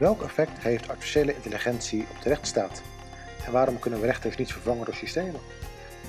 Welk 0.00 0.22
effect 0.22 0.58
heeft 0.58 0.88
artificiële 0.88 1.34
intelligentie 1.34 2.06
op 2.10 2.22
de 2.22 2.28
rechtsstaat? 2.28 2.82
En 3.46 3.52
waarom 3.52 3.78
kunnen 3.78 4.00
we 4.00 4.06
rechters 4.06 4.36
niet 4.36 4.52
vervangen 4.52 4.84
door 4.84 4.94
systemen? 4.94 5.40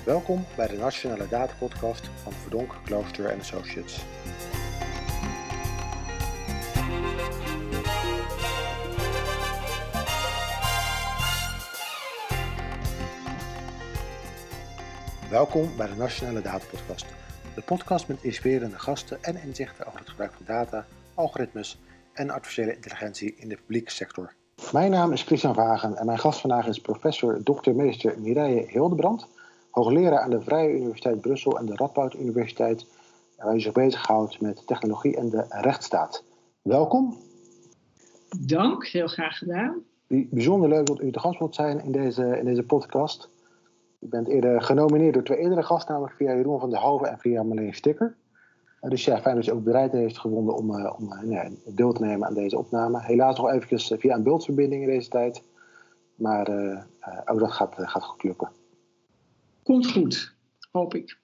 Welkom 0.03 0.45
bij 0.55 0.67
de 0.67 0.77
Nationale 0.77 1.27
Data 1.27 1.53
Podcast 1.57 2.09
van 2.23 2.31
Verdonk, 2.33 2.75
Klooster 2.83 3.39
Associates. 3.39 4.01
Welkom 15.29 15.75
bij 15.77 15.87
de 15.87 15.95
Nationale 15.95 16.41
Data 16.41 16.65
Podcast. 16.71 17.05
De 17.55 17.61
podcast 17.61 18.07
met 18.07 18.23
inspirerende 18.23 18.79
gasten 18.79 19.23
en 19.23 19.41
inzichten 19.43 19.85
over 19.85 19.99
het 19.99 20.09
gebruik 20.09 20.33
van 20.33 20.45
data, 20.45 20.85
algoritmes 21.13 21.79
en 22.13 22.29
artificiële 22.29 22.75
intelligentie 22.75 23.35
in 23.35 23.49
de 23.49 23.55
publieke 23.55 23.91
sector. 23.91 24.33
Mijn 24.71 24.91
naam 24.91 25.11
is 25.11 25.23
Christian 25.23 25.53
Vagen 25.53 25.95
en 25.95 26.05
mijn 26.05 26.19
gast 26.19 26.39
vandaag 26.39 26.67
is 26.67 26.79
professor 26.79 27.43
Dr. 27.43 27.71
Meester 27.71 28.19
Mireille 28.19 28.65
Hildebrand, 28.67 29.27
hoogleraar 29.71 30.19
aan 30.19 30.29
de 30.29 30.41
Vrije 30.41 30.75
Universiteit 30.75 31.21
Brussel 31.21 31.59
en 31.59 31.65
de 31.65 31.75
Radboud 31.75 32.13
Universiteit, 32.13 32.85
waar 33.37 33.55
u 33.55 33.59
zich 33.59 33.73
bezighoudt 33.73 34.41
met 34.41 34.67
technologie 34.67 35.17
en 35.17 35.29
de 35.29 35.45
rechtsstaat. 35.49 36.23
Welkom. 36.61 37.17
Dank, 38.39 38.87
heel 38.87 39.07
graag 39.07 39.37
gedaan. 39.37 39.83
Bijzonder 40.07 40.69
leuk 40.69 40.85
dat 40.85 41.01
u 41.01 41.11
te 41.11 41.19
gast 41.19 41.39
wilt 41.39 41.55
zijn 41.55 41.83
in 41.83 41.91
deze, 41.91 42.37
in 42.37 42.45
deze 42.45 42.63
podcast. 42.63 43.29
U 43.99 44.07
bent 44.07 44.27
eerder 44.27 44.61
genomineerd 44.61 45.13
door 45.13 45.23
twee 45.23 45.37
eerdere 45.37 45.63
gasten, 45.63 45.91
namelijk 45.93 46.15
via 46.15 46.35
Jeroen 46.35 46.59
van 46.59 46.69
der 46.69 46.79
Hoven 46.79 47.09
en 47.09 47.19
via 47.19 47.43
Marleen 47.43 47.73
Stikker. 47.73 48.15
Eh, 48.81 48.89
dus 48.89 49.05
ja, 49.05 49.21
fijn 49.21 49.35
dat 49.35 49.45
je 49.45 49.53
ook 49.53 49.63
bereid 49.63 49.91
heeft 49.91 50.17
gevonden 50.17 50.55
om, 50.55 50.71
uh, 50.71 50.93
om 50.97 51.13
uh, 51.13 51.31
ja, 51.31 51.49
deel 51.65 51.93
te 51.93 52.03
nemen 52.03 52.27
aan 52.27 52.33
deze 52.33 52.57
opname. 52.57 53.01
Helaas 53.01 53.37
nog 53.37 53.51
eventjes 53.51 53.93
via 53.97 54.15
een 54.15 54.23
beeldverbinding 54.23 54.81
in 54.81 54.89
deze 54.89 55.09
tijd. 55.09 55.43
Maar 56.15 56.47
ook 57.25 57.39
dat 57.39 57.51
gaat, 57.51 57.75
gaat 57.77 58.03
goed 58.03 58.23
lukken. 58.23 58.49
Komt 59.63 59.91
goed, 59.91 60.35
hoop 60.71 60.95
ik. 60.95 61.19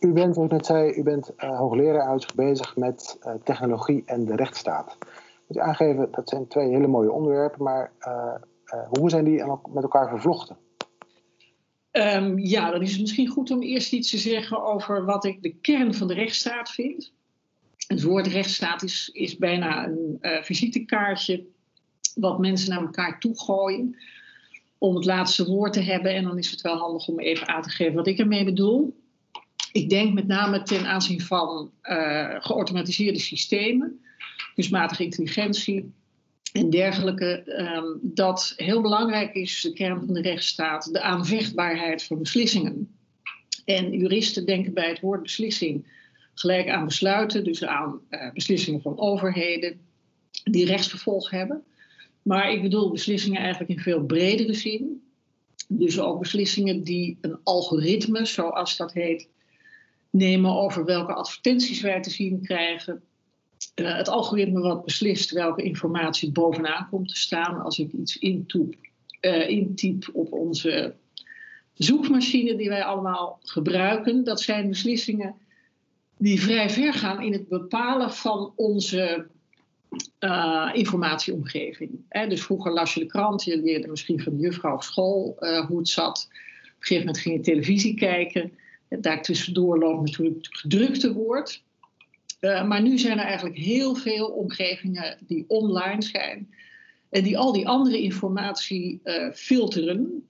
U 0.00 0.12
bent, 0.12 0.34
zoals 0.34 0.48
ik 0.48 0.56
net 0.56 0.66
zei, 0.66 0.92
u 0.92 1.02
bent 1.02 1.32
hoogleraar 1.36 2.08
uit 2.08 2.34
bezig 2.34 2.76
met 2.76 3.18
technologie 3.44 4.02
en 4.06 4.24
de 4.24 4.36
rechtsstaat. 4.36 4.96
Moet 5.46 5.56
je 5.56 5.60
aangeven, 5.60 6.10
dat 6.10 6.28
zijn 6.28 6.46
twee 6.46 6.68
hele 6.68 6.86
mooie 6.86 7.12
onderwerpen, 7.12 7.62
maar 7.62 7.92
hoe 8.98 9.10
zijn 9.10 9.24
die 9.24 9.44
met 9.68 9.82
elkaar 9.82 10.08
vervlochten? 10.08 10.56
Um, 11.98 12.38
ja, 12.38 12.70
dan 12.70 12.82
is 12.82 12.90
het 12.90 13.00
misschien 13.00 13.28
goed 13.28 13.50
om 13.50 13.62
eerst 13.62 13.92
iets 13.92 14.10
te 14.10 14.18
zeggen 14.18 14.64
over 14.64 15.04
wat 15.04 15.24
ik 15.24 15.42
de 15.42 15.54
kern 15.54 15.94
van 15.94 16.08
de 16.08 16.14
rechtsstaat 16.14 16.70
vind. 16.70 17.12
Het 17.86 18.02
woord 18.02 18.26
rechtsstaat 18.26 18.82
is, 19.12 19.36
bijna 19.38 19.86
een 19.86 20.18
uh, 20.20 20.42
visitekaartje 20.42 21.44
wat 22.14 22.38
mensen 22.38 22.70
naar 22.70 22.80
elkaar 22.80 23.20
toegooien 23.20 23.96
om 24.78 24.94
het 24.94 25.04
laatste 25.04 25.46
woord 25.46 25.72
te 25.72 25.80
hebben. 25.80 26.14
En 26.14 26.22
dan 26.22 26.38
is 26.38 26.50
het 26.50 26.60
wel 26.60 26.76
handig 26.76 27.08
om 27.08 27.20
even 27.20 27.48
aan 27.48 27.62
te 27.62 27.70
geven 27.70 27.94
wat 27.94 28.06
ik 28.06 28.18
ermee 28.18 28.44
bedoel. 28.44 28.96
Ik 29.72 29.88
denk 29.88 30.14
met 30.14 30.26
name 30.26 30.62
ten 30.62 30.86
aanzien 30.86 31.20
van 31.20 31.70
uh, 31.82 32.34
geautomatiseerde 32.38 33.18
systemen, 33.18 34.00
kunstmatige 34.54 35.04
intelligentie, 35.04 35.92
en 36.52 36.70
dergelijke, 36.70 37.42
ehm, 37.42 37.84
dat 38.00 38.52
heel 38.56 38.80
belangrijk 38.80 39.34
is, 39.34 39.60
de 39.60 39.72
kern 39.72 40.04
van 40.04 40.14
de 40.14 40.20
rechtsstaat, 40.20 40.92
de 40.92 41.00
aanvechtbaarheid 41.00 42.02
van 42.02 42.18
beslissingen. 42.18 42.96
En 43.64 43.92
juristen 43.92 44.46
denken 44.46 44.74
bij 44.74 44.88
het 44.88 45.00
woord 45.00 45.22
beslissing 45.22 45.86
gelijk 46.34 46.68
aan 46.68 46.84
besluiten, 46.84 47.44
dus 47.44 47.64
aan 47.64 48.00
uh, 48.10 48.32
beslissingen 48.32 48.82
van 48.82 48.98
overheden 48.98 49.80
die 50.44 50.66
rechtsvervolg 50.66 51.30
hebben. 51.30 51.62
Maar 52.22 52.52
ik 52.52 52.62
bedoel 52.62 52.90
beslissingen 52.90 53.40
eigenlijk 53.40 53.70
in 53.70 53.78
veel 53.78 54.04
bredere 54.04 54.54
zin. 54.54 55.02
Dus 55.68 56.00
ook 56.00 56.20
beslissingen 56.20 56.82
die 56.82 57.18
een 57.20 57.38
algoritme, 57.42 58.24
zoals 58.24 58.76
dat 58.76 58.92
heet, 58.92 59.28
nemen 60.10 60.54
over 60.54 60.84
welke 60.84 61.12
advertenties 61.12 61.80
wij 61.80 62.02
te 62.02 62.10
zien 62.10 62.42
krijgen, 62.42 63.02
uh, 63.74 63.96
het 63.96 64.08
algoritme 64.08 64.60
wat 64.60 64.84
beslist 64.84 65.30
welke 65.30 65.62
informatie 65.62 66.32
bovenaan 66.32 66.88
komt 66.90 67.08
te 67.08 67.16
staan 67.16 67.60
als 67.60 67.78
ik 67.78 67.92
iets 67.92 68.18
intoep, 68.18 68.74
uh, 69.20 69.48
intyp 69.48 70.10
op 70.12 70.32
onze 70.32 70.94
zoekmachine 71.74 72.56
die 72.56 72.68
wij 72.68 72.84
allemaal 72.84 73.38
gebruiken. 73.42 74.24
Dat 74.24 74.40
zijn 74.40 74.68
beslissingen 74.68 75.34
die 76.18 76.40
vrij 76.40 76.70
ver 76.70 76.92
gaan 76.92 77.22
in 77.22 77.32
het 77.32 77.48
bepalen 77.48 78.12
van 78.12 78.52
onze 78.56 79.26
uh, 80.20 80.70
informatieomgeving. 80.72 81.90
dus 82.28 82.42
vroeger 82.42 82.72
las 82.72 82.94
je 82.94 83.00
de 83.00 83.06
krant, 83.06 83.44
je 83.44 83.62
leerde 83.62 83.88
misschien 83.88 84.20
van 84.20 84.36
de 84.36 84.42
juffrouw 84.42 84.74
op 84.74 84.82
school 84.82 85.36
hoe 85.68 85.78
het 85.78 85.88
zat. 85.88 86.28
Op 86.28 86.68
een 86.68 86.86
gegeven 86.86 87.06
moment 87.06 87.18
ging 87.18 87.34
je 87.36 87.40
televisie 87.42 87.94
kijken. 87.94 88.52
Daartussendoor 88.88 89.78
loopt 89.78 90.00
natuurlijk 90.00 90.36
het 90.36 90.58
gedrukte 90.58 91.12
woord. 91.12 91.62
Uh, 92.40 92.68
maar 92.68 92.82
nu 92.82 92.98
zijn 92.98 93.18
er 93.18 93.24
eigenlijk 93.24 93.56
heel 93.56 93.94
veel 93.94 94.26
omgevingen 94.26 95.18
die 95.26 95.44
online 95.48 96.02
zijn 96.02 96.54
en 97.10 97.22
die 97.22 97.38
al 97.38 97.52
die 97.52 97.68
andere 97.68 98.02
informatie 98.02 99.00
uh, 99.04 99.32
filteren. 99.32 100.28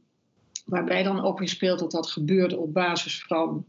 Waarbij 0.64 1.02
dan 1.02 1.20
ook 1.20 1.38
weer 1.38 1.48
speelt 1.48 1.78
dat 1.78 1.90
dat 1.90 2.10
gebeurt 2.10 2.56
op 2.56 2.72
basis 2.72 3.22
van 3.22 3.64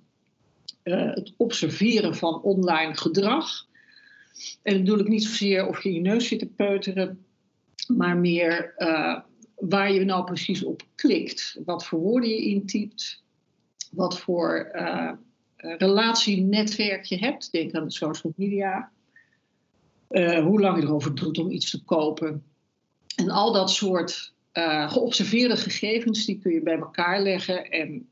uh, 0.84 1.14
het 1.14 1.34
observeren 1.38 2.16
van 2.16 2.42
online 2.42 2.98
gedrag. 2.98 3.68
En 4.62 4.74
dat 4.74 4.84
bedoel 4.84 5.00
ik 5.00 5.08
niet 5.08 5.24
zozeer 5.24 5.68
of 5.68 5.84
je 5.84 5.94
je 5.94 6.02
neus 6.02 6.28
zit 6.28 6.40
te 6.40 6.46
peuteren, 6.46 7.26
maar 7.88 8.18
meer 8.18 8.74
waar 9.56 9.94
je 9.94 10.06
nou 10.06 10.26
precies 10.26 10.64
op 10.64 10.82
klikt. 10.96 11.60
Wat 11.66 11.86
voor 11.86 12.00
woorden 12.00 12.30
je 12.30 12.42
intypt, 12.42 13.24
wat 13.92 14.20
voor 14.20 14.72
uh, 15.60 15.78
relatienetwerk 15.78 17.06
je 17.06 17.18
hebt. 17.18 17.52
Denk 17.52 17.74
aan 17.74 17.84
de 17.84 17.92
social 17.92 18.34
media. 18.36 18.92
Uh, 20.10 20.40
hoe 20.40 20.60
lang 20.60 20.80
je 20.80 20.84
erover 20.84 21.16
doet 21.16 21.38
om 21.38 21.52
iets 21.52 21.70
te 21.70 21.84
kopen. 21.84 22.44
En 23.16 23.30
al 23.30 23.54
dat 23.54 23.72
soort 23.72 24.34
uh, 24.54 24.92
geobserveerde 24.92 25.58
gegevens, 25.58 26.26
die 26.26 26.40
kun 26.40 26.54
je 26.54 26.62
bij 26.62 26.78
elkaar 26.78 27.22
leggen. 27.22 27.70
En 27.70 28.10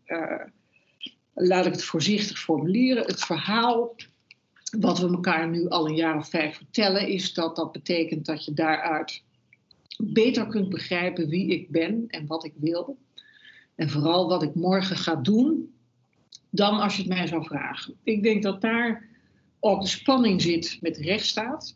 laat 1.33 1.65
ik 1.65 1.71
het 1.71 1.83
voorzichtig 1.83 2.39
formuleren. 2.39 3.05
Het 3.05 3.19
verhaal 3.19 3.95
wat 4.79 4.99
we 4.99 5.07
elkaar 5.07 5.49
nu 5.49 5.67
al 5.67 5.87
een 5.87 5.95
jaar 5.95 6.17
of 6.17 6.29
vijf 6.29 6.55
vertellen, 6.55 7.07
is 7.07 7.33
dat 7.33 7.55
dat 7.55 7.71
betekent 7.71 8.25
dat 8.25 8.45
je 8.45 8.53
daaruit 8.53 9.23
beter 9.97 10.47
kunt 10.47 10.69
begrijpen 10.69 11.29
wie 11.29 11.47
ik 11.47 11.69
ben 11.69 12.05
en 12.07 12.27
wat 12.27 12.45
ik 12.45 12.53
wil. 12.55 12.97
En 13.75 13.89
vooral 13.89 14.27
wat 14.27 14.43
ik 14.43 14.55
morgen 14.55 14.97
ga 14.97 15.15
doen 15.15 15.76
dan 16.49 16.79
als 16.79 16.95
je 16.95 17.01
het 17.01 17.11
mij 17.11 17.27
zou 17.27 17.43
vragen. 17.43 17.93
Ik 18.03 18.23
denk 18.23 18.43
dat 18.43 18.61
daar 18.61 19.07
ook 19.59 19.81
de 19.81 19.87
spanning 19.87 20.41
zit 20.41 20.77
met 20.81 20.95
de 20.95 21.03
rechtsstaat. 21.03 21.75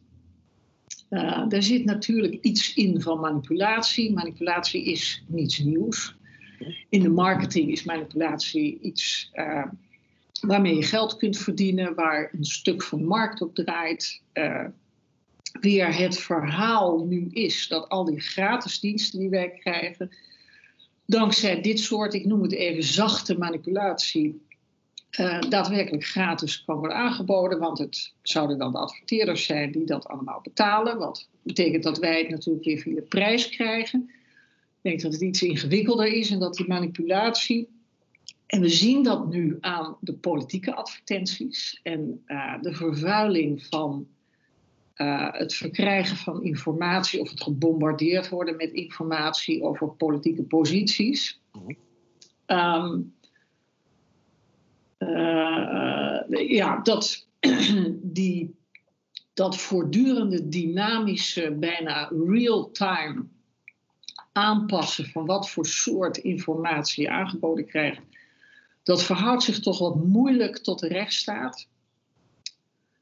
Uh, 1.09 1.45
er 1.49 1.63
zit 1.63 1.85
natuurlijk 1.85 2.37
iets 2.41 2.73
in 2.73 3.01
van 3.01 3.19
manipulatie. 3.19 4.13
Manipulatie 4.13 4.83
is 4.83 5.23
niets 5.27 5.59
nieuws. 5.59 6.15
In 6.89 7.01
de 7.01 7.09
marketing 7.09 7.71
is 7.71 7.83
manipulatie 7.83 8.79
iets 8.81 9.31
uh, 9.33 9.65
waarmee 10.41 10.75
je 10.75 10.83
geld 10.83 11.17
kunt 11.17 11.37
verdienen, 11.37 11.95
waar 11.95 12.31
een 12.33 12.45
stuk 12.45 12.83
van 12.83 12.99
de 12.99 13.05
markt 13.05 13.41
op 13.41 13.55
draait. 13.55 14.21
Uh, 14.33 14.65
weer 15.59 15.97
het 15.97 16.19
verhaal 16.19 17.05
nu 17.05 17.27
is 17.29 17.67
dat 17.67 17.89
al 17.89 18.05
die 18.05 18.19
gratis 18.19 18.79
diensten 18.79 19.19
die 19.19 19.29
wij 19.29 19.49
krijgen, 19.49 20.09
dankzij 21.05 21.61
dit 21.61 21.79
soort, 21.79 22.13
ik 22.13 22.25
noem 22.25 22.41
het 22.41 22.53
even 22.53 22.83
zachte 22.83 23.37
manipulatie, 23.37 24.41
uh, 25.19 25.41
daadwerkelijk 25.49 26.05
gratis 26.05 26.63
kan 26.63 26.77
worden 26.77 26.97
aangeboden. 26.97 27.59
Want 27.59 27.77
het 27.77 28.13
zouden 28.21 28.57
dan 28.57 28.71
de 28.71 28.77
adverteerders 28.77 29.45
zijn 29.45 29.71
die 29.71 29.85
dat 29.85 30.07
allemaal 30.07 30.39
betalen. 30.43 30.97
Wat 30.97 31.29
betekent 31.41 31.83
dat 31.83 31.97
wij 31.97 32.19
het 32.19 32.29
natuurlijk 32.29 32.65
weer 32.65 32.77
via 32.77 32.95
de 32.95 33.01
prijs 33.01 33.49
krijgen. 33.49 34.09
Ik 34.81 34.89
denk 34.89 35.01
dat 35.01 35.11
het 35.13 35.21
iets 35.21 35.41
ingewikkelder 35.41 36.13
is 36.13 36.31
en 36.31 36.39
dat 36.39 36.55
die 36.55 36.67
manipulatie. 36.67 37.69
En 38.45 38.61
we 38.61 38.69
zien 38.69 39.03
dat 39.03 39.27
nu 39.29 39.57
aan 39.59 39.97
de 39.99 40.13
politieke 40.13 40.75
advertenties 40.75 41.79
en 41.83 42.23
uh, 42.27 42.61
de 42.61 42.73
vervuiling 42.73 43.65
van 43.65 44.07
uh, 44.95 45.27
het 45.31 45.53
verkrijgen 45.53 46.17
van 46.17 46.43
informatie 46.43 47.19
of 47.19 47.29
het 47.29 47.41
gebombardeerd 47.41 48.29
worden 48.29 48.55
met 48.55 48.71
informatie 48.71 49.63
over 49.63 49.89
politieke 49.89 50.43
posities. 50.43 51.41
Um, 51.53 51.75
uh, 52.47 52.93
ja, 56.29 56.79
dat, 56.83 57.27
die, 58.01 58.55
dat 59.33 59.57
voortdurende 59.57 60.47
dynamische, 60.47 61.55
bijna 61.59 62.11
real-time 62.27 63.25
aanpassen 64.31 65.05
van 65.05 65.25
wat 65.25 65.49
voor 65.49 65.65
soort 65.65 66.17
informatie 66.17 67.03
je 67.03 67.09
aangeboden 67.09 67.65
krijgt, 67.65 68.01
dat 68.83 69.03
verhoudt 69.03 69.43
zich 69.43 69.59
toch 69.59 69.79
wat 69.79 69.95
moeilijk 69.95 70.57
tot 70.57 70.79
de 70.79 70.87
rechtsstaat. 70.87 71.67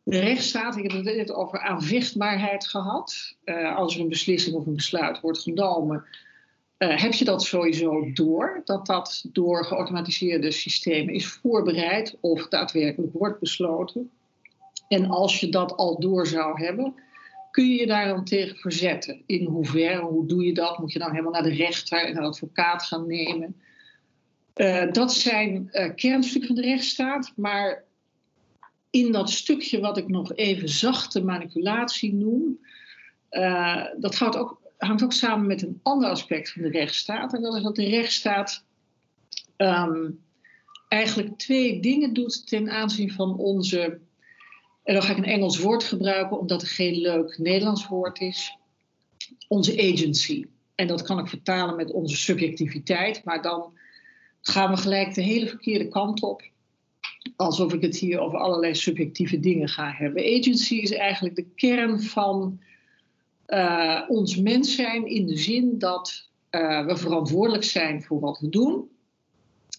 De 0.04 0.20
rechtsstaat, 0.20 0.78
ik 0.78 0.92
heb 0.92 1.06
het 1.06 1.16
net 1.16 1.32
over 1.32 1.60
aanvechtbaarheid 1.60 2.68
gehad. 2.68 3.36
Uh, 3.46 3.76
als 3.76 3.96
er 3.96 4.02
een 4.02 4.10
beslissing 4.10 4.56
of 4.56 4.66
een 4.66 4.76
besluit 4.76 5.20
wordt 5.20 5.40
genomen, 5.40 6.06
uh, 6.80 7.02
heb 7.02 7.14
je 7.14 7.26
dat 7.26 7.44
sowieso 7.44 8.12
door, 8.14 8.62
dat 8.66 8.86
dat 8.86 9.26
door 9.32 9.66
geautomatiseerde 9.66 10.52
systemen 10.52 11.14
is 11.14 11.28
voorbereid 11.28 12.18
of 12.20 12.48
daadwerkelijk 12.48 13.14
wordt 13.14 13.40
besloten. 13.40 14.12
En 14.88 15.06
als 15.06 15.40
je 15.40 15.50
dat 15.50 15.76
al 15.76 16.00
door 16.00 16.28
zou 16.28 16.64
hebben, 16.64 16.94
kun 17.52 17.70
je 17.70 17.80
je 17.80 17.88
daar 17.88 18.08
dan 18.08 18.24
tegen 18.24 18.56
verzetten? 18.56 19.24
In 19.26 19.46
hoeverre, 19.46 20.02
hoe 20.02 20.26
doe 20.26 20.46
je 20.46 20.54
dat? 20.54 20.80
Moet 20.80 20.92
je 20.92 21.00
dan 21.00 21.12
helemaal 21.12 21.32
naar 21.32 21.44
de 21.44 21.54
rechter 21.54 22.06
en 22.06 22.18
een 22.18 22.24
advocaat 22.24 22.84
gaan 22.84 23.08
nemen? 23.08 23.56
Uh, 24.56 24.92
dat 24.92 25.14
zijn 25.14 25.70
uh, 25.72 25.96
kernstukken 25.96 26.48
van 26.48 26.62
de 26.62 26.68
rechtsstaat, 26.68 27.34
maar 27.36 27.84
in 28.90 29.12
dat 29.12 29.30
stukje 29.30 29.80
wat 29.80 29.98
ik 29.98 30.08
nog 30.08 30.36
even 30.36 30.70
zachte 30.70 31.24
manipulatie 31.24 32.14
noem, 32.14 32.60
dat 33.98 34.16
hangt 34.16 34.38
ook, 34.38 34.62
hangt 34.88 35.04
ook, 35.04 35.14
samen 35.14 35.48
met 35.48 35.62
een 35.62 35.80
ander 35.84 36.10
aspect 36.10 36.52
van 36.52 36.62
de 36.62 36.70
rechtsstaat. 36.70 37.34
En 37.34 37.42
dat 37.42 37.56
is 37.56 37.64
dat 37.64 37.76
de 37.76 37.90
rechtsstaat 37.90 38.64
um, 39.58 40.24
eigenlijk 40.88 41.38
twee 41.38 41.80
dingen 41.80 42.14
doet 42.14 42.48
ten 42.48 42.70
aanzien 42.70 43.12
van 43.12 43.38
onze. 43.38 44.00
En 44.84 44.94
dan 44.94 45.04
ga 45.04 45.12
ik 45.12 45.18
een 45.18 45.24
Engels 45.24 45.60
woord 45.60 45.84
gebruiken, 45.84 46.40
omdat 46.40 46.62
het 46.62 46.70
geen 46.70 46.98
leuk 46.98 47.38
Nederlands 47.38 47.88
woord 47.88 48.20
is. 48.20 48.58
Onze 49.48 49.92
agency. 49.94 50.46
En 50.76 50.88
dat 50.88 51.02
kan 51.02 51.20
ik 51.20 51.28
vertalen 51.28 51.76
met 51.76 51.92
onze 51.92 52.16
subjectiviteit, 52.16 53.24
maar 53.24 53.42
dan 53.42 53.78
gaan 54.42 54.70
we 54.70 54.78
gelijk 54.78 55.14
de 55.14 55.22
hele 55.22 55.48
verkeerde 55.48 55.88
kant 55.88 56.22
op 56.22 56.44
alsof 57.36 57.74
ik 57.74 57.82
het 57.82 57.98
hier 57.98 58.20
over 58.20 58.40
allerlei 58.40 58.76
subjectieve 58.76 59.40
dingen 59.40 59.70
ga 59.70 59.92
hebben. 59.92 60.24
Agency 60.24 60.76
is 60.76 60.92
eigenlijk 60.92 61.36
de 61.36 61.46
kern 61.56 62.02
van 62.02 62.60
uh, 63.50 64.02
ons 64.08 64.38
mens 64.38 64.76
zijn 64.76 65.08
in 65.08 65.26
de 65.26 65.38
zin 65.38 65.78
dat 65.78 66.30
uh, 66.52 66.86
we 66.86 66.98
verantwoordelijk 66.98 67.64
zijn 67.64 68.04
voor 68.04 68.20
wat 68.20 68.40
we 68.40 68.50
doen 68.50 68.90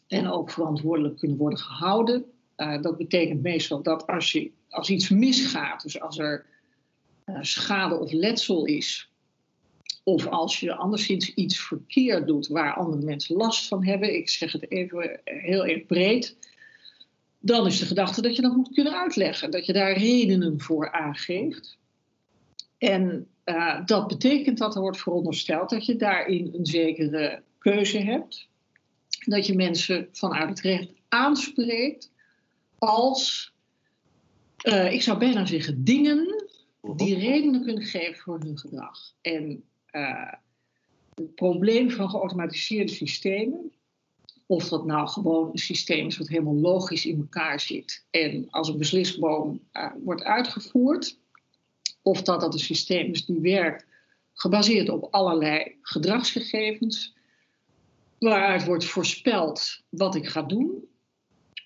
en 0.06 0.30
ook 0.30 0.50
verantwoordelijk 0.50 1.18
kunnen 1.18 1.36
worden 1.36 1.58
gehouden. 1.58 2.24
Uh, 2.56 2.82
dat 2.82 2.96
betekent 2.96 3.42
meestal 3.42 3.82
dat 3.82 4.06
als, 4.06 4.32
je, 4.32 4.50
als 4.68 4.90
iets 4.90 5.08
misgaat, 5.08 5.82
dus 5.82 6.00
als 6.00 6.18
er 6.18 6.46
schade 7.40 7.98
of 7.98 8.12
letsel 8.12 8.64
is, 8.64 9.10
of 10.04 10.26
als 10.26 10.60
je 10.60 10.74
anderszins 10.74 11.34
iets 11.34 11.60
verkeerd 11.60 12.26
doet 12.26 12.46
waar 12.46 12.74
andere 12.74 13.04
mensen 13.04 13.36
last 13.36 13.68
van 13.68 13.84
hebben, 13.84 14.14
ik 14.14 14.28
zeg 14.28 14.52
het 14.52 14.70
even 14.70 15.20
heel 15.24 15.66
erg 15.66 15.86
breed, 15.86 16.36
dan 17.38 17.66
is 17.66 17.78
de 17.78 17.86
gedachte 17.86 18.22
dat 18.22 18.36
je 18.36 18.42
dat 18.42 18.56
moet 18.56 18.74
kunnen 18.74 19.00
uitleggen, 19.00 19.50
dat 19.50 19.66
je 19.66 19.72
daar 19.72 19.92
redenen 19.92 20.60
voor 20.60 20.92
aangeeft. 20.92 21.78
En 22.78 23.26
uh, 23.50 23.86
dat 23.86 24.06
betekent 24.06 24.58
dat 24.58 24.74
er 24.74 24.80
wordt 24.80 24.98
verondersteld 25.00 25.70
dat 25.70 25.86
je 25.86 25.96
daarin 25.96 26.50
een 26.54 26.66
zekere 26.66 27.42
keuze 27.58 27.98
hebt. 27.98 28.48
Dat 29.24 29.46
je 29.46 29.54
mensen 29.54 30.08
vanuit 30.12 30.48
het 30.48 30.60
recht 30.60 30.92
aanspreekt 31.08 32.12
als, 32.78 33.52
uh, 34.62 34.92
ik 34.92 35.02
zou 35.02 35.18
bijna 35.18 35.46
zeggen, 35.46 35.84
dingen 35.84 36.44
die 36.96 37.18
redenen 37.18 37.64
kunnen 37.64 37.84
geven 37.84 38.22
voor 38.22 38.38
hun 38.38 38.58
gedrag. 38.58 38.98
En 39.20 39.64
uh, 39.92 40.32
het 41.14 41.34
probleem 41.34 41.90
van 41.90 42.10
geautomatiseerde 42.10 42.92
systemen 42.92 43.72
of 44.46 44.68
dat 44.68 44.86
nou 44.86 45.08
gewoon 45.08 45.48
een 45.52 45.58
systeem 45.58 46.06
is 46.06 46.18
wat 46.18 46.28
helemaal 46.28 46.54
logisch 46.54 47.06
in 47.06 47.18
elkaar 47.18 47.60
zit. 47.60 48.04
En 48.10 48.46
als 48.50 48.68
een 48.68 48.78
beslisboom 48.78 49.60
wordt 50.02 50.22
uitgevoerd. 50.22 51.18
Of 52.02 52.22
dat 52.22 52.40
dat 52.40 52.52
een 52.52 52.60
systeem 52.60 53.12
is 53.12 53.24
die 53.26 53.40
werkt 53.40 53.86
gebaseerd 54.32 54.88
op 54.88 55.08
allerlei 55.10 55.76
gedragsgegevens. 55.82 57.14
Waaruit 58.18 58.64
wordt 58.64 58.84
voorspeld 58.84 59.82
wat 59.88 60.14
ik 60.14 60.28
ga 60.28 60.42
doen. 60.42 60.88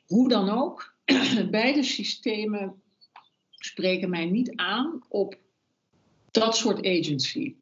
Hoe 0.07 0.29
dan 0.29 0.49
ook. 0.49 0.95
Beide 1.51 1.83
systemen 1.83 2.83
spreken 3.51 4.11
mij 4.11 4.25
niet 4.25 4.57
aan 4.57 5.03
op 5.09 5.39
dat 6.31 6.57
soort 6.57 6.79
agency. 6.79 7.55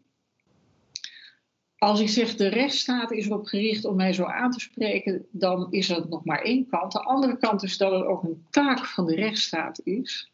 Als 1.78 2.00
ik 2.00 2.08
zeg 2.08 2.36
de 2.36 2.48
rechtsstaat 2.48 3.10
is 3.10 3.26
erop 3.26 3.46
gericht 3.46 3.84
om 3.84 3.96
mij 3.96 4.12
zo 4.12 4.24
aan 4.24 4.50
te 4.50 4.60
spreken, 4.60 5.26
dan 5.30 5.66
is 5.70 5.90
er 5.90 6.08
nog 6.08 6.24
maar 6.24 6.42
één 6.42 6.66
kant. 6.66 6.92
De 6.92 7.02
andere 7.02 7.36
kant 7.36 7.62
is 7.62 7.76
dat 7.76 7.92
het 7.92 8.04
ook 8.04 8.22
een 8.22 8.46
taak 8.50 8.86
van 8.86 9.06
de 9.06 9.14
rechtsstaat 9.14 9.80
is 9.84 10.31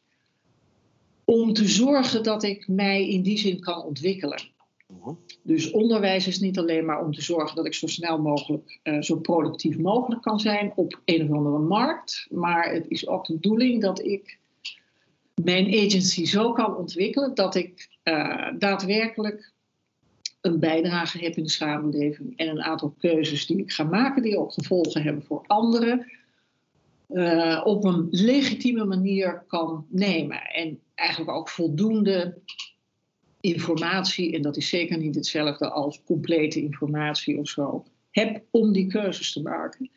om 1.30 1.52
te 1.52 1.68
zorgen 1.68 2.22
dat 2.22 2.42
ik 2.42 2.68
mij 2.68 3.08
in 3.08 3.22
die 3.22 3.38
zin 3.38 3.60
kan 3.60 3.82
ontwikkelen. 3.82 4.40
Mhm. 4.86 5.14
Dus 5.42 5.70
onderwijs 5.70 6.26
is 6.26 6.40
niet 6.40 6.58
alleen 6.58 6.84
maar 6.84 7.04
om 7.04 7.12
te 7.12 7.22
zorgen 7.22 7.56
dat 7.56 7.66
ik 7.66 7.74
zo 7.74 7.86
snel 7.86 8.20
mogelijk, 8.20 8.78
uh, 8.82 9.02
zo 9.02 9.16
productief 9.16 9.78
mogelijk 9.78 10.22
kan 10.22 10.40
zijn 10.40 10.72
op 10.76 11.00
een 11.04 11.22
of 11.22 11.36
andere 11.36 11.58
markt, 11.58 12.26
maar 12.30 12.72
het 12.72 12.84
is 12.88 13.08
ook 13.08 13.26
de 13.26 13.32
bedoeling 13.32 13.82
dat 13.82 14.04
ik 14.04 14.38
mijn 15.34 15.66
agency 15.66 16.24
zo 16.24 16.52
kan 16.52 16.76
ontwikkelen 16.76 17.34
dat 17.34 17.54
ik 17.54 17.98
uh, 18.04 18.48
daadwerkelijk 18.58 19.52
een 20.40 20.58
bijdrage 20.58 21.18
heb 21.18 21.36
in 21.36 21.42
de 21.42 21.50
samenleving 21.50 22.36
en 22.36 22.48
een 22.48 22.62
aantal 22.62 22.94
keuzes 22.98 23.46
die 23.46 23.58
ik 23.58 23.72
ga 23.72 23.84
maken, 23.84 24.22
die 24.22 24.38
ook 24.38 24.52
gevolgen 24.52 25.02
hebben 25.02 25.22
voor 25.22 25.44
anderen, 25.46 26.06
uh, 27.08 27.62
op 27.64 27.84
een 27.84 28.08
legitieme 28.10 28.84
manier 28.84 29.44
kan 29.46 29.86
nemen. 29.88 30.42
En 30.42 30.80
eigenlijk 30.98 31.30
ook 31.30 31.48
voldoende 31.48 32.38
informatie, 33.40 34.34
en 34.34 34.42
dat 34.42 34.56
is 34.56 34.68
zeker 34.68 34.98
niet 34.98 35.14
hetzelfde 35.14 35.70
als 35.70 36.02
complete 36.04 36.60
informatie 36.60 37.38
of 37.38 37.48
zo, 37.48 37.84
heb 38.10 38.42
om 38.50 38.72
die 38.72 38.86
keuzes 38.86 39.32
te 39.32 39.42
maken. 39.42 39.90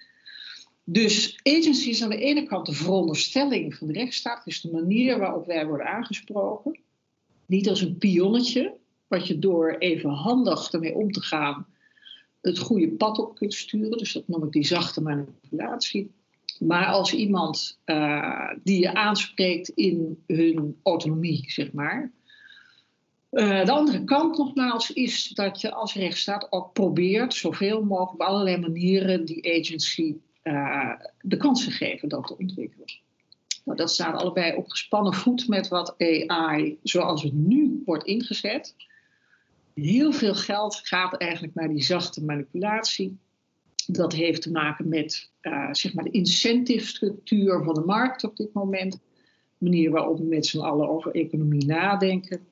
Dus 0.83 1.39
agency 1.43 1.89
is 1.89 2.03
aan 2.03 2.09
de 2.09 2.17
ene 2.17 2.43
kant 2.43 2.65
de 2.65 2.73
veronderstelling 2.73 3.75
van 3.75 3.87
de 3.87 3.93
rechtsstaat, 3.93 4.45
dus 4.45 4.61
de 4.61 4.71
manier 4.71 5.19
waarop 5.19 5.45
wij 5.45 5.67
worden 5.67 5.87
aangesproken. 5.87 6.79
Niet 7.45 7.69
als 7.69 7.81
een 7.81 7.97
pionnetje, 7.97 8.73
wat 9.07 9.27
je 9.27 9.39
door 9.39 9.75
even 9.77 10.09
handig 10.09 10.71
ermee 10.71 10.93
om 10.95 11.11
te 11.11 11.21
gaan 11.21 11.65
het 12.41 12.59
goede 12.59 12.89
pad 12.89 13.19
op 13.19 13.35
kunt 13.35 13.53
sturen. 13.53 13.97
Dus 13.97 14.13
dat 14.13 14.27
noem 14.27 14.43
ik 14.43 14.51
die 14.51 14.65
zachte 14.65 15.01
manipulatie. 15.01 16.11
Maar 16.67 16.85
als 16.85 17.13
iemand 17.13 17.79
uh, 17.85 18.49
die 18.63 18.79
je 18.79 18.93
aanspreekt 18.93 19.69
in 19.69 20.23
hun 20.27 20.79
autonomie, 20.83 21.43
zeg 21.51 21.71
maar. 21.71 22.11
Uh, 23.31 23.65
de 23.65 23.71
andere 23.71 24.03
kant 24.03 24.37
nogmaals 24.37 24.91
is 24.91 25.27
dat 25.27 25.61
je 25.61 25.71
als 25.71 25.93
rechtsstaat 25.93 26.51
ook 26.51 26.73
probeert 26.73 27.33
zoveel 27.33 27.83
mogelijk 27.83 28.13
op 28.13 28.21
allerlei 28.21 28.57
manieren 28.57 29.25
die 29.25 29.59
agency 29.59 30.15
uh, 30.43 30.91
de 31.21 31.37
kans 31.37 31.63
te 31.63 31.71
geven 31.71 32.09
dat 32.09 32.27
te 32.27 32.37
ontwikkelen. 32.37 32.87
Nou, 33.65 33.77
dat 33.77 33.91
staat 33.91 34.21
allebei 34.21 34.55
op 34.55 34.69
gespannen 34.69 35.13
voet 35.13 35.47
met 35.47 35.67
wat 35.67 35.95
AI 35.97 36.77
zoals 36.83 37.23
het 37.23 37.33
nu 37.33 37.81
wordt 37.85 38.05
ingezet 38.05 38.75
heel 39.73 40.11
veel 40.11 40.35
geld 40.35 40.75
gaat 40.75 41.17
eigenlijk 41.17 41.53
naar 41.53 41.69
die 41.69 41.83
zachte 41.83 42.23
manipulatie. 42.23 43.17
Dat 43.91 44.13
heeft 44.13 44.41
te 44.41 44.51
maken 44.51 44.87
met 44.87 45.31
uh, 45.41 45.67
zeg 45.71 45.93
maar 45.93 46.03
de 46.03 46.11
incentive 46.11 46.85
structuur 46.85 47.63
van 47.63 47.73
de 47.73 47.83
markt 47.85 48.23
op 48.23 48.35
dit 48.35 48.53
moment. 48.53 48.91
De 48.91 48.99
manier 49.69 49.91
waarop 49.91 50.17
we 50.17 50.23
met 50.23 50.45
z'n 50.45 50.59
allen 50.59 50.89
over 50.89 51.15
economie 51.15 51.65
nadenken. 51.65 52.45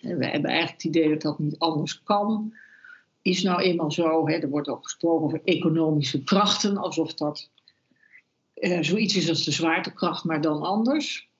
En 0.00 0.18
we 0.18 0.26
hebben 0.26 0.50
eigenlijk 0.50 0.82
het 0.82 0.84
idee 0.84 1.08
dat 1.08 1.22
dat 1.22 1.38
niet 1.38 1.58
anders 1.58 2.02
kan. 2.02 2.54
Is 3.22 3.42
nou 3.42 3.60
eenmaal 3.60 3.90
zo. 3.90 4.28
Hè, 4.28 4.34
er 4.34 4.48
wordt 4.48 4.68
ook 4.68 4.84
gesproken 4.84 5.24
over 5.24 5.40
economische 5.44 6.22
krachten, 6.24 6.76
alsof 6.76 7.14
dat 7.14 7.50
uh, 8.54 8.82
zoiets 8.82 9.16
is 9.16 9.28
als 9.28 9.44
de 9.44 9.50
zwaartekracht, 9.50 10.24
maar 10.24 10.40
dan 10.40 10.62
anders. 10.62 11.30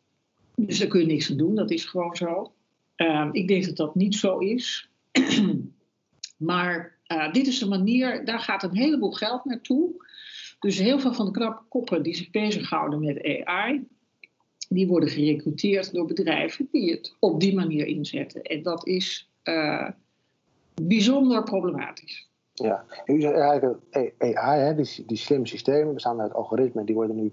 Dus 0.57 0.79
daar 0.79 0.89
kun 0.89 1.01
je 1.01 1.07
niks 1.07 1.31
aan 1.31 1.37
doen, 1.37 1.55
dat 1.55 1.71
is 1.71 1.85
gewoon 1.85 2.17
zo. 2.17 2.53
Uh, 2.97 3.29
ik 3.33 3.49
denk 3.49 3.65
dat 3.65 3.77
dat 3.77 3.95
niet 3.95 4.15
zo 4.15 4.39
is. 4.39 4.91
maar 6.37 6.99
uh, 7.17 7.33
dit 7.33 7.47
is 7.47 7.61
een 7.61 7.69
manier, 7.69 8.25
daar 8.25 8.39
gaat 8.39 8.63
een 8.63 8.77
heleboel 8.77 9.13
geld 9.13 9.45
naartoe. 9.45 9.91
Dus 10.61 10.79
heel 10.79 10.99
veel 10.99 11.15
van 11.15 11.27
de 11.27 11.33
knappe 11.33 11.63
koppen 11.69 12.03
die 12.03 12.15
zich 12.15 12.31
bezighouden 12.31 13.01
met 13.01 13.45
AI, 13.45 13.87
die 14.69 14.87
worden 14.87 15.09
gerecruiteerd 15.09 15.93
door 15.93 16.07
bedrijven 16.07 16.69
die 16.71 16.91
het 16.91 17.17
op 17.19 17.41
die 17.41 17.55
manier 17.55 17.87
inzetten. 17.87 18.43
En 18.43 18.63
dat 18.63 18.87
is 18.87 19.31
uh, 19.45 19.89
bijzonder 20.83 21.43
problematisch. 21.43 22.31
Ja, 22.53 22.85
u 23.07 23.21
zegt 23.21 23.37
eigenlijk 23.37 23.79
AI, 24.19 24.61
hè, 24.61 24.75
die, 24.75 25.05
die 25.07 25.17
slimme 25.17 25.47
systemen 25.47 25.95
bestaan 25.95 26.21
uit 26.21 26.35
algoritmen, 26.35 26.85
die 26.85 26.95
worden 26.95 27.17
nu 27.17 27.33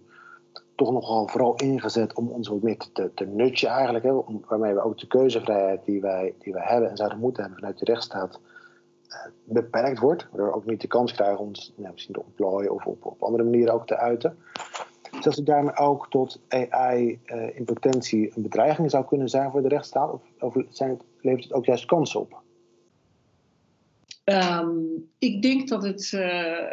toch 0.75 0.91
nogal 0.91 1.27
vooral 1.27 1.55
ingezet 1.55 2.13
om 2.13 2.27
ons 2.27 2.47
wat 2.47 2.61
meer 2.61 2.77
te, 2.77 3.11
te 3.13 3.67
eigenlijk. 3.67 4.05
Hè, 4.05 4.11
waarmee 4.47 4.73
we 4.73 4.83
ook 4.83 4.97
de 4.97 5.07
keuzevrijheid 5.07 5.85
die 5.85 6.01
wij, 6.01 6.33
die 6.39 6.53
wij 6.53 6.63
hebben 6.65 6.89
en 6.89 6.97
zouden 6.97 7.19
moeten 7.19 7.43
hebben 7.43 7.59
vanuit 7.59 7.79
de 7.79 7.85
rechtsstaat 7.85 8.39
beperkt 9.43 9.99
wordt. 9.99 10.27
Waardoor 10.31 10.53
ook 10.53 10.65
niet 10.65 10.81
de 10.81 10.87
kans 10.87 11.13
krijgen 11.13 11.39
om 11.39 11.51
nou, 11.75 11.93
misschien 11.93 12.13
te 12.13 12.23
ontplooien 12.23 12.71
of 12.71 12.85
op, 12.85 13.05
op 13.05 13.23
andere 13.23 13.43
manieren 13.43 13.73
ook 13.73 13.87
te 13.87 13.97
uiten. 13.97 14.37
Dus 15.11 15.23
dat 15.23 15.35
het 15.35 15.45
daarmee 15.45 15.75
ook 15.75 16.09
tot 16.09 16.41
AI 16.47 17.19
uh, 17.25 17.57
in 17.57 17.65
potentie 17.65 18.31
een 18.35 18.41
bedreiging 18.41 18.91
zou 18.91 19.05
kunnen 19.05 19.29
zijn 19.29 19.51
voor 19.51 19.61
de 19.61 19.67
rechtsstaat? 19.67 20.11
Of, 20.11 20.21
of 20.39 20.65
zijn 20.69 20.89
het, 20.89 21.01
levert 21.21 21.43
het 21.43 21.53
ook 21.53 21.65
juist 21.65 21.85
kansen 21.85 22.19
op? 22.19 22.41
Um, 24.23 25.09
ik 25.17 25.41
denk 25.41 25.67
dat 25.67 25.83
het 25.83 26.11
uh, 26.11 26.71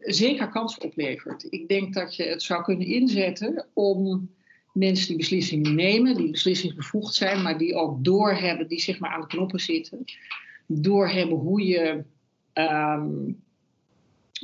zeker 0.00 0.48
kansen 0.48 0.82
oplevert. 0.82 1.46
Ik 1.48 1.68
denk 1.68 1.94
dat 1.94 2.16
je 2.16 2.24
het 2.24 2.42
zou 2.42 2.62
kunnen 2.62 2.86
inzetten 2.86 3.66
om 3.72 4.30
mensen 4.72 5.08
die 5.08 5.16
beslissingen 5.16 5.74
nemen, 5.74 6.16
die 6.16 6.30
beslissingsbevoegd 6.30 7.14
zijn, 7.14 7.42
maar 7.42 7.58
die 7.58 7.74
ook 7.74 8.04
doorhebben, 8.04 8.68
die 8.68 8.80
zeg 8.80 8.98
maar 8.98 9.10
aan 9.10 9.20
de 9.20 9.26
knoppen 9.26 9.60
zitten, 9.60 10.04
doorhebben 10.66 11.38
hoe 11.38 11.66
je, 11.66 12.04
um, 12.54 13.42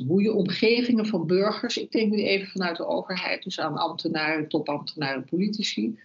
hoe 0.07 0.21
je 0.21 0.33
omgevingen 0.33 1.05
van 1.05 1.27
burgers, 1.27 1.77
ik 1.77 1.91
denk 1.91 2.11
nu 2.11 2.23
even 2.23 2.47
vanuit 2.47 2.77
de 2.77 2.85
overheid, 2.85 3.43
dus 3.43 3.59
aan 3.59 3.77
ambtenaren, 3.77 4.47
topambtenaren, 4.47 5.25
politici, 5.25 5.97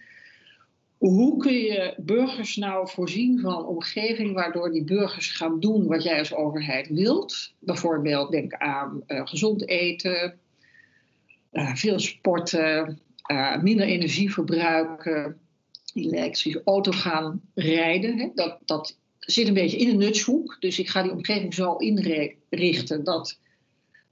hoe 0.97 1.37
kun 1.37 1.53
je 1.53 1.93
burgers 1.97 2.55
nou 2.55 2.89
voorzien 2.89 3.39
van 3.39 3.57
een 3.57 3.65
omgeving 3.65 4.33
waardoor 4.33 4.71
die 4.71 4.83
burgers 4.83 5.31
gaan 5.31 5.59
doen 5.59 5.87
wat 5.87 6.03
jij 6.03 6.19
als 6.19 6.33
overheid 6.33 6.87
wilt? 6.87 7.53
Bijvoorbeeld 7.59 8.31
denk 8.31 8.53
aan 8.53 9.03
uh, 9.07 9.27
gezond 9.27 9.67
eten, 9.67 10.39
uh, 11.51 11.75
veel 11.75 11.99
sporten, 11.99 12.99
uh, 13.31 13.61
minder 13.61 13.85
energie 13.85 14.33
verbruiken, 14.33 15.37
elektrische 15.93 16.61
auto 16.65 16.91
gaan 16.91 17.41
rijden. 17.53 18.17
Hè? 18.17 18.29
Dat, 18.35 18.57
dat 18.65 18.97
zit 19.31 19.47
een 19.47 19.53
beetje 19.53 19.77
in 19.77 19.89
een 19.89 19.97
nutshoek. 19.97 20.57
Dus 20.59 20.79
ik 20.79 20.89
ga 20.89 21.01
die 21.01 21.11
omgeving 21.11 21.53
zo 21.53 21.75
inrichten 21.75 23.03
dat 23.03 23.39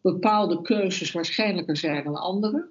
bepaalde 0.01 0.61
keuzes 0.61 1.11
waarschijnlijker 1.11 1.77
zijn 1.77 2.03
dan 2.03 2.15
andere. 2.15 2.67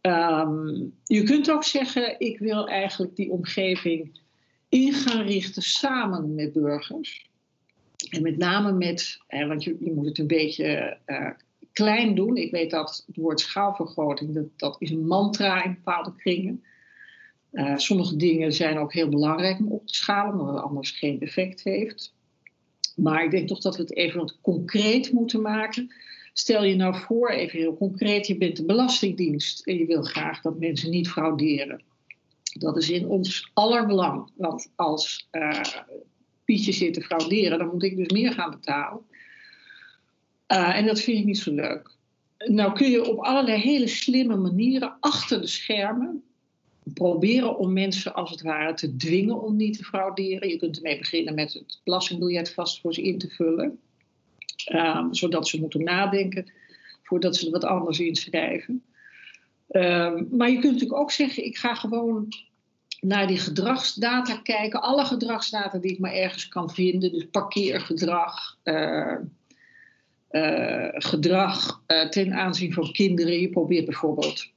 Um, 0.00 0.94
je 1.04 1.22
kunt 1.22 1.50
ook 1.50 1.64
zeggen, 1.64 2.20
ik 2.20 2.38
wil 2.38 2.68
eigenlijk 2.68 3.16
die 3.16 3.30
omgeving 3.30 4.20
in 4.68 4.92
gaan 4.92 5.26
richten 5.26 5.62
samen 5.62 6.34
met 6.34 6.52
burgers. 6.52 7.30
En 8.10 8.22
met 8.22 8.36
name 8.36 8.72
met, 8.72 9.18
want 9.28 9.64
je, 9.64 9.76
je 9.80 9.92
moet 9.92 10.06
het 10.06 10.18
een 10.18 10.26
beetje 10.26 10.98
uh, 11.06 11.30
klein 11.72 12.14
doen. 12.14 12.36
Ik 12.36 12.50
weet 12.50 12.70
dat 12.70 13.04
het 13.06 13.16
woord 13.16 13.40
schaalvergroting, 13.40 14.34
dat, 14.34 14.46
dat 14.56 14.76
is 14.78 14.90
een 14.90 15.06
mantra 15.06 15.64
in 15.64 15.74
bepaalde 15.74 16.14
kringen. 16.16 16.64
Uh, 17.52 17.76
sommige 17.76 18.16
dingen 18.16 18.52
zijn 18.52 18.78
ook 18.78 18.92
heel 18.92 19.08
belangrijk 19.08 19.58
om 19.58 19.72
op 19.72 19.86
te 19.86 19.94
schalen, 19.94 20.40
omdat 20.40 20.54
het 20.54 20.64
anders 20.64 20.90
geen 20.90 21.20
effect 21.20 21.62
heeft. 21.62 22.14
Maar 22.96 23.24
ik 23.24 23.30
denk 23.30 23.48
toch 23.48 23.60
dat 23.60 23.76
we 23.76 23.82
het 23.82 23.96
even 23.96 24.20
wat 24.20 24.38
concreet 24.40 25.12
moeten 25.12 25.40
maken. 25.40 25.94
Stel 26.32 26.64
je 26.64 26.76
nou 26.76 26.96
voor, 26.96 27.30
even 27.30 27.58
heel 27.58 27.76
concreet, 27.76 28.26
je 28.26 28.38
bent 28.38 28.56
de 28.56 28.64
Belastingdienst 28.64 29.66
en 29.66 29.78
je 29.78 29.86
wil 29.86 30.02
graag 30.02 30.40
dat 30.40 30.58
mensen 30.58 30.90
niet 30.90 31.08
frauderen. 31.08 31.82
Dat 32.58 32.76
is 32.76 32.90
in 32.90 33.08
ons 33.08 33.50
allerbelang. 33.54 34.30
Want 34.36 34.72
als 34.76 35.28
uh, 35.32 35.60
Pietje 36.44 36.72
zit 36.72 36.94
te 36.94 37.00
frauderen, 37.00 37.58
dan 37.58 37.68
moet 37.68 37.82
ik 37.82 37.96
dus 37.96 38.08
meer 38.08 38.32
gaan 38.32 38.50
betalen. 38.50 39.00
Uh, 40.48 40.76
en 40.76 40.86
dat 40.86 41.00
vind 41.00 41.18
ik 41.18 41.24
niet 41.24 41.38
zo 41.38 41.54
leuk. 41.54 41.90
Nou 42.38 42.72
kun 42.72 42.90
je 42.90 43.08
op 43.10 43.18
allerlei 43.18 43.60
hele 43.60 43.86
slimme 43.86 44.36
manieren 44.36 44.96
achter 45.00 45.40
de 45.40 45.46
schermen 45.46 46.22
proberen 46.94 47.58
om 47.58 47.72
mensen 47.72 48.14
als 48.14 48.30
het 48.30 48.42
ware 48.42 48.74
te 48.74 48.96
dwingen 48.96 49.42
om 49.42 49.56
niet 49.56 49.76
te 49.76 49.84
frauderen. 49.84 50.48
Je 50.48 50.56
kunt 50.56 50.76
ermee 50.76 50.98
beginnen 50.98 51.34
met 51.34 51.52
het 51.52 51.80
belastingbiljet 51.84 52.54
vast 52.54 52.80
voor 52.80 52.94
ze 52.94 53.02
in 53.02 53.18
te 53.18 53.28
vullen. 53.28 53.78
Um, 54.72 55.14
zodat 55.14 55.48
ze 55.48 55.60
moeten 55.60 55.84
nadenken 55.84 56.52
voordat 57.02 57.36
ze 57.36 57.46
er 57.46 57.52
wat 57.52 57.64
anders 57.64 58.00
in 58.00 58.16
schrijven. 58.16 58.82
Um, 59.70 60.28
maar 60.30 60.50
je 60.50 60.58
kunt 60.58 60.72
natuurlijk 60.72 61.00
ook 61.00 61.10
zeggen, 61.10 61.44
ik 61.44 61.56
ga 61.56 61.74
gewoon 61.74 62.28
naar 63.00 63.26
die 63.26 63.38
gedragsdata 63.38 64.36
kijken. 64.36 64.82
Alle 64.82 65.04
gedragsdata 65.04 65.78
die 65.78 65.92
ik 65.92 65.98
maar 65.98 66.12
ergens 66.12 66.48
kan 66.48 66.70
vinden. 66.70 67.12
Dus 67.12 67.26
parkeergedrag, 67.30 68.58
uh, 68.64 69.16
uh, 70.30 70.88
gedrag 70.92 71.82
uh, 71.86 72.08
ten 72.08 72.32
aanzien 72.32 72.72
van 72.72 72.92
kinderen. 72.92 73.40
Je 73.40 73.50
probeert 73.50 73.84
bijvoorbeeld 73.84 74.50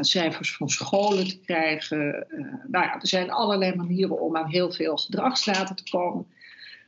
cijfers 0.00 0.56
van 0.56 0.68
scholen 0.68 1.28
te 1.28 1.38
krijgen. 1.38 2.26
nou 2.66 2.84
ja, 2.84 3.00
er 3.00 3.06
zijn 3.06 3.30
allerlei 3.30 3.74
manieren 3.74 4.20
om 4.20 4.36
aan 4.36 4.50
heel 4.50 4.72
veel 4.72 4.96
gedragsdata 4.96 5.74
te 5.74 5.90
komen. 5.90 6.26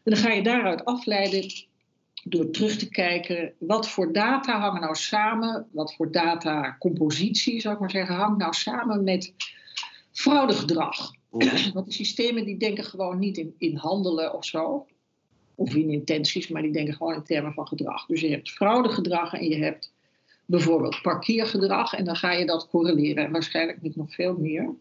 En 0.04 0.12
dan 0.12 0.16
ga 0.16 0.30
je 0.30 0.42
daaruit 0.42 0.84
afleiden 0.84 1.52
door 2.24 2.50
terug 2.50 2.76
te 2.76 2.88
kijken, 2.88 3.52
wat 3.58 3.88
voor 3.88 4.12
data 4.12 4.60
hangen 4.60 4.80
nou 4.80 4.94
samen, 4.94 5.66
wat 5.72 5.94
voor 5.94 6.10
datacompositie, 6.10 7.60
zou 7.60 7.74
ik 7.74 7.80
maar 7.80 7.90
zeggen, 7.90 8.14
hangt 8.14 8.38
nou 8.38 8.52
samen 8.52 9.04
met 9.04 9.34
fraudegedrag. 10.12 11.12
Want 11.72 11.86
de 11.86 11.92
systemen 11.92 12.44
die 12.44 12.56
denken 12.56 12.84
gewoon 12.84 13.18
niet 13.18 13.36
in, 13.36 13.54
in 13.58 13.76
handelen 13.76 14.34
of 14.34 14.44
zo, 14.44 14.86
of 15.54 15.74
in 15.74 15.90
intenties, 15.90 16.48
maar 16.48 16.62
die 16.62 16.72
denken 16.72 16.94
gewoon 16.94 17.14
in 17.14 17.24
termen 17.24 17.52
van 17.52 17.68
gedrag. 17.68 18.06
Dus 18.06 18.20
je 18.20 18.30
hebt 18.30 18.50
fraudegedrag 18.50 19.32
en 19.32 19.48
je 19.48 19.56
hebt 19.56 19.92
bijvoorbeeld 20.46 21.02
parkeergedrag 21.02 21.92
en 21.92 22.04
dan 22.04 22.16
ga 22.16 22.32
je 22.32 22.46
dat 22.46 22.68
correleren 22.68 23.24
en 23.24 23.32
waarschijnlijk 23.32 23.82
met 23.82 23.96
nog 23.96 24.14
veel 24.14 24.36
meer. 24.36 24.74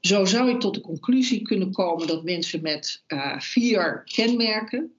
Zo 0.00 0.24
zou 0.24 0.48
je 0.48 0.56
tot 0.56 0.74
de 0.74 0.80
conclusie 0.80 1.42
kunnen 1.42 1.72
komen 1.72 2.06
dat 2.06 2.24
mensen 2.24 2.62
met 2.62 3.02
uh, 3.08 3.38
vier 3.38 4.02
kenmerken, 4.04 4.92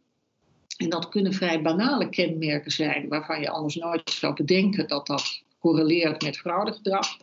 en 0.77 0.89
dat 0.89 1.09
kunnen 1.09 1.33
vrij 1.33 1.61
banale 1.61 2.09
kenmerken 2.09 2.71
zijn, 2.71 3.07
waarvan 3.07 3.41
je 3.41 3.49
anders 3.49 3.75
nooit 3.75 4.09
zou 4.09 4.33
bedenken 4.33 4.87
dat 4.87 5.07
dat 5.07 5.41
correleert 5.59 6.23
met 6.23 6.37
fraudegedrag. 6.37 7.17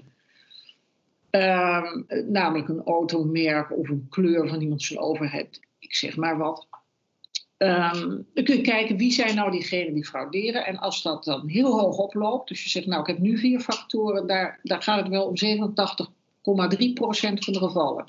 Um, 1.30 2.06
namelijk 2.28 2.68
een 2.68 2.82
automerk 2.82 3.76
of 3.76 3.88
een 3.88 4.06
kleur 4.10 4.48
van 4.48 4.60
iemand 4.60 4.82
zijn 4.82 5.00
overheid, 5.00 5.60
ik 5.78 5.94
zeg 5.94 6.16
maar 6.16 6.38
wat. 6.38 6.66
Um, 7.58 8.26
dan 8.34 8.44
kun 8.44 8.56
je 8.56 8.60
kijken 8.60 8.96
wie 8.96 9.12
zijn 9.12 9.34
nou 9.34 9.50
diegenen 9.50 9.94
die 9.94 10.04
frauderen. 10.04 10.66
En 10.66 10.78
als 10.78 11.02
dat 11.02 11.24
dan 11.24 11.48
heel 11.48 11.80
hoog 11.80 11.96
oploopt, 11.96 12.48
dus 12.48 12.62
je 12.62 12.68
zegt 12.68 12.86
nou 12.86 13.00
ik 13.00 13.06
heb 13.06 13.18
nu 13.18 13.38
vier 13.38 13.60
factoren, 13.60 14.26
daar, 14.26 14.60
daar 14.62 14.82
gaat 14.82 14.98
het 15.00 15.08
wel 15.08 15.26
om 15.26 15.34
87,3% 15.36 15.74
van 17.34 17.52
de 17.52 17.58
gevallen. 17.58 18.04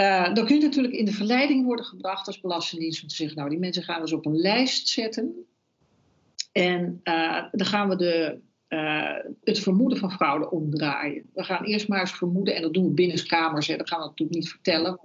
Uh, 0.00 0.34
dan 0.34 0.46
kun 0.46 0.56
je 0.56 0.62
natuurlijk 0.62 0.94
in 0.94 1.04
de 1.04 1.12
verleiding 1.12 1.64
worden 1.64 1.84
gebracht 1.84 2.26
als 2.26 2.40
belastingdienst 2.40 3.02
om 3.02 3.08
te 3.08 3.14
zeggen, 3.14 3.36
nou 3.36 3.50
die 3.50 3.58
mensen 3.58 3.82
gaan 3.82 3.94
we 3.94 4.00
eens 4.00 4.12
op 4.12 4.26
een 4.26 4.40
lijst 4.40 4.88
zetten. 4.88 5.46
En 6.52 7.00
uh, 7.04 7.44
dan 7.52 7.66
gaan 7.66 7.88
we 7.88 7.96
de, 7.96 8.40
uh, 8.68 9.32
het 9.44 9.58
vermoeden 9.58 9.98
van 9.98 10.12
fraude 10.12 10.50
omdraaien. 10.50 11.30
We 11.34 11.44
gaan 11.44 11.64
eerst 11.64 11.88
maar 11.88 12.00
eens 12.00 12.12
vermoeden, 12.12 12.54
en 12.54 12.62
dat 12.62 12.74
doen 12.74 12.84
we 12.84 12.90
binnen 12.90 13.26
kamers, 13.26 13.66
hè, 13.66 13.76
dat 13.76 13.88
gaan 13.88 14.00
we 14.00 14.06
natuurlijk 14.06 14.38
niet 14.38 14.48
vertellen. 14.48 15.00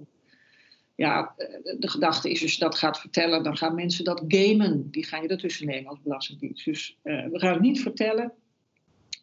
Ja, 0.95 1.33
de 1.79 1.89
gedachte 1.89 2.31
is 2.31 2.39
dus 2.39 2.57
dat 2.57 2.77
gaat 2.77 2.99
vertellen, 2.99 3.43
dan 3.43 3.57
gaan 3.57 3.75
mensen 3.75 4.03
dat 4.03 4.23
gamen. 4.27 4.91
Die 4.91 5.05
gaan 5.05 5.21
je 5.21 5.27
ertussen 5.27 5.65
nemen 5.65 5.89
als 5.89 6.01
belastingdienst. 6.01 6.65
Dus 6.65 6.97
we 7.03 7.39
gaan 7.39 7.53
het 7.53 7.61
niet 7.61 7.81
vertellen. 7.81 8.33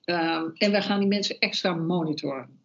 Ehm, 0.04 0.48
en 0.54 0.72
we 0.72 0.82
gaan 0.82 0.98
die 0.98 1.08
mensen 1.08 1.38
extra 1.38 1.74
monitoren. 1.74 2.58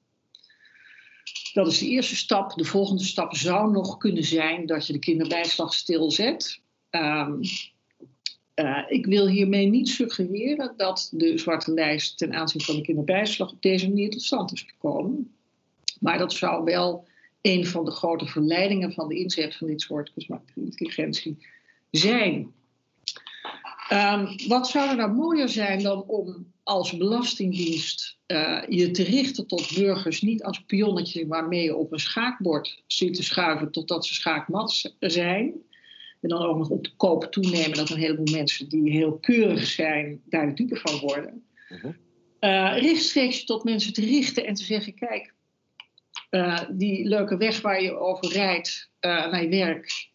Dat 1.54 1.68
is 1.68 1.80
de 1.80 1.88
eerste 1.88 2.16
stap. 2.16 2.54
De 2.54 2.64
volgende 2.64 3.04
stap 3.04 3.36
zou 3.36 3.72
nog 3.72 3.98
kunnen 3.98 4.24
zijn 4.24 4.66
dat 4.66 4.88
je 4.88 4.94
de 4.94 5.00
kinderbijslag 5.00 5.74
stilzet. 5.74 6.62
Um, 6.92 7.40
uh, 8.56 8.84
ik 8.88 9.06
wil 9.06 9.28
hiermee 9.28 9.68
niet 9.68 9.90
suggereren 9.90 10.74
dat 10.78 11.10
de 11.12 11.38
zwarte 11.38 11.74
lijst 11.74 12.18
ten 12.18 12.34
aanzien 12.34 12.62
van 12.62 12.76
de 12.76 12.82
kinderbijslag 12.82 13.52
op 13.52 13.62
deze 13.62 13.88
manier 13.88 14.10
tot 14.10 14.22
stand 14.22 14.52
is 14.52 14.62
gekomen. 14.62 15.36
Maar 16.00 16.18
dat 16.18 16.34
zou 16.34 16.64
wel 16.64 17.08
een 17.46 17.66
van 17.66 17.86
de 17.86 17.92
grote 17.92 18.26
verleidingen 18.26 18.94
van 18.94 19.08
de 19.08 19.16
inzet 19.16 19.56
van 19.56 19.68
dit 19.68 19.82
soort 19.82 20.14
kunstmatige 20.14 20.60
intelligentie 20.60 21.38
zijn. 21.92 22.54
Um, 23.92 24.36
wat 24.48 24.68
zou 24.68 24.90
er 24.90 24.96
nou 24.96 25.12
mooier 25.14 25.50
zijn 25.50 25.84
dan 25.84 26.04
om 26.04 26.54
als 26.64 26.98
belastingdienst 26.98 28.18
uh, 28.28 28.64
je 28.68 28.92
te 28.92 29.04
richten 29.04 29.48
tot 29.48 29.76
burgers, 29.76 30.22
niet 30.22 30.44
als 30.44 30.64
pionnetje 30.64 31.28
waarmee 31.28 31.64
je 31.64 31.76
op 31.76 31.92
een 31.92 32.00
schaakbord 32.00 32.84
ziet 32.88 33.14
te 33.14 33.24
schuiven 33.24 33.72
totdat 33.72 34.06
ze 34.06 34.14
schaakmat 34.14 34.94
zijn. 35.00 35.54
En 36.22 36.30
dan 36.30 36.42
ook 36.42 36.58
nog 36.58 36.70
op 36.70 36.84
de 36.84 36.96
koop 36.98 37.24
toenemen 37.24 37.78
dat 37.78 37.90
een 37.90 37.98
heleboel 37.98 38.36
mensen 38.36 38.70
die 38.70 38.92
heel 38.92 39.18
keurig 39.18 39.66
zijn, 39.66 40.22
daar 40.26 40.48
de 40.48 40.54
dupe 40.54 40.76
van 40.76 41.00
worden. 41.00 41.44
Uh, 42.40 42.78
rechtstreeks 42.78 43.46
tot 43.46 43.64
mensen 43.64 43.94
te 43.94 44.02
richten 44.02 44.46
en 44.46 44.54
te 44.54 44.64
zeggen: 44.64 44.94
kijk, 44.94 45.35
uh, 46.36 46.60
die 46.70 47.08
leuke 47.08 47.38
weg 47.38 47.62
waar 47.62 47.82
je 47.82 47.98
over 47.98 48.32
rijdt 48.32 48.90
naar 49.00 49.42
je 49.42 49.50
werk, 49.50 50.10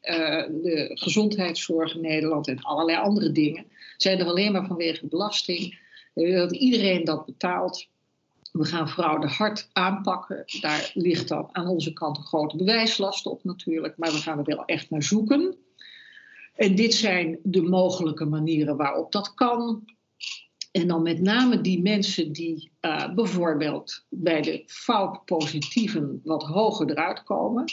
de 0.63 0.91
gezondheidszorg 0.95 1.95
in 1.95 2.01
Nederland 2.01 2.49
en 2.49 2.63
allerlei 2.63 2.99
andere 2.99 3.33
dingen, 3.33 3.67
zijn 3.97 4.19
er 4.19 4.27
alleen 4.27 4.53
maar 4.53 4.67
vanwege 4.67 5.07
belasting. 5.07 5.79
Dat 6.15 6.57
iedereen 6.57 7.05
dat 7.05 7.27
betaalt. 7.27 7.89
We 8.53 8.65
gaan 8.65 8.89
fraude 8.89 9.27
hard 9.27 9.69
aanpakken. 9.73 10.45
Daar 10.61 10.91
ligt 10.95 11.29
dan 11.29 11.49
aan 11.53 11.67
onze 11.67 11.93
kant 11.93 12.17
een 12.17 12.25
grote 12.25 12.57
bewijslast 12.57 13.27
op 13.27 13.45
natuurlijk. 13.45 13.97
Maar 13.97 14.11
we 14.11 14.17
gaan 14.17 14.39
er 14.39 14.45
wel 14.45 14.65
echt 14.65 14.91
naar 14.91 15.03
zoeken. 15.03 15.57
En 16.55 16.75
dit 16.75 16.95
zijn 16.95 17.39
de 17.43 17.63
mogelijke 17.63 18.25
manieren 18.25 18.77
waarop 18.77 19.13
dat 19.13 19.35
kan. 19.35 19.85
En 20.71 20.87
dan 20.87 21.03
met 21.03 21.21
name 21.21 21.61
die 21.61 21.83
mensen 21.83 22.33
die 22.33 22.71
uh, 22.81 23.15
bijvoorbeeld 23.15 24.05
bij 24.09 24.43
de 24.43 24.63
foutpositieven 24.67 26.21
wat 26.25 26.43
hoger 26.43 26.91
eruit 26.91 27.23
komen. 27.23 27.65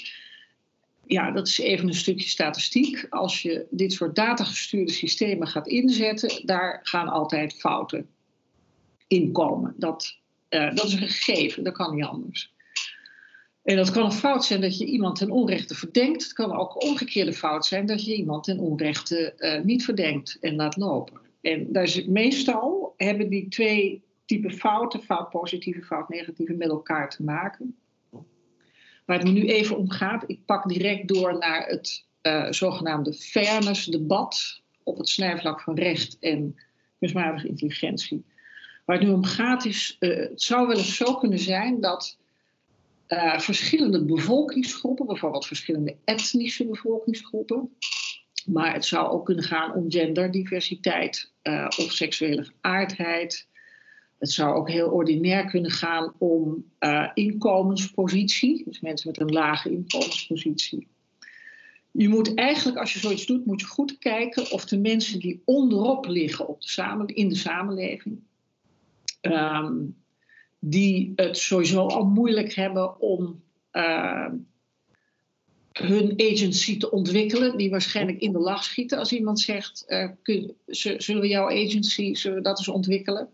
Ja, 1.05 1.31
dat 1.31 1.47
is 1.47 1.59
even 1.59 1.87
een 1.87 1.93
stukje 1.93 2.29
statistiek. 2.29 3.07
Als 3.09 3.41
je 3.41 3.65
dit 3.69 3.93
soort 3.93 4.15
datagestuurde 4.15 4.91
systemen 4.91 5.47
gaat 5.47 5.67
inzetten, 5.67 6.45
daar 6.45 6.79
gaan 6.83 7.07
altijd 7.07 7.53
fouten 7.53 8.07
in 9.07 9.31
komen. 9.31 9.73
Dat, 9.77 10.17
uh, 10.49 10.75
dat 10.75 10.85
is 10.85 10.93
een 10.93 11.07
gegeven, 11.07 11.63
dat 11.63 11.73
kan 11.73 11.95
niet 11.95 12.05
anders. 12.05 12.53
En 13.63 13.75
dat 13.75 13.91
kan 13.91 14.05
een 14.05 14.11
fout 14.11 14.45
zijn 14.45 14.61
dat 14.61 14.77
je 14.77 14.85
iemand 14.85 15.15
ten 15.15 15.31
onrechte 15.31 15.75
verdenkt. 15.75 16.23
Het 16.23 16.33
kan 16.33 16.57
ook 16.57 16.75
een 16.75 16.89
omgekeerde 16.89 17.33
fout 17.33 17.65
zijn 17.65 17.85
dat 17.85 18.05
je 18.05 18.15
iemand 18.15 18.43
ten 18.43 18.59
onrechte 18.59 19.33
uh, 19.37 19.63
niet 19.63 19.83
verdenkt 19.83 20.37
en 20.41 20.55
laat 20.55 20.77
lopen. 20.77 21.26
En 21.41 21.71
daar 21.71 22.01
meestal 22.07 22.93
hebben 22.97 23.29
die 23.29 23.47
twee 23.47 24.03
typen 24.25 24.51
fouten, 24.51 25.01
fout 25.01 25.29
positieve, 25.29 25.81
fout 25.81 26.09
negatieve, 26.09 26.53
met 26.53 26.69
elkaar 26.69 27.09
te 27.09 27.23
maken. 27.23 27.77
Waar 29.05 29.19
het 29.19 29.31
nu 29.31 29.45
even 29.45 29.77
om 29.77 29.89
gaat, 29.89 30.23
ik 30.27 30.39
pak 30.45 30.69
direct 30.69 31.07
door 31.07 31.37
naar 31.37 31.67
het 31.67 32.05
uh, 32.21 32.51
zogenaamde 32.51 33.13
fairness-debat 33.13 34.61
op 34.83 34.97
het 34.97 35.09
snijvlak 35.09 35.61
van 35.61 35.75
recht 35.75 36.17
en 36.19 36.55
kunstmatige 36.99 37.47
intelligentie. 37.47 38.25
Waar 38.85 38.97
het 38.97 39.07
nu 39.07 39.13
om 39.13 39.23
gaat 39.23 39.65
is, 39.65 39.97
uh, 39.99 40.15
het 40.17 40.41
zou 40.41 40.67
wel 40.67 40.77
eens 40.77 40.95
zo 40.95 41.15
kunnen 41.15 41.39
zijn 41.39 41.81
dat 41.81 42.17
uh, 43.07 43.39
verschillende 43.39 44.05
bevolkingsgroepen, 44.05 45.05
bijvoorbeeld 45.05 45.45
verschillende 45.45 45.95
etnische 46.03 46.65
bevolkingsgroepen, 46.65 47.77
maar 48.47 48.73
het 48.73 48.85
zou 48.85 49.09
ook 49.09 49.25
kunnen 49.25 49.43
gaan 49.43 49.73
om 49.73 49.91
genderdiversiteit 49.91 51.31
uh, 51.43 51.65
of 51.65 51.91
seksuele 51.91 52.43
geaardheid. 52.43 53.47
Het 54.17 54.31
zou 54.31 54.55
ook 54.55 54.69
heel 54.69 54.89
ordinair 54.89 55.45
kunnen 55.45 55.71
gaan 55.71 56.13
om 56.17 56.65
uh, 56.79 57.07
inkomenspositie, 57.13 58.63
dus 58.65 58.79
mensen 58.79 59.07
met 59.07 59.19
een 59.19 59.31
lage 59.33 59.71
inkomenspositie. 59.71 60.87
Je 61.91 62.09
moet 62.09 62.33
eigenlijk, 62.33 62.77
als 62.77 62.93
je 62.93 62.99
zoiets 62.99 63.25
doet, 63.25 63.45
moet 63.45 63.61
je 63.61 63.67
goed 63.67 63.97
kijken 63.97 64.51
of 64.51 64.65
de 64.65 64.79
mensen 64.79 65.19
die 65.19 65.41
onderop 65.45 66.05
liggen 66.05 66.47
op 66.47 66.61
de 66.61 66.69
samen, 66.69 67.07
in 67.07 67.29
de 67.29 67.35
samenleving, 67.35 68.19
um, 69.21 69.95
die 70.59 71.13
het 71.15 71.37
sowieso 71.37 71.85
al 71.85 72.05
moeilijk 72.05 72.53
hebben 72.53 72.99
om 72.99 73.43
uh, 73.71 74.27
hun 75.77 76.13
agency 76.17 76.77
te 76.77 76.91
ontwikkelen, 76.91 77.57
die 77.57 77.69
waarschijnlijk 77.69 78.19
in 78.19 78.31
de 78.31 78.39
lach 78.39 78.63
schieten 78.63 78.97
als 78.97 79.11
iemand 79.11 79.39
zegt: 79.39 79.85
uh, 79.87 80.09
kun, 80.21 80.55
Zullen 80.97 81.27
jouw 81.27 81.49
agency, 81.49 82.13
zullen 82.13 82.43
dat 82.43 82.57
eens 82.57 82.67
ontwikkelen? 82.67 83.29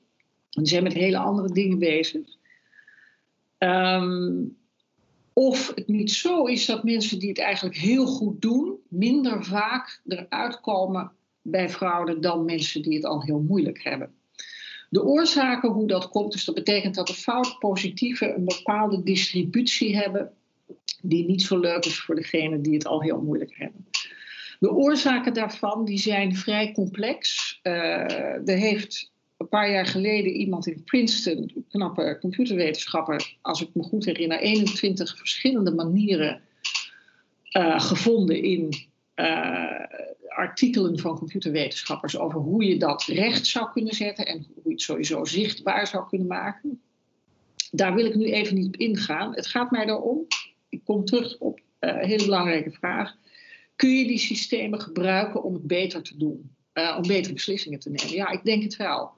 Die 0.49 0.67
zijn 0.67 0.83
met 0.83 0.93
hele 0.93 1.17
andere 1.17 1.53
dingen 1.53 1.79
bezig. 1.79 2.27
Um, 3.57 4.57
of 5.33 5.71
het 5.75 5.87
niet 5.87 6.11
zo 6.11 6.45
is 6.45 6.65
dat 6.65 6.83
mensen 6.83 7.19
die 7.19 7.29
het 7.29 7.39
eigenlijk 7.39 7.77
heel 7.77 8.05
goed 8.05 8.41
doen, 8.41 8.77
minder 8.87 9.43
vaak 9.43 10.01
eruit 10.07 10.61
komen 10.61 11.11
bij 11.41 11.69
fraude 11.69 12.19
dan 12.19 12.45
mensen 12.45 12.81
die 12.81 12.95
het 12.95 13.05
al 13.05 13.23
heel 13.23 13.39
moeilijk 13.39 13.83
hebben. 13.83 14.13
De 14.89 15.03
oorzaken 15.03 15.69
hoe 15.69 15.87
dat 15.87 16.09
komt, 16.09 16.31
dus 16.31 16.45
dat 16.45 16.55
betekent 16.55 16.95
dat 16.95 17.07
de 17.07 17.13
foutpositieven 17.13 18.35
een 18.35 18.45
bepaalde 18.45 19.03
distributie 19.03 19.95
hebben 19.95 20.33
die 21.01 21.25
niet 21.25 21.41
zo 21.41 21.59
leuk 21.59 21.85
is 21.85 21.99
voor 21.99 22.15
degenen 22.15 22.61
die 22.61 22.73
het 22.73 22.85
al 22.85 23.01
heel 23.01 23.21
moeilijk 23.21 23.53
hebben. 23.57 23.87
De 24.59 24.71
oorzaken 24.71 25.33
daarvan 25.33 25.85
die 25.85 25.97
zijn 25.97 26.35
vrij 26.35 26.71
complex. 26.71 27.59
Uh, 27.63 27.73
er 28.49 28.57
heeft 28.57 29.11
een 29.37 29.47
paar 29.47 29.71
jaar 29.71 29.85
geleden 29.85 30.31
iemand 30.31 30.67
in 30.67 30.83
Princeton, 30.83 31.65
knappe 31.69 32.17
computerwetenschapper, 32.21 33.37
als 33.41 33.61
ik 33.61 33.69
me 33.73 33.83
goed 33.83 34.05
herinner, 34.05 34.39
21 34.39 35.17
verschillende 35.17 35.71
manieren 35.71 36.41
uh, 37.57 37.79
gevonden 37.79 38.43
in 38.43 38.73
uh, 39.15 39.85
artikelen 40.27 40.99
van 40.99 41.17
computerwetenschappers 41.17 42.17
over 42.17 42.39
hoe 42.39 42.63
je 42.63 42.77
dat 42.77 43.03
recht 43.03 43.47
zou 43.47 43.71
kunnen 43.71 43.93
zetten 43.93 44.25
en 44.25 44.45
hoe 44.53 44.63
je 44.63 44.69
het 44.69 44.81
sowieso 44.81 45.25
zichtbaar 45.25 45.87
zou 45.87 46.07
kunnen 46.07 46.27
maken. 46.27 46.81
Daar 47.71 47.95
wil 47.95 48.05
ik 48.05 48.15
nu 48.15 48.31
even 48.31 48.55
niet 48.55 48.67
op 48.67 48.75
ingaan. 48.75 49.35
Het 49.35 49.47
gaat 49.47 49.71
mij 49.71 49.85
erom 49.85 50.27
ik 50.73 50.83
kom 50.83 51.05
terug 51.05 51.37
op 51.37 51.59
uh, 51.59 51.63
een 51.89 52.07
hele 52.07 52.25
belangrijke 52.25 52.71
vraag. 52.71 53.15
Kun 53.75 53.89
je 53.89 54.07
die 54.07 54.17
systemen 54.17 54.81
gebruiken 54.81 55.43
om 55.43 55.53
het 55.53 55.67
beter 55.67 56.01
te 56.01 56.17
doen? 56.17 56.51
Uh, 56.73 56.95
om 56.97 57.07
betere 57.07 57.33
beslissingen 57.33 57.79
te 57.79 57.89
nemen? 57.89 58.13
Ja, 58.13 58.29
ik 58.29 58.43
denk 58.43 58.63
het 58.63 58.75
wel. 58.75 59.11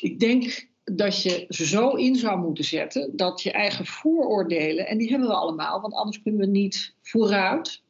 Ik 0.00 0.20
denk 0.20 0.70
dat 0.84 1.22
je 1.22 1.46
ze 1.48 1.66
zo 1.66 1.90
in 1.90 2.16
zou 2.16 2.40
moeten 2.40 2.64
zetten 2.64 3.16
dat 3.16 3.42
je 3.42 3.50
eigen 3.50 3.86
vooroordelen, 3.86 4.86
en 4.86 4.98
die 4.98 5.10
hebben 5.10 5.28
we 5.28 5.34
allemaal, 5.34 5.80
want 5.80 5.94
anders 5.94 6.22
kunnen 6.22 6.40
we 6.40 6.46
niet 6.46 6.94
vooruit. 7.02 7.82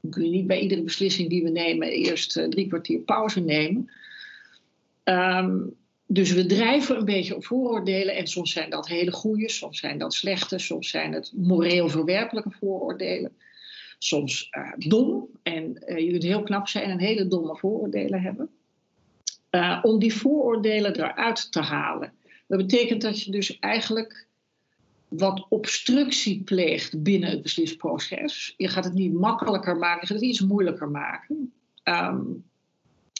Dan 0.00 0.10
kun 0.10 0.24
je 0.24 0.30
niet 0.30 0.46
bij 0.46 0.60
iedere 0.60 0.82
beslissing 0.82 1.28
die 1.28 1.42
we 1.42 1.50
nemen 1.50 1.88
eerst 1.88 2.36
uh, 2.36 2.48
drie 2.48 2.66
kwartier 2.66 2.98
pauze 2.98 3.40
nemen. 3.40 3.90
Um, 5.04 5.76
dus 6.06 6.32
we 6.32 6.46
drijven 6.46 6.96
een 6.96 7.04
beetje 7.04 7.36
op 7.36 7.44
vooroordelen 7.44 8.14
en 8.14 8.26
soms 8.26 8.52
zijn 8.52 8.70
dat 8.70 8.88
hele 8.88 9.12
goede, 9.12 9.50
soms 9.50 9.78
zijn 9.78 9.98
dat 9.98 10.14
slechte, 10.14 10.58
soms 10.58 10.88
zijn 10.88 11.12
het 11.12 11.32
moreel 11.36 11.88
verwerpelijke 11.88 12.50
vooroordelen. 12.50 13.36
Soms 13.98 14.48
uh, 14.50 14.72
dom 14.76 15.28
en 15.42 15.84
uh, 15.86 15.98
je 15.98 16.10
kunt 16.10 16.22
heel 16.22 16.42
knap 16.42 16.68
zijn 16.68 16.90
en 16.90 16.98
hele 16.98 17.26
domme 17.26 17.56
vooroordelen 17.56 18.22
hebben. 18.22 18.50
Uh, 19.50 19.78
om 19.82 19.98
die 19.98 20.14
vooroordelen 20.14 20.96
eruit 20.96 21.52
te 21.52 21.60
halen. 21.60 22.12
Dat 22.46 22.58
betekent 22.58 23.02
dat 23.02 23.22
je 23.22 23.30
dus 23.30 23.58
eigenlijk 23.58 24.26
wat 25.08 25.46
obstructie 25.48 26.42
pleegt 26.42 27.02
binnen 27.02 27.30
het 27.30 27.42
beslisproces. 27.42 28.54
Je 28.56 28.68
gaat 28.68 28.84
het 28.84 28.94
niet 28.94 29.12
makkelijker 29.12 29.76
maken, 29.76 30.00
je 30.00 30.06
gaat 30.06 30.16
het 30.16 30.28
iets 30.28 30.40
moeilijker 30.40 30.88
maken. 30.88 31.52
Um, 31.84 32.44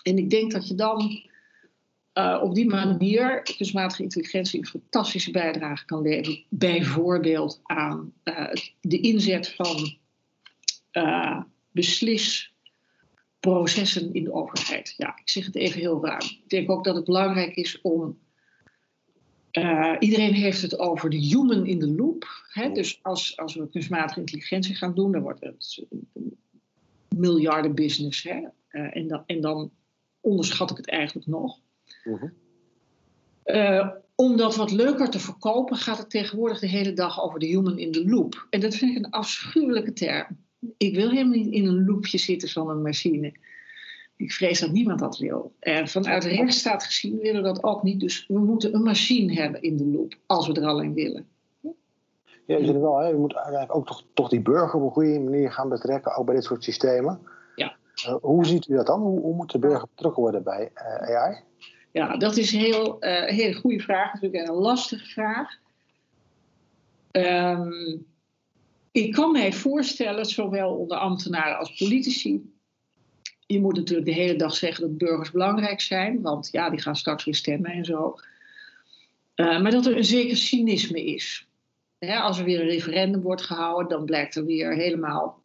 en 0.02 0.18
ik 0.18 0.30
denk 0.30 0.52
dat 0.52 0.68
je 0.68 0.74
dan 0.74 1.28
uh, 2.18 2.40
op 2.42 2.54
die 2.54 2.66
manier 2.66 3.42
kunstmatige 3.56 4.02
intelligentie 4.02 4.58
een 4.58 4.66
fantastische 4.66 5.30
bijdrage 5.30 5.84
kan 5.84 6.02
leveren. 6.02 6.44
Bijvoorbeeld 6.48 7.60
aan 7.62 8.12
uh, 8.24 8.52
de 8.80 9.00
inzet 9.00 9.54
van 9.54 9.96
uh, 10.92 11.40
beslisprocessen 11.70 14.14
in 14.14 14.24
de 14.24 14.32
overheid. 14.32 14.94
Ja, 14.96 15.18
ik 15.18 15.28
zeg 15.28 15.46
het 15.46 15.56
even 15.56 15.80
heel 15.80 16.04
ruim. 16.04 16.20
Ik 16.20 16.48
denk 16.48 16.70
ook 16.70 16.84
dat 16.84 16.94
het 16.94 17.04
belangrijk 17.04 17.54
is 17.54 17.80
om. 17.80 18.18
iedereen 19.98 20.34
heeft 20.34 20.62
het 20.62 20.78
over 20.78 21.10
de 21.10 21.16
human 21.16 21.66
in 21.66 21.78
the 21.78 21.88
loop. 21.88 22.44
Hè? 22.52 22.72
Dus 22.72 22.98
als, 23.02 23.36
als 23.36 23.54
we 23.54 23.70
kunstmatige 23.70 24.20
intelligentie 24.20 24.74
gaan 24.74 24.94
doen, 24.94 25.12
dan 25.12 25.22
wordt 25.22 25.40
het 25.40 25.84
een 26.14 26.38
miljardenbusiness. 27.16 28.22
Hè? 28.22 28.42
en, 28.68 29.08
dan, 29.08 29.22
en 29.26 29.40
dan 29.40 29.70
onderschat 30.20 30.70
ik 30.70 30.76
het 30.76 30.88
eigenlijk 30.88 31.26
nog. 31.26 31.64
Uh, 33.44 33.88
om 34.14 34.36
dat 34.36 34.56
wat 34.56 34.72
leuker 34.72 35.10
te 35.10 35.18
verkopen, 35.18 35.76
gaat 35.76 35.98
het 35.98 36.10
tegenwoordig 36.10 36.58
de 36.58 36.68
hele 36.68 36.92
dag 36.92 37.22
over 37.22 37.38
de 37.38 37.46
human 37.46 37.78
in 37.78 37.92
the 37.92 38.08
loop. 38.08 38.46
En 38.50 38.60
dat 38.60 38.74
vind 38.74 38.96
ik 38.96 39.04
een 39.04 39.10
afschuwelijke 39.10 39.92
term. 39.92 40.26
Ik 40.76 40.94
wil 40.94 41.10
helemaal 41.10 41.38
niet 41.38 41.52
in 41.52 41.66
een 41.66 41.84
loopje 41.84 42.18
zitten 42.18 42.48
van 42.48 42.70
een 42.70 42.82
machine. 42.82 43.34
Ik 44.16 44.32
vrees 44.32 44.60
dat 44.60 44.72
niemand 44.72 44.98
dat 44.98 45.18
wil. 45.18 45.52
En 45.58 45.88
vanuit 45.88 46.22
de 46.22 46.28
rechtsstaat 46.28 46.84
gezien 46.84 47.18
willen 47.18 47.42
we 47.42 47.48
dat 47.48 47.64
ook 47.64 47.82
niet. 47.82 48.00
Dus 48.00 48.26
we 48.26 48.38
moeten 48.38 48.74
een 48.74 48.82
machine 48.82 49.34
hebben 49.34 49.62
in 49.62 49.76
de 49.76 49.84
loop, 49.84 50.14
als 50.26 50.46
we 50.46 50.52
er 50.52 50.66
alleen 50.66 50.94
willen. 50.94 51.26
Ja, 52.46 52.56
je 52.56 52.78
wel, 52.78 52.98
hè? 52.98 53.08
je 53.08 53.14
moet 53.14 53.34
eigenlijk 53.34 53.74
ook 53.74 53.86
toch, 53.86 54.04
toch 54.14 54.28
die 54.28 54.40
burger 54.40 54.80
op 54.80 54.86
een 54.86 54.90
goede 54.90 55.20
manier 55.20 55.52
gaan 55.52 55.68
betrekken, 55.68 56.16
ook 56.16 56.26
bij 56.26 56.34
dit 56.34 56.44
soort 56.44 56.64
systemen. 56.64 57.20
Ja. 57.56 57.76
Uh, 58.06 58.14
hoe 58.20 58.46
ziet 58.46 58.68
u 58.68 58.74
dat 58.74 58.86
dan? 58.86 59.00
Hoe, 59.00 59.20
hoe 59.20 59.34
moet 59.34 59.52
de 59.52 59.58
burger 59.58 59.88
betrokken 59.94 60.22
worden 60.22 60.42
bij 60.42 60.70
uh, 60.74 61.16
AI? 61.16 61.40
Ja, 61.96 62.16
dat 62.16 62.36
is 62.36 62.52
een 62.52 62.60
heel, 62.60 63.04
uh, 63.04 63.24
hele 63.24 63.54
goede 63.54 63.80
vraag. 63.80 64.12
Natuurlijk 64.12 64.48
een 64.48 64.54
lastige 64.54 65.06
vraag. 65.06 65.58
Um, 67.12 68.06
ik 68.92 69.12
kan 69.12 69.32
mij 69.32 69.52
voorstellen, 69.52 70.24
zowel 70.24 70.74
onder 70.74 70.96
ambtenaren 70.96 71.58
als 71.58 71.74
politici. 71.74 72.52
Je 73.46 73.60
moet 73.60 73.76
natuurlijk 73.76 74.06
de 74.06 74.14
hele 74.14 74.36
dag 74.36 74.54
zeggen 74.54 74.82
dat 74.82 74.98
burgers 74.98 75.30
belangrijk 75.30 75.80
zijn, 75.80 76.22
want 76.22 76.48
ja, 76.52 76.70
die 76.70 76.80
gaan 76.80 76.96
straks 76.96 77.24
weer 77.24 77.34
stemmen 77.34 77.70
en 77.70 77.84
zo. 77.84 78.14
Uh, 79.36 79.60
maar 79.60 79.70
dat 79.70 79.86
er 79.86 79.96
een 79.96 80.04
zeker 80.04 80.36
cynisme 80.36 81.04
is. 81.04 81.48
als 81.98 82.38
er 82.38 82.44
weer 82.44 82.60
een 82.60 82.68
referendum 82.68 83.20
wordt 83.20 83.42
gehouden, 83.42 83.88
dan 83.88 84.04
blijkt 84.04 84.34
er 84.34 84.44
weer 84.44 84.74
helemaal 84.74 85.42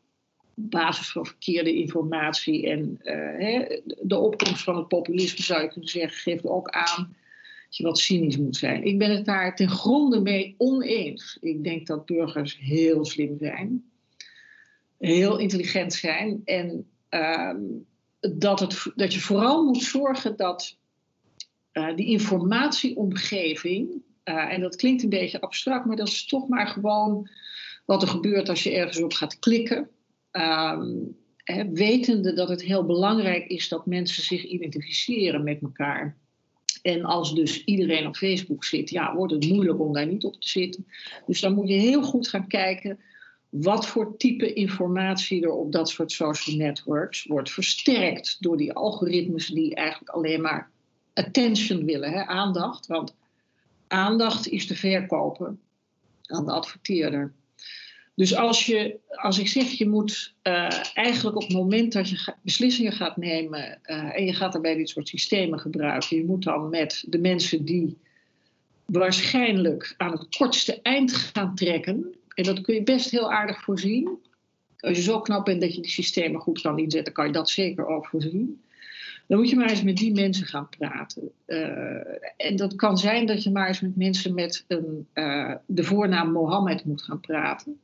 basis 0.70 1.12
van 1.12 1.26
verkeerde 1.26 1.74
informatie 1.74 2.70
en 2.70 3.00
uh, 3.04 3.80
de 4.02 4.18
opkomst 4.18 4.64
van 4.64 4.78
het 4.78 4.88
populisme, 4.88 5.44
zou 5.44 5.62
je 5.62 5.68
kunnen 5.68 5.90
zeggen, 5.90 6.18
geeft 6.18 6.46
ook 6.46 6.70
aan 6.70 7.16
dat 7.66 7.78
je 7.78 7.84
wat 7.84 8.00
cynisch 8.00 8.38
moet 8.38 8.56
zijn. 8.56 8.84
Ik 8.84 8.98
ben 8.98 9.12
het 9.12 9.26
daar 9.26 9.56
ten 9.56 9.70
gronde 9.70 10.22
mee 10.22 10.56
oneens. 10.58 11.38
Ik 11.42 11.64
denk 11.64 11.88
dat 11.88 12.06
burgers 12.06 12.58
heel 12.60 13.06
slim 13.06 13.38
zijn, 13.40 13.84
heel 14.98 15.38
intelligent 15.38 15.94
zijn 15.94 16.42
en 16.46 16.88
uh, 17.10 17.54
dat, 18.20 18.60
het, 18.60 18.92
dat 18.96 19.14
je 19.14 19.20
vooral 19.20 19.66
moet 19.66 19.84
zorgen 19.84 20.38
dat 20.38 20.78
die 21.96 22.06
informatieomgeving, 22.06 24.02
en 24.24 24.62
dat 24.62 24.76
klinkt 24.76 25.04
een 25.04 25.10
beetje 25.10 25.42
abstract, 25.42 25.86
maar 25.86 25.96
dat 25.96 26.08
is 26.08 26.26
toch 26.26 26.48
maar 26.48 26.68
gewoon 26.68 27.30
wat 27.86 28.02
er 28.02 28.08
gebeurt 28.08 28.50
als 28.50 28.64
je 28.64 28.76
ergens 28.76 29.02
op 29.02 29.14
gaat 29.14 29.40
klikken. 29.40 29.90
Um, 30.32 31.16
wetende 31.74 32.34
dat 32.34 32.50
het 32.50 32.64
heel 32.64 32.86
belangrijk 32.86 33.48
is 33.48 33.68
dat 33.68 33.86
mensen 33.86 34.24
zich 34.24 34.44
identificeren 34.44 35.44
met 35.44 35.62
elkaar. 35.62 36.18
En 36.82 37.04
als 37.04 37.36
dus 37.36 37.64
iedereen 37.64 38.08
op 38.08 38.16
Facebook 38.16 38.64
zit, 38.64 38.90
ja, 38.90 39.16
wordt 39.16 39.34
het 39.34 39.50
moeilijk 39.50 39.80
om 39.80 39.94
daar 39.94 40.08
niet 40.08 40.24
op 40.24 40.42
te 40.42 40.50
zitten. 40.50 40.88
Dus 41.26 41.40
dan 41.40 41.54
moet 41.54 41.68
je 41.68 41.74
heel 41.74 42.04
goed 42.04 42.28
gaan 42.28 42.48
kijken 42.48 43.00
wat 43.50 43.88
voor 43.88 44.18
type 44.18 44.54
informatie 44.54 45.44
er 45.44 45.52
op 45.52 45.72
dat 45.72 45.90
soort 45.90 46.12
social 46.12 46.56
networks 46.56 47.24
wordt 47.26 47.52
versterkt 47.52 48.38
door 48.40 48.58
die 48.58 48.74
algoritmes 48.74 49.48
die 49.48 49.76
eigenlijk 49.76 50.10
alleen 50.10 50.42
maar 50.42 50.72
attention 51.14 51.86
willen, 51.86 52.28
aandacht. 52.28 52.88
Want 52.88 53.16
aandacht 53.88 54.48
is 54.48 54.68
te 54.68 54.76
verkopen 54.76 55.60
aan 56.26 56.46
de 56.46 56.52
adverteerder. 56.52 57.34
Dus 58.22 58.36
als, 58.36 58.66
je, 58.66 59.00
als 59.10 59.40
ik 59.40 59.48
zeg, 59.48 59.72
je 59.72 59.90
moet 59.90 60.34
uh, 60.44 60.68
eigenlijk 60.94 61.36
op 61.36 61.42
het 61.42 61.52
moment 61.52 61.94
dat 61.94 62.10
je 62.10 62.34
beslissingen 62.42 62.92
gaat 62.92 63.18
nemen 63.18 63.80
uh, 63.86 64.18
en 64.18 64.26
je 64.26 64.34
gaat 64.34 64.52
daarbij 64.52 64.76
dit 64.76 64.90
soort 64.90 65.08
systemen 65.08 65.60
gebruiken, 65.60 66.18
je 66.18 66.26
moet 66.26 66.44
dan 66.44 66.70
met 66.70 67.04
de 67.08 67.18
mensen 67.18 67.66
die 67.66 67.98
waarschijnlijk 68.86 69.94
aan 69.98 70.12
het 70.12 70.38
kortste 70.38 70.82
eind 70.82 71.14
gaan 71.14 71.56
trekken, 71.56 72.16
en 72.34 72.44
dat 72.44 72.62
kun 72.62 72.74
je 72.74 72.84
best 72.84 73.12
heel 73.12 73.32
aardig 73.32 73.62
voorzien. 73.62 74.18
Als 74.80 74.98
je 74.98 75.04
zo 75.04 75.22
knap 75.22 75.46
bent 75.46 75.62
dat 75.62 75.76
je 75.76 75.82
die 75.82 75.92
systemen 75.92 76.42
goed 76.42 76.62
kan 76.62 76.80
inzetten, 76.80 77.14
kan 77.14 77.26
je 77.26 77.32
dat 77.32 77.50
zeker 77.50 77.88
ook 77.88 78.08
voorzien. 78.08 78.62
Dan 79.28 79.38
moet 79.38 79.50
je 79.50 79.56
maar 79.56 79.70
eens 79.70 79.84
met 79.84 79.98
die 79.98 80.14
mensen 80.14 80.46
gaan 80.46 80.70
praten. 80.70 81.32
Uh, 81.48 81.60
en 82.38 82.56
dat 82.56 82.76
kan 82.76 82.98
zijn 82.98 83.26
dat 83.26 83.44
je 83.44 83.52
maar 83.52 83.68
eens 83.68 83.82
met 83.82 83.96
mensen 83.96 84.34
met 84.34 84.66
een, 84.68 85.08
de 85.66 85.84
voornaam 85.84 86.32
Mohammed 86.32 86.86
moet 86.86 87.02
gaan 87.02 87.20
praten. 87.20 87.80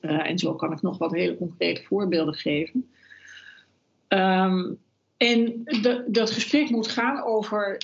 Uh, 0.00 0.28
en 0.28 0.38
zo 0.38 0.54
kan 0.54 0.72
ik 0.72 0.82
nog 0.82 0.98
wat 0.98 1.12
hele 1.12 1.36
concrete 1.36 1.82
voorbeelden 1.82 2.34
geven. 2.34 2.90
Um, 4.08 4.78
en 5.16 5.64
de, 5.64 6.04
dat 6.08 6.30
gesprek 6.30 6.70
moet 6.70 6.88
gaan 6.88 7.22
over, 7.22 7.82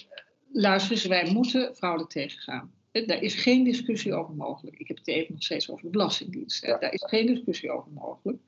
luister 0.52 0.92
eens, 0.92 1.04
wij 1.04 1.32
moeten 1.32 1.74
fraude 1.76 2.06
tegengaan. 2.06 2.72
Daar 2.92 3.22
is 3.22 3.34
geen 3.34 3.64
discussie 3.64 4.14
over 4.14 4.34
mogelijk. 4.34 4.78
Ik 4.78 4.88
heb 4.88 4.96
het 4.96 5.08
even 5.08 5.34
nog 5.34 5.42
steeds 5.42 5.70
over 5.70 5.84
de 5.84 5.90
Belastingdienst. 5.90 6.66
Ja. 6.66 6.78
Daar 6.78 6.92
is 6.92 7.04
geen 7.08 7.26
discussie 7.26 7.70
over 7.70 7.90
mogelijk. 7.92 8.38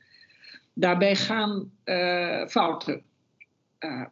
Daarbij 0.72 1.16
gaan 1.16 1.72
uh, 1.84 2.46
fouten. 2.46 3.02
Uh, 3.80 4.04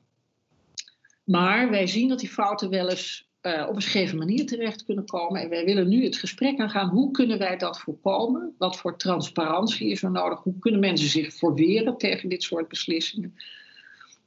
maar 1.25 1.71
wij 1.71 1.87
zien 1.87 2.09
dat 2.09 2.19
die 2.19 2.29
fouten 2.29 2.71
wel 2.71 2.91
eens 2.91 3.30
uh, 3.43 3.67
op 3.69 3.75
een 3.75 3.83
scheve 3.83 4.17
manier 4.17 4.47
terecht 4.47 4.85
kunnen 4.85 5.07
komen. 5.07 5.41
En 5.41 5.49
wij 5.49 5.65
willen 5.65 5.89
nu 5.89 6.05
het 6.05 6.17
gesprek 6.17 6.59
aangaan. 6.59 6.89
Hoe 6.89 7.11
kunnen 7.11 7.39
wij 7.39 7.57
dat 7.57 7.81
voorkomen? 7.81 8.55
Wat 8.59 8.77
voor 8.77 8.97
transparantie 8.97 9.91
is 9.91 10.03
er 10.03 10.11
nodig? 10.11 10.43
Hoe 10.43 10.59
kunnen 10.59 10.81
mensen 10.81 11.09
zich 11.09 11.35
verweren 11.35 11.97
tegen 11.97 12.29
dit 12.29 12.43
soort 12.43 12.69
beslissingen? 12.69 13.35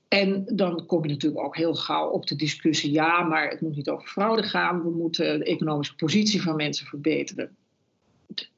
En 0.08 0.46
dan 0.46 0.86
kom 0.86 1.04
je 1.04 1.10
natuurlijk 1.10 1.46
ook 1.46 1.56
heel 1.56 1.76
gauw 1.76 2.10
op 2.10 2.28
de 2.28 2.36
discussie: 2.36 2.92
ja, 2.92 3.24
maar 3.24 3.50
het 3.50 3.62
moet 3.62 3.76
niet 3.76 3.90
over 3.90 4.08
fraude 4.08 4.44
gaan. 4.44 4.84
We 4.84 4.90
moeten 4.90 5.40
de 5.40 5.46
economische 5.46 5.96
positie 5.96 6.42
van 6.42 6.56
mensen 6.56 6.86
verbeteren. 6.86 7.56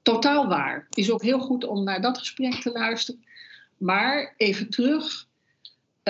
Totaal 0.02 0.48
waar. 0.48 0.88
Is 0.89 1.12
ook 1.12 1.22
heel 1.22 1.39
goed 1.39 1.63
om 1.63 1.84
naar 1.84 2.02
dat 2.02 2.18
gesprek 2.18 2.54
te 2.54 2.72
luisteren. 2.72 3.24
Maar 3.78 4.34
even 4.38 4.70
terug 4.70 5.28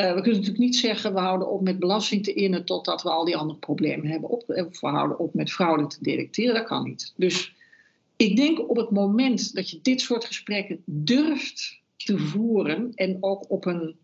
we 0.04 0.14
kunnen 0.14 0.34
natuurlijk 0.34 0.58
niet 0.58 0.76
zeggen 0.76 1.14
we 1.14 1.20
houden 1.20 1.50
op 1.50 1.62
met 1.62 1.80
belasting 1.80 2.24
te 2.24 2.34
innen 2.34 2.66
totdat 2.66 3.04
we 3.04 3.10
al 3.10 3.26
die 3.26 3.38
andere 3.38 3.60
problemen 3.60 4.08
hebben. 4.08 4.30
Op, 4.30 4.44
of 4.48 4.80
we 4.80 4.88
houden 4.88 5.20
op 5.20 5.34
met 5.34 5.52
fraude 5.52 5.88
te 5.88 5.98
detecteren. 6.02 6.54
Dat 6.54 6.66
kan 6.66 6.84
niet. 6.84 7.14
Dus 7.16 7.56
ik 8.16 8.36
denk 8.36 8.70
op 8.70 8.76
het 8.76 8.92
moment 8.92 9.56
dat 9.56 9.70
je 9.70 9.80
dit 9.82 10.02
soort 10.02 10.26
gesprekken 10.26 10.82
durft 10.86 11.80
te 11.98 12.18
voeren 12.18 12.92
en 12.96 13.18
ook 13.20 13.52
op 13.52 13.66
een. 13.66 13.96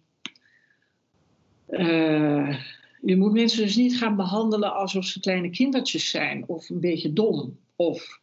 Uh, 1.70 2.60
je 3.02 3.18
moet 3.18 3.34
mensen 3.34 3.64
dus 3.64 3.76
niet 3.76 3.98
gaan 3.98 4.16
behandelen 4.16 4.74
alsof 4.74 5.06
ze 5.06 5.20
kleine 5.20 5.50
kindertjes 5.50 6.10
zijn 6.10 6.44
of 6.48 6.70
een 6.70 6.80
beetje 6.80 7.14
dom. 7.14 7.58
Of 7.76 8.20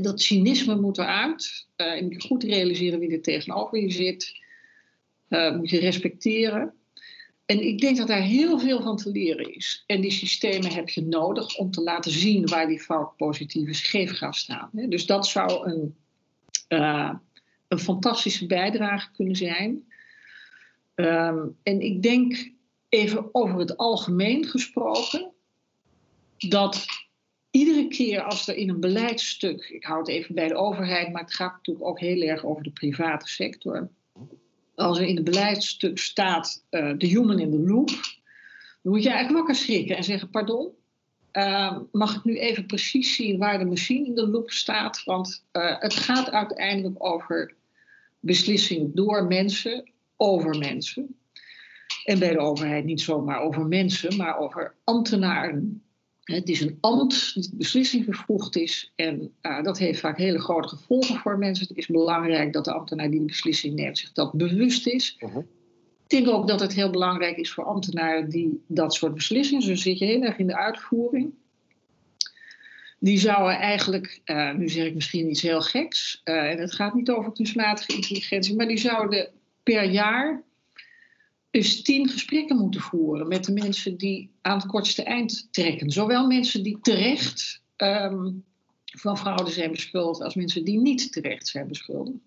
dat 0.00 0.20
cynisme 0.20 0.80
moet 0.80 0.98
eruit. 0.98 1.66
Uh, 1.76 1.96
je 1.96 2.02
moet 2.02 2.22
goed 2.22 2.42
realiseren 2.42 2.98
wie 2.98 3.12
er 3.12 3.22
tegenover 3.22 3.80
je 3.80 3.90
zit. 3.90 4.38
Uh, 5.28 5.56
moet 5.56 5.70
je 5.70 5.78
respecteren. 5.78 6.74
En 7.50 7.66
ik 7.66 7.78
denk 7.78 7.96
dat 7.96 8.06
daar 8.06 8.22
heel 8.22 8.58
veel 8.58 8.82
van 8.82 8.96
te 8.96 9.10
leren 9.10 9.54
is. 9.54 9.84
En 9.86 10.00
die 10.00 10.10
systemen 10.10 10.72
heb 10.72 10.88
je 10.88 11.02
nodig 11.02 11.56
om 11.56 11.70
te 11.70 11.82
laten 11.82 12.10
zien 12.10 12.46
waar 12.46 12.66
die 12.66 12.80
foutpositieve 12.80 13.72
scheefgaaf 13.72 14.36
staan. 14.36 14.70
Dus 14.72 15.06
dat 15.06 15.26
zou 15.26 15.70
een, 15.70 15.96
uh, 16.68 17.14
een 17.68 17.78
fantastische 17.78 18.46
bijdrage 18.46 19.10
kunnen 19.12 19.36
zijn. 19.36 19.84
Um, 20.94 21.56
en 21.62 21.80
ik 21.80 22.02
denk 22.02 22.52
even 22.88 23.28
over 23.34 23.58
het 23.58 23.76
algemeen 23.76 24.44
gesproken, 24.44 25.32
dat 26.38 26.84
iedere 27.50 27.88
keer 27.88 28.22
als 28.22 28.48
er 28.48 28.56
in 28.56 28.68
een 28.68 28.80
beleidstuk, 28.80 29.68
ik 29.68 29.84
hou 29.84 29.98
het 29.98 30.08
even 30.08 30.34
bij 30.34 30.48
de 30.48 30.56
overheid, 30.56 31.12
maar 31.12 31.22
het 31.22 31.34
gaat 31.34 31.52
natuurlijk 31.52 31.86
ook 31.86 32.00
heel 32.00 32.22
erg 32.22 32.44
over 32.44 32.62
de 32.62 32.72
private 32.72 33.28
sector 33.28 33.90
als 34.74 34.98
er 34.98 35.06
in 35.06 35.16
het 35.16 35.24
beleidstuk 35.24 35.98
staat 35.98 36.64
de 36.70 37.06
human 37.06 37.38
in 37.38 37.50
the 37.50 37.58
loop, 37.58 37.88
dan 38.82 38.92
moet 38.92 39.02
je 39.02 39.08
eigenlijk 39.08 39.38
wakker 39.38 39.64
schrikken 39.64 39.96
en 39.96 40.04
zeggen: 40.04 40.30
Pardon, 40.30 40.70
uh, 41.32 41.78
mag 41.92 42.16
ik 42.16 42.24
nu 42.24 42.38
even 42.38 42.66
precies 42.66 43.14
zien 43.14 43.38
waar 43.38 43.58
de 43.58 43.64
machine 43.64 44.06
in 44.06 44.14
de 44.14 44.28
loop 44.28 44.50
staat? 44.50 45.02
Want 45.04 45.44
uh, 45.52 45.80
het 45.80 45.94
gaat 45.94 46.30
uiteindelijk 46.30 47.04
over 47.04 47.54
beslissingen 48.20 48.94
door 48.94 49.26
mensen, 49.26 49.90
over 50.16 50.58
mensen. 50.58 51.14
En 52.04 52.18
bij 52.18 52.32
de 52.32 52.38
overheid 52.38 52.84
niet 52.84 53.00
zomaar 53.00 53.40
over 53.40 53.66
mensen, 53.66 54.16
maar 54.16 54.38
over 54.38 54.74
ambtenaren 54.84 55.82
het 56.30 56.48
is 56.48 56.60
een 56.60 56.78
ambt 56.80 57.34
dat 57.34 57.50
beslissing 57.52 58.04
vervroegd 58.04 58.56
is 58.56 58.92
en 58.96 59.32
uh, 59.42 59.62
dat 59.62 59.78
heeft 59.78 60.00
vaak 60.00 60.18
hele 60.18 60.40
grote 60.40 60.68
gevolgen 60.68 61.16
voor 61.16 61.38
mensen. 61.38 61.66
Het 61.68 61.76
is 61.76 61.86
belangrijk 61.86 62.52
dat 62.52 62.64
de 62.64 62.72
ambtenaar 62.72 63.10
die 63.10 63.18
de 63.18 63.26
beslissing 63.26 63.74
neemt 63.74 63.98
zich 63.98 64.12
dat 64.12 64.32
bewust 64.32 64.86
is. 64.86 65.16
Uh 65.18 65.32
-huh. 65.32 65.44
Ik 66.08 66.24
denk 66.24 66.28
ook 66.28 66.48
dat 66.48 66.60
het 66.60 66.74
heel 66.74 66.90
belangrijk 66.90 67.36
is 67.36 67.52
voor 67.52 67.64
ambtenaren 67.64 68.30
die 68.30 68.64
dat 68.66 68.94
soort 68.94 69.14
beslissingen, 69.14 69.62
zo 69.62 69.74
zit 69.74 69.98
je 69.98 70.04
heel 70.04 70.22
erg 70.22 70.38
in 70.38 70.46
de 70.46 70.56
uitvoering. 70.56 71.32
Die 72.98 73.18
zouden 73.18 73.58
eigenlijk, 73.58 74.20
uh, 74.24 74.54
nu 74.54 74.68
zeg 74.68 74.86
ik 74.86 74.94
misschien 74.94 75.30
iets 75.30 75.42
heel 75.42 75.60
geks, 75.62 76.20
uh, 76.24 76.50
en 76.50 76.58
het 76.58 76.74
gaat 76.74 76.94
niet 76.94 77.10
over 77.10 77.32
kunstmatige 77.32 77.94
intelligentie, 77.94 78.56
maar 78.56 78.66
die 78.66 78.78
zouden 78.78 79.30
per 79.62 79.84
jaar 79.84 80.42
dus 81.50 81.82
tien 81.82 82.08
gesprekken 82.08 82.56
moeten 82.56 82.80
voeren 82.80 83.28
met 83.28 83.44
de 83.44 83.52
mensen 83.52 83.96
die 83.96 84.30
aan 84.40 84.58
het 84.58 84.66
kortste 84.66 85.02
eind 85.02 85.48
trekken. 85.50 85.90
Zowel 85.90 86.26
mensen 86.26 86.62
die 86.62 86.78
terecht 86.80 87.62
um, 87.76 88.44
van 88.84 89.18
fraude 89.18 89.50
zijn 89.50 89.70
beschuldigd 89.70 90.22
als 90.22 90.34
mensen 90.34 90.64
die 90.64 90.78
niet 90.78 91.12
terecht 91.12 91.48
zijn 91.48 91.68
beschuldigd. 91.68 92.18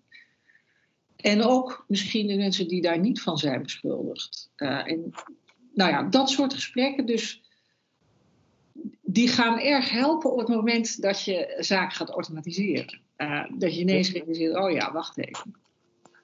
En 1.16 1.42
ook 1.42 1.84
misschien 1.88 2.26
de 2.26 2.36
mensen 2.36 2.68
die 2.68 2.82
daar 2.82 2.98
niet 2.98 3.22
van 3.22 3.38
zijn 3.38 3.62
beschuldigd. 3.62 4.50
Uh, 4.56 4.90
en 4.90 5.12
nou 5.74 5.90
ja, 5.90 6.02
dat 6.02 6.30
soort 6.30 6.54
gesprekken 6.54 7.06
dus. 7.06 7.42
Die 9.00 9.28
gaan 9.28 9.58
erg 9.58 9.90
helpen 9.90 10.32
op 10.32 10.38
het 10.38 10.48
moment 10.48 11.02
dat 11.02 11.22
je 11.22 11.56
zaken 11.58 11.96
gaat 11.96 12.10
automatiseren. 12.10 13.00
Uh, 13.16 13.44
dat 13.58 13.74
je 13.74 13.80
ineens 13.80 14.12
realiseert, 14.12 14.56
oh 14.56 14.70
ja, 14.70 14.92
wacht 14.92 15.18
even. 15.18 15.54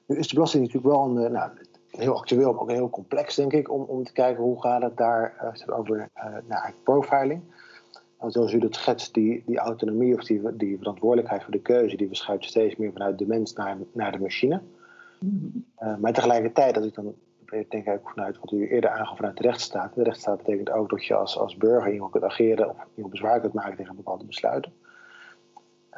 Nu 0.07 0.19
is 0.19 0.29
de 0.29 0.35
belasting 0.35 0.63
natuurlijk 0.63 0.95
wel 0.95 1.05
een, 1.05 1.33
nou, 1.33 1.51
heel 2.01 2.17
actueel, 2.17 2.53
maar 2.53 2.63
ook 2.63 2.71
heel 2.71 2.91
complex, 2.91 3.35
denk 3.35 3.53
ik, 3.53 3.71
om, 3.71 3.83
om 3.83 4.05
te 4.05 4.13
kijken 4.13 4.43
hoe 4.43 4.61
gaat 4.61 4.83
het 4.83 4.97
daar 4.97 5.55
uh, 5.69 5.79
over 5.79 6.11
uh, 6.17 6.25
naar 6.47 6.75
profiling. 6.83 7.43
Nou, 8.19 8.33
zoals 8.33 8.53
u 8.53 8.59
dat 8.59 8.75
schetst, 8.75 9.15
die, 9.15 9.43
die 9.47 9.59
autonomie 9.59 10.15
of 10.15 10.25
die, 10.25 10.57
die 10.57 10.79
verantwoordelijkheid 10.79 11.43
voor 11.43 11.53
de 11.53 11.63
keuze, 11.63 11.97
die 11.97 12.07
verschuift 12.07 12.45
steeds 12.45 12.77
meer 12.77 12.93
vanuit 12.93 13.19
de 13.19 13.27
mens 13.27 13.53
naar, 13.53 13.77
naar 13.93 14.13
de 14.13 14.19
machine. 14.19 14.63
Uh, 15.21 15.97
maar 15.97 16.13
tegelijkertijd, 16.13 16.77
als 16.77 16.87
ik 16.87 16.95
dan 16.95 17.15
denk 17.69 17.87
ik 17.87 18.01
vanuit 18.03 18.39
wat 18.39 18.53
u 18.53 18.69
eerder 18.69 18.91
aangaf 18.91 19.17
vanuit 19.17 19.37
de 19.37 19.43
rechtsstaat. 19.43 19.95
De 19.95 20.03
rechtsstaat 20.03 20.37
betekent 20.37 20.71
ook 20.71 20.91
dat 20.91 21.05
je 21.05 21.15
als, 21.15 21.39
als 21.39 21.57
burger 21.57 21.93
iemand 21.93 22.13
kunt 22.13 22.25
ageren 22.25 22.71
of 22.71 22.77
iemand 22.95 23.13
bezwaar 23.13 23.41
kunt 23.41 23.53
maken 23.53 23.77
tegen 23.77 23.97
bepaalde 23.97 24.25
besluiten. 24.25 24.73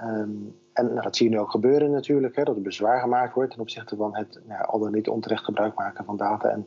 Um, 0.04 0.54
en 0.72 0.94
dat 0.94 1.16
zie 1.16 1.28
je 1.28 1.35
nu 1.35 1.40
ook 1.40 1.50
gebeuren 1.50 1.90
natuurlijk, 1.90 2.37
hè, 2.37 2.44
dat 2.44 2.56
er 2.56 2.62
bezwaar 2.62 3.00
gemaakt 3.00 3.35
wordt 3.35 3.50
ten 3.50 3.61
opzichte 3.61 3.96
van 3.96 4.16
het 4.16 4.40
nou, 4.46 4.64
al 4.64 4.78
dan 4.78 4.92
niet 4.92 5.08
onterecht 5.08 5.44
gebruik 5.44 5.74
maken 5.74 6.04
van 6.04 6.16
data 6.16 6.48
en 6.48 6.66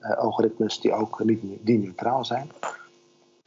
uh, 0.00 0.16
algoritmes 0.16 0.80
die 0.80 0.92
ook 0.92 1.24
niet 1.24 1.42
die 1.60 1.78
neutraal 1.78 2.24
zijn. 2.24 2.50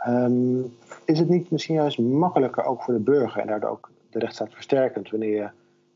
Um, 0.08 0.78
is 1.06 1.20
het 1.20 1.30
niet 1.30 1.52
misschien 1.52 1.76
juist 1.76 2.00
makkelijker 2.00 2.64
ook 2.64 2.84
voor 2.84 2.94
de 2.94 3.00
burger 3.00 3.42
en 3.42 3.48
daardoor 3.48 3.70
ook 3.70 3.92
de 4.10 4.20
rechtsstaat 4.20 4.54
versterkend 4.54 5.10
wanneer 5.10 5.36
je 5.36 5.50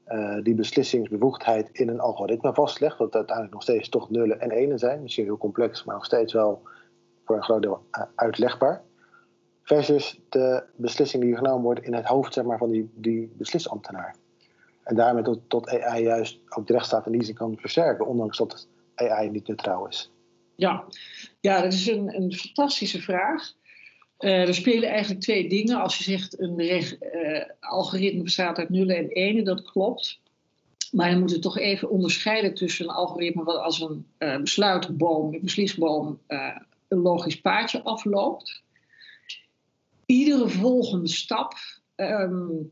uh, 0.07 0.43
die 0.43 0.55
beslissingsbevoegdheid 0.55 1.69
in 1.71 1.89
een 1.89 1.99
algoritme 1.99 2.53
vastlegt, 2.53 2.97
wat 2.97 3.15
uiteindelijk 3.15 3.53
nog 3.53 3.63
steeds 3.63 3.89
toch 3.89 4.09
nullen 4.09 4.39
en 4.39 4.51
enen 4.51 4.79
zijn, 4.79 5.01
misschien 5.01 5.25
heel 5.25 5.37
complex, 5.37 5.83
maar 5.83 5.95
nog 5.95 6.05
steeds 6.05 6.33
wel 6.33 6.61
voor 7.25 7.35
een 7.35 7.43
groot 7.43 7.61
deel 7.61 7.79
uh, 7.91 8.03
uitlegbaar. 8.15 8.81
Versus 9.65 10.19
de 10.29 10.63
beslissing 10.75 11.23
die 11.23 11.35
genomen 11.35 11.63
wordt 11.63 11.83
in 11.83 11.93
het 11.93 12.05
hoofd 12.05 12.33
zeg 12.33 12.43
maar, 12.43 12.57
van 12.57 12.71
die, 12.71 12.89
die 12.93 13.31
beslisambtenaar. 13.37 14.15
En 14.83 14.95
daarmee 14.95 15.23
tot, 15.23 15.39
tot 15.47 15.69
AI 15.69 16.03
juist 16.03 16.39
ook 16.49 16.67
de 16.67 16.73
rechtsstaat 16.73 17.11
die 17.11 17.23
zin 17.23 17.35
kan 17.35 17.57
versterken, 17.57 18.07
ondanks 18.07 18.37
dat 18.37 18.67
AI 18.95 19.29
niet 19.29 19.47
neutraal 19.47 19.87
is. 19.87 20.11
Ja, 20.55 20.85
ja 21.39 21.61
dat 21.61 21.73
is 21.73 21.87
een, 21.87 22.15
een 22.15 22.33
fantastische 22.33 23.01
vraag. 23.01 23.53
Uh, 24.19 24.47
er 24.47 24.53
spelen 24.53 24.89
eigenlijk 24.89 25.21
twee 25.21 25.49
dingen. 25.49 25.81
Als 25.81 25.97
je 25.97 26.03
zegt 26.03 26.39
een 26.39 26.59
uh, 26.59 27.41
algoritme 27.59 28.23
bestaat 28.23 28.57
uit 28.57 28.69
nullen 28.69 28.97
en 28.97 29.07
enen, 29.07 29.43
dat 29.43 29.61
klopt. 29.71 30.19
Maar 30.91 31.09
je 31.09 31.17
moet 31.17 31.31
het 31.31 31.41
toch 31.41 31.57
even 31.57 31.89
onderscheiden 31.89 32.53
tussen 32.53 32.85
een 32.85 32.95
algoritme 32.95 33.43
wat 33.43 33.57
als 33.57 33.81
een 33.81 34.05
uh, 34.19 34.37
besluitboom, 34.37 35.33
een 35.33 35.41
beslisboom, 35.41 36.19
een 36.87 36.99
logisch 36.99 37.41
paadje 37.41 37.83
afloopt. 37.83 38.63
Iedere 40.05 40.49
volgende 40.49 41.07
stap 41.07 41.53
um, 41.95 42.71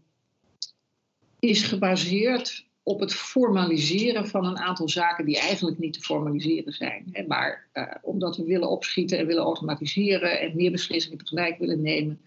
is 1.39 1.63
gebaseerd 1.63 2.65
op 2.83 2.99
het 2.99 3.13
formaliseren 3.13 4.27
van 4.27 4.45
een 4.45 4.57
aantal 4.57 4.89
zaken 4.89 5.25
die 5.25 5.39
eigenlijk 5.39 5.77
niet 5.79 5.93
te 5.93 6.01
formaliseren 6.01 6.73
zijn. 6.73 7.25
Maar 7.27 7.67
uh, 7.73 7.85
omdat 8.01 8.37
we 8.37 8.43
willen 8.43 8.69
opschieten 8.69 9.17
en 9.17 9.25
willen 9.25 9.43
automatiseren 9.43 10.39
en 10.39 10.55
meer 10.55 10.71
beslissingen 10.71 11.17
tegelijk 11.17 11.57
willen 11.57 11.81
nemen. 11.81 12.21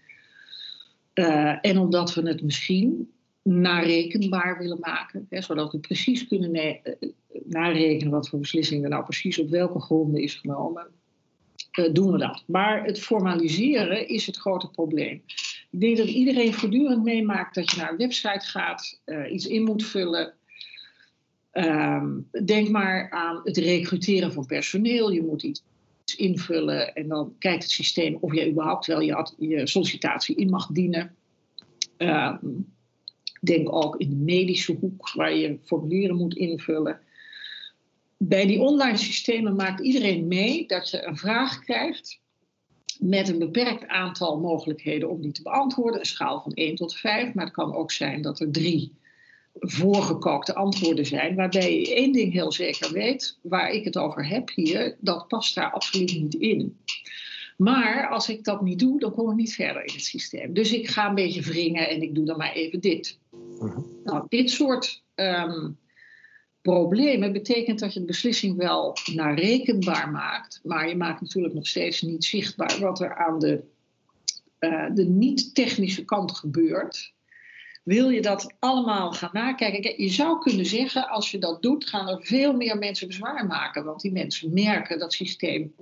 Uh, 1.13 1.57
en 1.61 1.77
omdat 1.77 2.13
we 2.13 2.27
het 2.27 2.41
misschien 2.41 3.11
narekenbaar 3.41 4.57
willen 4.57 4.79
maken, 4.79 5.25
hè, 5.29 5.41
zodat 5.41 5.71
we 5.71 5.79
precies 5.79 6.27
kunnen 6.27 6.55
uh, 6.55 6.73
narekenen 7.45 8.11
wat 8.11 8.29
voor 8.29 8.39
beslissingen 8.39 8.89
nou 8.89 9.03
precies 9.03 9.39
op 9.39 9.49
welke 9.49 9.79
gronden 9.79 10.21
is 10.21 10.35
genomen, 10.35 10.87
doen 11.91 12.11
we 12.11 12.17
dat. 12.17 12.43
Maar 12.45 12.83
het 12.83 12.99
formaliseren 12.99 14.07
is 14.07 14.25
het 14.25 14.37
grote 14.37 14.69
probleem. 14.69 15.21
Ik 15.71 15.79
denk 15.79 15.97
dat 15.97 16.07
iedereen 16.07 16.53
voortdurend 16.53 17.03
meemaakt 17.03 17.55
dat 17.55 17.71
je 17.71 17.77
naar 17.77 17.91
een 17.91 17.97
website 17.97 18.47
gaat, 18.47 18.99
iets 19.31 19.47
in 19.47 19.63
moet 19.63 19.85
vullen, 19.85 20.33
Um, 21.57 22.29
denk 22.45 22.69
maar 22.69 23.09
aan 23.09 23.41
het 23.43 23.57
recruteren 23.57 24.33
van 24.33 24.45
personeel. 24.45 25.11
Je 25.11 25.23
moet 25.23 25.43
iets 25.43 25.63
invullen 26.17 26.93
en 26.93 27.07
dan 27.07 27.35
kijkt 27.39 27.63
het 27.63 27.71
systeem 27.71 28.17
of 28.19 28.33
je 28.33 28.49
überhaupt 28.49 28.85
wel 28.85 28.99
je, 28.99 29.27
je 29.37 29.67
sollicitatie 29.67 30.35
in 30.35 30.49
mag 30.49 30.67
dienen. 30.67 31.15
Um, 31.97 32.73
denk 33.41 33.73
ook 33.73 33.95
in 33.95 34.09
de 34.09 34.15
medische 34.15 34.77
hoek 34.79 35.11
waar 35.13 35.35
je 35.35 35.57
formulieren 35.63 36.15
moet 36.15 36.35
invullen. 36.35 36.99
Bij 38.17 38.45
die 38.45 38.59
online 38.59 38.97
systemen 38.97 39.55
maakt 39.55 39.79
iedereen 39.79 40.27
mee 40.27 40.67
dat 40.67 40.89
je 40.89 41.05
een 41.05 41.17
vraag 41.17 41.59
krijgt 41.59 42.19
met 42.99 43.29
een 43.29 43.39
beperkt 43.39 43.87
aantal 43.87 44.39
mogelijkheden 44.39 45.09
om 45.09 45.21
die 45.21 45.31
te 45.31 45.41
beantwoorden. 45.41 45.99
Een 45.99 46.05
schaal 46.05 46.41
van 46.41 46.53
1 46.53 46.75
tot 46.75 46.95
5, 46.95 47.33
maar 47.33 47.45
het 47.45 47.53
kan 47.53 47.73
ook 47.73 47.91
zijn 47.91 48.21
dat 48.21 48.39
er 48.39 48.51
drie 48.51 48.95
voorgekookte 49.59 50.55
antwoorden 50.55 51.05
zijn, 51.05 51.35
waarbij 51.35 51.79
je 51.79 51.95
één 51.95 52.11
ding 52.11 52.33
heel 52.33 52.51
zeker 52.51 52.91
weet, 52.91 53.37
waar 53.41 53.71
ik 53.71 53.83
het 53.83 53.97
over 53.97 54.27
heb 54.27 54.51
hier, 54.55 54.97
dat 54.99 55.27
past 55.27 55.55
daar 55.55 55.71
absoluut 55.71 56.13
niet 56.19 56.33
in. 56.33 56.77
Maar 57.57 58.07
als 58.07 58.29
ik 58.29 58.43
dat 58.43 58.61
niet 58.61 58.79
doe, 58.79 58.99
dan 58.99 59.13
kom 59.13 59.29
ik 59.29 59.35
niet 59.35 59.53
verder 59.53 59.85
in 59.85 59.93
het 59.93 60.03
systeem. 60.03 60.53
Dus 60.53 60.73
ik 60.73 60.87
ga 60.87 61.09
een 61.09 61.15
beetje 61.15 61.41
wringen 61.41 61.89
en 61.89 62.01
ik 62.01 62.15
doe 62.15 62.25
dan 62.25 62.37
maar 62.37 62.53
even 62.53 62.79
dit. 62.79 63.19
Mhm. 63.59 63.81
Nou, 64.03 64.25
dit 64.29 64.49
soort 64.49 65.03
um, 65.15 65.77
problemen 66.73 67.33
betekent 67.33 67.79
dat 67.79 67.93
je 67.93 67.99
de 67.99 68.05
beslissing 68.05 68.57
wel 68.57 68.95
naar 69.13 69.39
rekenbaar 69.39 70.11
maakt, 70.11 70.59
maar 70.63 70.89
je 70.89 70.95
maakt 70.95 71.21
natuurlijk 71.21 71.53
nog 71.53 71.67
steeds 71.67 72.01
niet 72.01 72.25
zichtbaar 72.25 72.79
wat 72.79 73.01
er 73.01 73.15
aan 73.15 73.39
de, 73.39 73.63
uh, 74.59 74.85
de 74.93 75.05
niet-technische 75.05 76.05
kant 76.05 76.37
gebeurt 76.37 77.15
wil 77.87 78.09
je 78.09 78.21
dat 78.21 78.53
allemaal 78.59 79.11
gaan 79.11 79.29
nakijken. 79.33 80.03
Je 80.03 80.09
zou 80.09 80.39
kunnen 80.39 80.65
zeggen, 80.65 81.09
als 81.09 81.31
je 81.31 81.37
dat 81.37 81.61
doet, 81.61 81.89
gaan 81.89 82.07
er 82.07 82.21
veel 82.21 82.53
meer 82.53 82.77
mensen 82.77 83.07
bezwaar 83.07 83.45
maken. 83.45 83.85
Want 83.85 84.01
die 84.01 84.11
mensen 84.11 84.53
merken 84.53 84.99
dat 84.99 85.13
systeem 85.13 85.73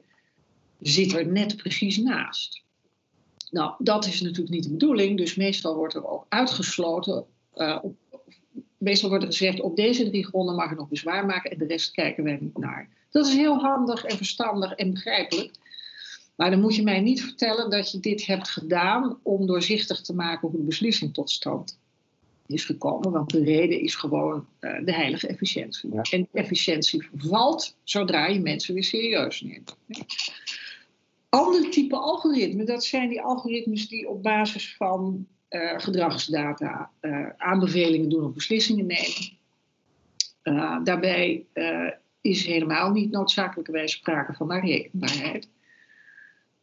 zit 0.79 1.13
er 1.13 1.27
net 1.27 1.57
precies 1.57 1.97
naast. 1.97 2.63
Nou, 3.51 3.73
dat 3.77 4.05
is 4.05 4.21
natuurlijk 4.21 4.49
niet 4.49 4.63
de 4.63 4.71
bedoeling. 4.71 5.17
Dus 5.17 5.35
meestal 5.35 5.75
wordt 5.75 5.93
er 5.93 6.07
ook 6.07 6.25
uitgesloten. 6.29 7.25
Uh, 7.55 7.79
op, 7.81 7.95
meestal 8.85 9.09
wordt 9.09 9.23
er 9.23 9.31
gezegd, 9.31 9.61
op 9.61 9.75
deze 9.75 10.09
drie 10.09 10.25
gronden 10.25 10.55
mag 10.55 10.69
je 10.69 10.75
nog 10.75 10.89
bezwaar 10.89 11.25
maken 11.25 11.51
en 11.51 11.57
de 11.57 11.65
rest 11.65 11.91
kijken 11.91 12.23
wij 12.23 12.37
niet 12.41 12.57
naar. 12.57 12.89
Dat 13.11 13.27
is 13.27 13.33
heel 13.33 13.57
handig 13.57 14.03
en 14.03 14.17
verstandig 14.17 14.73
en 14.73 14.91
begrijpelijk. 14.91 15.51
Maar 16.35 16.49
dan 16.49 16.61
moet 16.61 16.75
je 16.75 16.83
mij 16.83 16.99
niet 16.99 17.21
vertellen 17.21 17.69
dat 17.69 17.91
je 17.91 17.99
dit 17.99 18.25
hebt 18.25 18.49
gedaan 18.49 19.19
om 19.23 19.47
doorzichtig 19.47 20.01
te 20.01 20.15
maken 20.15 20.47
hoe 20.47 20.59
de 20.59 20.65
beslissing 20.65 21.13
tot 21.13 21.31
stand 21.31 21.77
is 22.47 22.65
gekomen. 22.65 23.11
Want 23.11 23.29
de 23.29 23.43
reden 23.43 23.81
is 23.81 23.95
gewoon 23.95 24.45
uh, 24.59 24.85
de 24.85 24.93
heilige 24.93 25.27
efficiëntie. 25.27 26.01
En 26.01 26.27
efficiëntie 26.31 27.09
vervalt 27.09 27.75
zodra 27.83 28.27
je 28.27 28.39
mensen 28.39 28.73
weer 28.73 28.83
serieus 28.83 29.41
neemt. 29.41 29.77
Andere 31.29 31.69
type 31.69 31.95
algoritmen, 31.95 32.65
dat 32.65 32.83
zijn 32.83 33.09
die 33.09 33.21
algoritmes 33.21 33.87
die 33.87 34.09
op 34.09 34.23
basis 34.23 34.75
van 34.75 35.27
gedragsdata 35.77 36.89
uh, 37.01 37.27
aanbevelingen 37.37 38.09
doen 38.09 38.23
of 38.23 38.33
beslissingen 38.33 38.85
nemen. 38.85 39.33
daarbij 40.83 41.45
is 42.21 42.45
helemaal 42.45 42.91
niet 42.91 43.11
noodzakelijkerwijs 43.11 43.91
sprake 43.91 44.33
van 44.33 44.47
narekenbaarheid. 44.47 45.47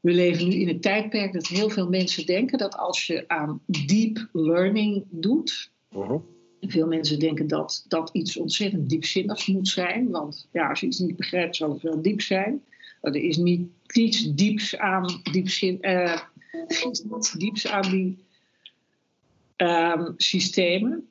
We 0.01 0.13
leven 0.13 0.49
nu 0.49 0.55
in 0.55 0.69
een 0.69 0.81
tijdperk 0.81 1.33
dat 1.33 1.47
heel 1.47 1.71
veel 1.71 1.89
mensen 1.89 2.27
denken 2.27 2.59
dat 2.59 2.77
als 2.77 3.07
je 3.07 3.25
aan 3.29 3.61
deep 3.67 4.29
learning 4.33 5.05
doet, 5.11 5.71
uh 5.97 6.15
veel 6.69 6.87
mensen 6.87 7.19
denken 7.19 7.47
dat 7.47 7.85
dat 7.89 8.11
iets 8.13 8.37
ontzettend 8.37 8.89
diepzinnigs 8.89 9.47
moet 9.47 9.69
zijn, 9.69 10.11
want 10.11 10.49
ja, 10.53 10.69
als 10.69 10.81
je 10.81 10.87
iets 10.87 10.99
niet 10.99 11.17
begrijpt, 11.17 11.57
zal 11.57 11.73
het 11.73 11.83
wel 11.83 12.03
diep 12.03 12.21
zijn. 12.21 12.63
Er 13.01 13.17
is 13.17 13.37
niet 13.37 13.69
iets 13.93 14.35
dieps 14.35 14.77
aan, 14.77 15.21
diepzin, 15.33 15.79
uh, 15.81 16.19
iets 16.87 17.33
dieps 17.33 17.67
aan 17.67 17.91
die 17.91 18.19
um, 19.63 20.15
systemen. 20.17 21.09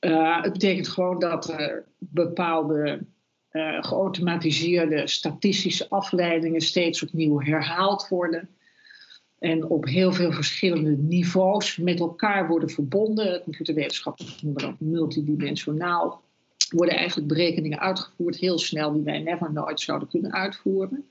Uh, 0.00 0.42
het 0.42 0.52
betekent 0.52 0.88
gewoon 0.88 1.18
dat 1.18 1.48
er 1.48 1.84
bepaalde 1.98 3.06
uh, 3.50 3.82
geautomatiseerde 3.82 5.06
statistische 5.06 5.88
afleidingen 5.88 6.60
steeds 6.60 7.02
opnieuw 7.02 7.40
herhaald 7.40 8.08
worden. 8.08 8.48
En 9.38 9.64
op 9.64 9.84
heel 9.84 10.12
veel 10.12 10.32
verschillende 10.32 10.96
niveaus 10.96 11.76
met 11.76 12.00
elkaar 12.00 12.48
worden 12.48 12.70
verbonden. 12.70 13.42
Computerwetenschappers 13.42 14.42
noemen 14.42 14.62
dat 14.62 14.80
multidimensionaal. 14.80 16.22
Worden 16.68 16.96
eigenlijk 16.96 17.28
berekeningen 17.28 17.80
uitgevoerd 17.80 18.36
heel 18.36 18.58
snel 18.58 18.92
die 18.92 19.02
wij 19.02 19.18
never 19.18 19.52
nooit 19.52 19.80
zouden 19.80 20.08
kunnen 20.08 20.32
uitvoeren. 20.32 21.08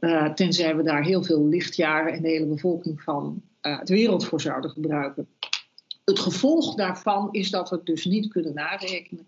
Uh, 0.00 0.32
tenzij 0.32 0.76
we 0.76 0.82
daar 0.82 1.04
heel 1.04 1.22
veel 1.22 1.48
lichtjaren 1.48 2.12
en 2.12 2.22
de 2.22 2.28
hele 2.28 2.46
bevolking 2.46 3.02
van 3.02 3.42
uh, 3.62 3.80
de 3.82 3.94
wereld 3.94 4.24
voor 4.24 4.40
zouden 4.40 4.70
gebruiken. 4.70 5.28
Het 6.04 6.18
gevolg 6.18 6.74
daarvan 6.74 7.28
is 7.32 7.50
dat 7.50 7.70
we 7.70 7.76
het 7.76 7.86
dus 7.86 8.04
niet 8.04 8.28
kunnen 8.28 8.54
narekenen 8.54 9.26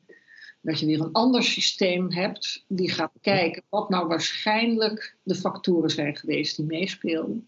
dat 0.63 0.81
je 0.81 0.87
weer 0.87 1.01
een 1.01 1.13
ander 1.13 1.43
systeem 1.43 2.11
hebt 2.11 2.65
die 2.69 2.91
gaat 2.91 3.13
kijken 3.21 3.63
wat 3.69 3.89
nou 3.89 4.07
waarschijnlijk 4.07 5.17
de 5.23 5.35
factoren 5.35 5.91
zijn 5.91 6.17
geweest 6.17 6.57
die 6.57 6.65
meespeelden. 6.65 7.47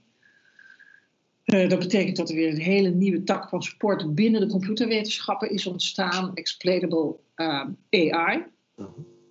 Uh, 1.44 1.68
dat 1.68 1.78
betekent 1.78 2.16
dat 2.16 2.28
er 2.28 2.34
weer 2.34 2.48
een 2.48 2.60
hele 2.60 2.88
nieuwe 2.88 3.22
tak 3.22 3.48
van 3.48 3.62
sport 3.62 4.14
binnen 4.14 4.40
de 4.40 4.46
computerwetenschappen 4.46 5.50
is 5.50 5.66
ontstaan, 5.66 6.34
explainable 6.34 7.16
uh, 7.36 7.66
AI, 7.90 8.44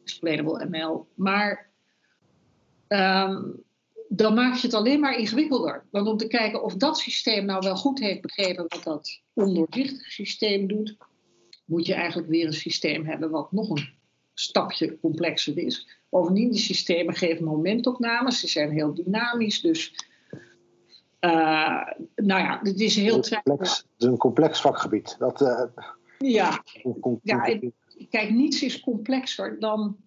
explainable 0.04 0.66
ML. 0.70 1.08
Maar 1.16 1.70
um, 2.88 3.64
dan 4.16 4.34
maak 4.34 4.56
je 4.56 4.68
het 4.68 4.76
alleen 4.76 5.00
maar 5.00 5.18
ingewikkelder. 5.18 5.86
Want 5.92 6.08
om 6.08 6.18
te 6.18 6.28
kijken 6.28 6.64
of 6.64 6.76
dat 6.76 6.98
systeem 6.98 7.46
nou 7.46 7.60
wel 7.60 7.76
goed 7.76 8.00
heeft 8.00 8.22
begrepen 8.22 8.66
wat 8.68 8.84
dat 8.84 9.22
ondoorzichtige 9.34 10.12
systeem 10.12 10.68
doet, 10.68 10.98
moet 11.66 11.86
je 11.86 11.94
eigenlijk 11.94 12.30
weer 12.30 12.46
een 12.46 12.54
systeem 12.54 13.06
hebben 13.06 13.30
wat 13.30 13.52
nog 13.52 13.70
een 13.70 13.90
stapje 14.34 15.00
complexer 15.00 15.58
is. 15.58 15.88
Bovendien, 16.10 16.52
die 16.52 16.60
systemen 16.60 17.14
geven 17.14 17.44
momentopnames, 17.44 18.40
ze 18.40 18.48
zijn 18.48 18.72
heel 18.72 18.94
dynamisch, 18.94 19.62
dus 19.62 19.94
uh, 21.20 21.88
nou 22.16 22.42
ja, 22.42 22.60
het 22.64 22.80
is 22.80 22.96
heel... 22.96 23.20
Complex, 23.20 23.78
het 23.78 23.88
is 23.98 24.06
een 24.06 24.18
complex 24.18 24.62
vakgebied. 24.62 25.16
Dat, 25.20 25.42
uh, 25.42 25.64
ja, 26.18 26.64
ja 27.22 27.60
kijk, 28.10 28.30
niets 28.30 28.64
is 28.64 28.80
complexer 28.80 29.60
dan 29.60 29.98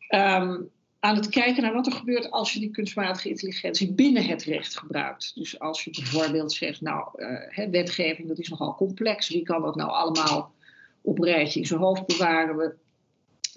Um, 0.10 0.72
aan 1.06 1.16
het 1.16 1.30
kijken 1.30 1.64
naar 1.64 1.74
wat 1.74 1.86
er 1.86 1.92
gebeurt 1.92 2.32
als 2.32 2.54
je 2.54 2.60
die 2.60 2.72
kunstmatige 2.72 3.30
intelligentie 3.30 3.94
binnen 3.94 4.26
het 4.26 4.44
recht 4.44 4.78
gebruikt. 4.78 5.32
Dus 5.36 5.60
als 5.60 5.84
je 5.84 5.92
bijvoorbeeld 5.92 6.54
zegt, 6.54 6.82
nou, 6.82 7.10
uh, 7.16 7.70
wetgeving 7.70 8.28
dat 8.28 8.40
is 8.40 8.50
nogal 8.50 8.76
complex, 8.76 9.30
wie 9.30 9.44
kan 9.44 9.62
dat 9.62 9.76
nou 9.76 9.90
allemaal 9.90 10.54
op 11.06 11.20
rijtje 11.20 11.60
in 11.60 11.66
zijn 11.66 11.80
hoofd 11.80 12.06
bewaren? 12.06 12.58
We, 12.58 12.74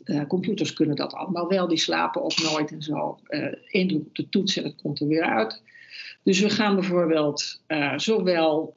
uh, 0.05 0.27
computers 0.27 0.73
kunnen 0.73 0.97
dat 0.97 1.15
allemaal 1.15 1.49
wel, 1.49 1.69
die 1.69 1.79
slapen 1.79 2.23
ook 2.23 2.43
nooit 2.43 2.73
en 2.73 2.83
zo. 2.83 3.19
Uh, 3.29 3.53
Eén 3.67 3.89
druk 3.89 4.07
op 4.07 4.15
de 4.15 4.29
toets 4.29 4.57
en 4.57 4.65
het 4.65 4.81
komt 4.83 5.01
er 5.01 5.07
weer 5.07 5.25
uit. 5.25 5.63
Dus 6.23 6.41
we 6.41 6.51
gaan 6.51 6.75
bijvoorbeeld 6.75 7.61
zowel 7.97 8.77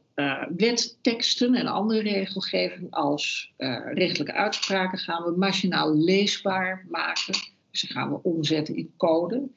wetteksten 0.56 1.56
en 1.56 1.68
andere 1.68 2.02
regelgeving 2.02 2.92
als 2.92 3.54
rechtelijke 3.94 4.34
uitspraken 4.34 4.98
gaan 4.98 5.24
we 5.24 5.38
machinaal 5.38 5.98
leesbaar 5.98 6.86
maken 6.90 7.34
dus 7.72 7.82
gaan 7.82 8.10
we 8.10 8.24
omzetten 8.24 8.76
in 8.76 8.94
code. 8.98 9.50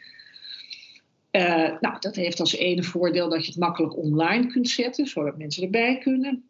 Uh, 1.33 1.81
nou, 1.81 1.96
dat 2.00 2.14
heeft 2.14 2.40
als 2.40 2.55
ene 2.55 2.83
voordeel 2.83 3.29
dat 3.29 3.44
je 3.44 3.50
het 3.50 3.61
makkelijk 3.61 3.96
online 3.96 4.46
kunt 4.46 4.68
zetten, 4.68 5.07
zodat 5.07 5.38
mensen 5.38 5.62
erbij 5.62 5.98
kunnen. 5.98 6.44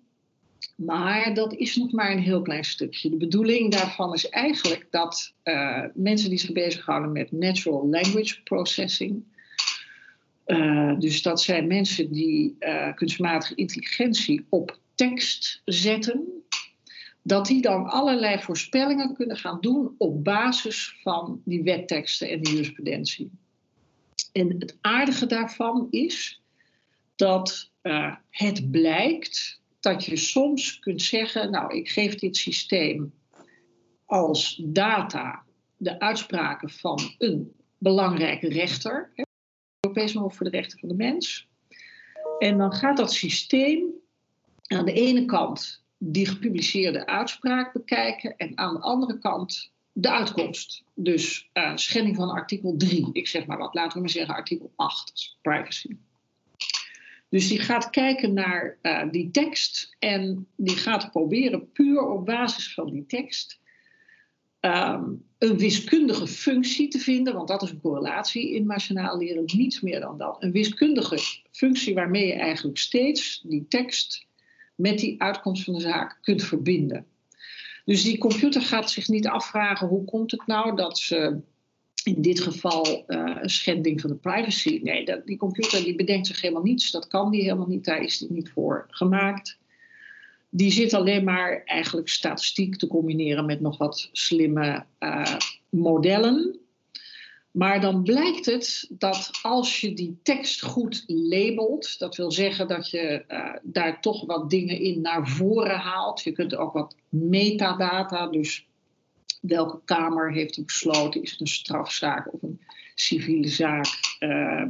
Maar 0.74 1.34
dat 1.34 1.54
is 1.54 1.76
nog 1.76 1.92
maar 1.92 2.12
een 2.12 2.22
heel 2.22 2.42
klein 2.42 2.64
stukje. 2.64 3.10
De 3.10 3.16
bedoeling 3.16 3.72
daarvan 3.72 4.14
is 4.14 4.28
eigenlijk 4.28 4.86
dat 4.90 5.32
uh, 5.44 5.84
mensen 5.94 6.28
die 6.28 6.38
zich 6.38 6.52
bezighouden 6.52 7.12
met 7.12 7.32
natural 7.32 7.88
language 7.88 8.42
processing, 8.42 9.24
uh, 10.46 10.98
dus 10.98 11.22
dat 11.22 11.42
zijn 11.42 11.66
mensen 11.66 12.12
die 12.12 12.56
kunstmatige 12.94 13.54
intelligentie 13.54 14.46
op 14.48 14.78
tekst 14.94 15.62
zetten, 15.64 16.42
dat 17.22 17.46
die 17.46 17.62
dan 17.62 17.86
allerlei 17.86 18.42
voorspellingen 18.42 19.14
kunnen 19.14 19.36
gaan 19.36 19.60
doen 19.60 19.94
op 19.98 20.24
basis 20.24 20.96
van 21.02 21.42
die 21.44 21.62
wetteksten 21.62 22.30
en 22.30 22.42
die 22.42 22.52
jurisprudentie. 22.52 23.30
En 24.32 24.56
het 24.58 24.78
aardige 24.80 25.26
daarvan 25.26 25.86
is 25.90 26.40
dat 27.16 27.70
het 28.30 28.70
blijkt 28.70 29.62
dat 29.84 30.04
je 30.04 30.16
soms 30.16 30.78
kunt 30.78 31.02
zeggen, 31.02 31.50
nou 31.50 31.76
ik 31.76 31.88
geef 31.88 32.14
dit 32.14 32.36
systeem 32.36 33.14
als 34.04 34.60
data 34.64 35.42
de 35.76 36.00
uitspraken 36.00 36.70
van 36.70 36.98
een 37.18 37.52
belangrijke 37.78 38.48
rechter, 38.48 39.12
Europees 39.80 40.14
Hof 40.14 40.36
voor 40.36 40.50
de 40.50 40.56
Rechten 40.56 40.78
van 40.78 40.88
de 40.88 40.94
Mens. 40.94 41.48
En 42.38 42.58
dan 42.58 42.72
gaat 42.72 42.96
dat 42.96 43.12
systeem 43.12 43.84
aan 44.66 44.84
de 44.84 44.92
ene 44.92 45.24
kant 45.24 45.84
die 45.98 46.26
gepubliceerde 46.26 47.06
uitspraak 47.06 47.72
bekijken 47.72 48.36
en 48.36 48.58
aan 48.58 48.74
de 48.74 48.80
andere 48.80 49.18
kant 49.18 49.72
de 49.92 50.10
uitkomst. 50.10 50.82
Dus 50.94 51.50
uh, 51.52 51.72
schending 51.74 52.16
van 52.16 52.30
artikel 52.30 52.74
3, 52.76 53.08
ik 53.12 53.28
zeg 53.28 53.46
maar 53.46 53.58
wat, 53.58 53.74
laten 53.74 53.92
we 53.92 54.00
maar 54.00 54.10
zeggen 54.10 54.34
artikel 54.34 54.72
8, 54.76 55.36
privacy. 55.42 55.96
Dus 57.34 57.48
die 57.48 57.58
gaat 57.58 57.90
kijken 57.90 58.32
naar 58.32 58.78
uh, 58.82 59.02
die 59.10 59.30
tekst 59.30 59.96
en 59.98 60.46
die 60.56 60.76
gaat 60.76 61.10
proberen 61.10 61.72
puur 61.72 62.06
op 62.06 62.24
basis 62.24 62.74
van 62.74 62.90
die 62.90 63.06
tekst 63.06 63.60
um, 64.60 65.24
een 65.38 65.58
wiskundige 65.58 66.26
functie 66.26 66.88
te 66.88 66.98
vinden, 66.98 67.34
want 67.34 67.48
dat 67.48 67.62
is 67.62 67.70
een 67.70 67.80
correlatie 67.80 68.54
in 68.54 68.66
machinaal 68.66 69.18
leren, 69.18 69.44
niets 69.46 69.80
meer 69.80 70.00
dan 70.00 70.18
dat. 70.18 70.36
Een 70.42 70.52
wiskundige 70.52 71.18
functie 71.50 71.94
waarmee 71.94 72.26
je 72.26 72.32
eigenlijk 72.32 72.78
steeds 72.78 73.40
die 73.44 73.66
tekst 73.68 74.26
met 74.74 74.98
die 74.98 75.22
uitkomst 75.22 75.64
van 75.64 75.74
de 75.74 75.80
zaak 75.80 76.18
kunt 76.20 76.42
verbinden. 76.42 77.06
Dus 77.84 78.02
die 78.02 78.18
computer 78.18 78.62
gaat 78.62 78.90
zich 78.90 79.08
niet 79.08 79.26
afvragen 79.26 79.88
hoe 79.88 80.04
komt 80.04 80.30
het 80.30 80.46
nou 80.46 80.76
dat 80.76 80.98
ze 80.98 81.40
in 82.04 82.22
dit 82.22 82.40
geval 82.40 83.04
uh, 83.06 83.36
een 83.40 83.50
schending 83.50 84.00
van 84.00 84.10
de 84.10 84.16
privacy. 84.16 84.80
Nee, 84.82 85.04
dat, 85.04 85.26
die 85.26 85.36
computer 85.36 85.84
die 85.84 85.94
bedenkt 85.94 86.26
zich 86.26 86.40
helemaal 86.40 86.62
niets. 86.62 86.90
Dat 86.90 87.06
kan 87.06 87.30
die 87.30 87.42
helemaal 87.42 87.66
niet. 87.66 87.84
Daar 87.84 88.02
is 88.02 88.18
die 88.18 88.32
niet 88.32 88.50
voor 88.50 88.86
gemaakt. 88.88 89.58
Die 90.50 90.70
zit 90.70 90.94
alleen 90.94 91.24
maar 91.24 91.62
eigenlijk 91.64 92.08
statistiek 92.08 92.76
te 92.76 92.86
combineren 92.86 93.46
met 93.46 93.60
nog 93.60 93.78
wat 93.78 94.08
slimme 94.12 94.84
uh, 95.00 95.36
modellen. 95.68 96.58
Maar 97.50 97.80
dan 97.80 98.02
blijkt 98.02 98.46
het 98.46 98.90
dat 98.90 99.30
als 99.42 99.80
je 99.80 99.94
die 99.94 100.18
tekst 100.22 100.62
goed 100.62 101.04
labelt, 101.06 101.98
dat 101.98 102.16
wil 102.16 102.30
zeggen 102.30 102.68
dat 102.68 102.90
je 102.90 103.24
uh, 103.28 103.54
daar 103.62 104.00
toch 104.00 104.26
wat 104.26 104.50
dingen 104.50 104.80
in 104.80 105.00
naar 105.00 105.28
voren 105.28 105.78
haalt. 105.78 106.22
Je 106.22 106.32
kunt 106.32 106.56
ook 106.56 106.72
wat 106.72 106.96
metadata, 107.08 108.26
dus 108.26 108.66
welke 109.48 109.80
kamer 109.84 110.32
heeft 110.32 110.56
het 110.56 110.66
besloten, 110.66 111.22
is 111.22 111.30
het 111.30 111.40
een 111.40 111.46
strafzaak 111.46 112.32
of 112.32 112.42
een 112.42 112.60
civiele 112.94 113.48
zaak? 113.48 114.16
Uh, 114.20 114.64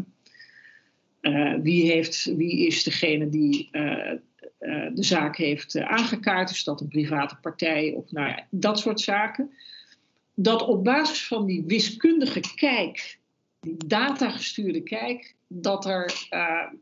uh, 1.21 1.55
wie, 1.63 1.91
heeft, 1.93 2.25
wie 2.25 2.67
is 2.67 2.83
degene 2.83 3.29
die 3.29 3.69
de 4.95 5.03
zaak 5.03 5.37
heeft 5.37 5.79
aangekaart? 5.79 6.51
Is 6.51 6.65
dat 6.65 6.81
een 6.81 6.89
private 6.89 7.37
partij 7.41 7.93
of 7.93 8.11
nou 8.11 8.29
ja, 8.29 8.47
dat 8.51 8.79
soort 8.79 9.01
zaken 9.01 9.51
dat 10.35 10.63
op 10.63 10.85
basis 10.85 11.27
van 11.27 11.47
die 11.47 11.65
wiskundige 11.67 12.41
kijk, 12.55 13.19
die 13.61 13.77
datagestuurde 13.87 14.83
kijk, 14.83 15.35
dat 15.47 15.87
er, 15.87 16.29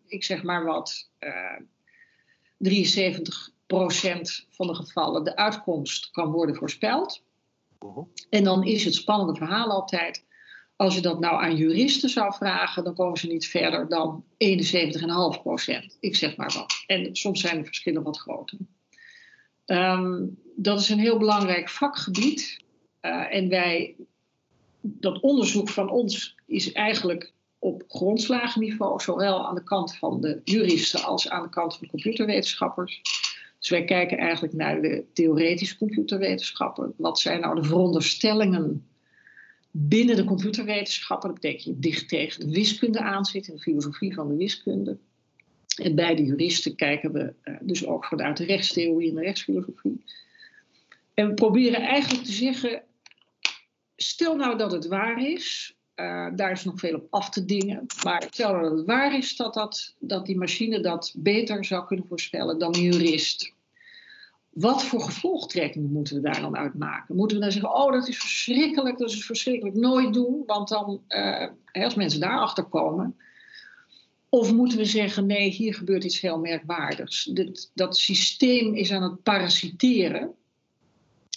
ik 0.07 0.25
zeg 0.25 0.43
maar 0.43 0.65
wat, 0.65 1.11
uh, 1.21 1.61
73% 2.59 2.71
van 4.51 4.67
de 4.67 4.75
gevallen 4.75 5.25
de 5.25 5.37
uitkomst 5.37 6.11
kan 6.11 6.31
worden 6.31 6.57
voorspeld. 6.57 7.23
En 8.31 8.45
dan 8.45 8.65
is 8.65 8.85
het 8.85 8.95
spannende 8.95 9.35
verhaal 9.35 9.69
altijd, 9.69 10.25
als 10.77 10.95
je 10.95 11.01
dat 11.01 11.21
nou 11.21 11.43
aan 11.43 11.57
juristen 11.57 12.09
zou 12.09 12.35
vragen, 12.35 12.85
dan 12.85 12.95
komen 12.95 13.19
ze 13.19 13.27
niet 13.27 13.47
verder 13.47 13.89
dan 13.89 14.25
71,5%. 14.25 14.29
Ik 16.01 16.17
zeg 16.17 16.37
maar 16.37 16.53
wat. 16.55 16.85
En 16.87 17.17
soms 17.17 17.41
zijn 17.41 17.59
de 17.59 17.65
verschillen 17.65 18.03
wat 18.03 18.19
groter. 18.19 18.59
Um, 19.67 20.39
dat 20.57 20.81
is 20.81 20.89
een 20.89 20.99
heel 20.99 21.19
belangrijk 21.19 21.69
vakgebied. 21.69 22.65
Uh, 23.01 23.35
en 23.35 23.49
wij, 23.49 23.97
dat 24.81 25.21
onderzoek 25.21 25.69
van 25.69 25.91
ons 25.91 26.37
is 26.47 26.73
eigenlijk 26.73 27.33
op 27.59 27.85
grondslagenniveau, 27.89 29.01
zowel 29.01 29.47
aan 29.47 29.55
de 29.55 29.63
kant 29.63 29.97
van 29.97 30.21
de 30.21 30.41
juristen 30.45 31.05
als 31.05 31.29
aan 31.29 31.43
de 31.43 31.49
kant 31.49 31.73
van 31.73 31.83
de 31.83 31.91
computerwetenschappers. 31.91 33.01
Dus 33.63 33.71
wij 33.71 33.85
kijken 33.85 34.19
eigenlijk 34.19 34.53
naar 34.53 34.83
de 34.83 35.05
theoretische 35.13 35.79
computerwetenschappen. 35.79 36.95
Wat 36.97 37.19
zijn 37.19 37.41
nou 37.41 37.55
de 37.55 37.65
veronderstellingen 37.65 38.87
binnen 39.71 40.17
de 40.17 40.25
computerwetenschappen? 40.25 41.31
Dat 41.31 41.41
betekent 41.41 41.83
dicht 41.83 42.09
tegen 42.09 42.41
de 42.41 42.53
wiskunde 42.53 43.01
aanzit, 43.01 43.49
in 43.49 43.55
de 43.55 43.61
filosofie 43.61 44.15
van 44.15 44.29
de 44.29 44.37
wiskunde. 44.37 44.99
En 45.83 45.95
bij 45.95 46.15
de 46.15 46.25
juristen 46.25 46.75
kijken 46.77 47.13
we 47.13 47.35
uh, 47.45 47.57
dus 47.61 47.87
ook 47.87 48.05
vanuit 48.05 48.37
de 48.37 48.45
rechtstheorie 48.45 49.09
en 49.09 49.15
de 49.15 49.21
rechtsfilosofie. 49.21 50.05
En 51.15 51.29
we 51.29 51.35
proberen 51.35 51.81
eigenlijk 51.81 52.25
te 52.25 52.33
zeggen: 52.33 52.83
stel 53.97 54.37
nou 54.37 54.59
dat 54.59 54.73
het 54.73 54.87
waar 54.87 55.27
is, 55.27 55.77
uh, 55.97 56.29
daar 56.35 56.51
is 56.51 56.65
nog 56.65 56.79
veel 56.79 56.95
op 56.95 57.07
af 57.11 57.31
te 57.31 57.45
dingen. 57.45 57.87
Maar 58.05 58.27
stel 58.31 58.61
dat 58.61 58.71
het 58.71 58.87
waar 58.87 59.17
is 59.17 59.37
dat, 59.37 59.55
dat, 59.55 59.95
dat 59.99 60.27
die 60.27 60.39
machine 60.39 60.81
dat 60.81 61.15
beter 61.17 61.65
zou 61.65 61.87
kunnen 61.87 62.07
voorspellen 62.07 62.59
dan 62.59 62.75
een 62.75 62.83
jurist. 62.83 63.53
Wat 64.51 64.85
voor 64.85 65.01
gevolgtrekkingen 65.01 65.93
moeten 65.93 66.15
we 66.15 66.21
daar 66.23 66.41
dan 66.41 66.57
uit 66.57 66.75
maken? 66.75 67.17
Moeten 67.17 67.37
we 67.37 67.43
dan 67.43 67.53
zeggen, 67.53 67.75
oh 67.75 67.93
dat 67.93 68.09
is 68.09 68.19
verschrikkelijk, 68.19 68.99
dat 68.99 69.11
is 69.11 69.25
verschrikkelijk, 69.25 69.77
nooit 69.77 70.15
doen, 70.15 70.43
want 70.47 70.69
dan, 70.69 71.03
uh, 71.09 71.49
als 71.73 71.95
mensen 71.95 72.21
daarachter 72.21 72.65
komen. 72.65 73.17
Of 74.29 74.53
moeten 74.53 74.79
we 74.79 74.85
zeggen, 74.85 75.27
nee, 75.27 75.51
hier 75.51 75.75
gebeurt 75.75 76.05
iets 76.05 76.21
heel 76.21 76.39
merkwaardigs. 76.39 77.25
Dit, 77.25 77.71
dat 77.75 77.97
systeem 77.97 78.75
is 78.75 78.93
aan 78.93 79.03
het 79.03 79.23
parasiteren. 79.23 80.35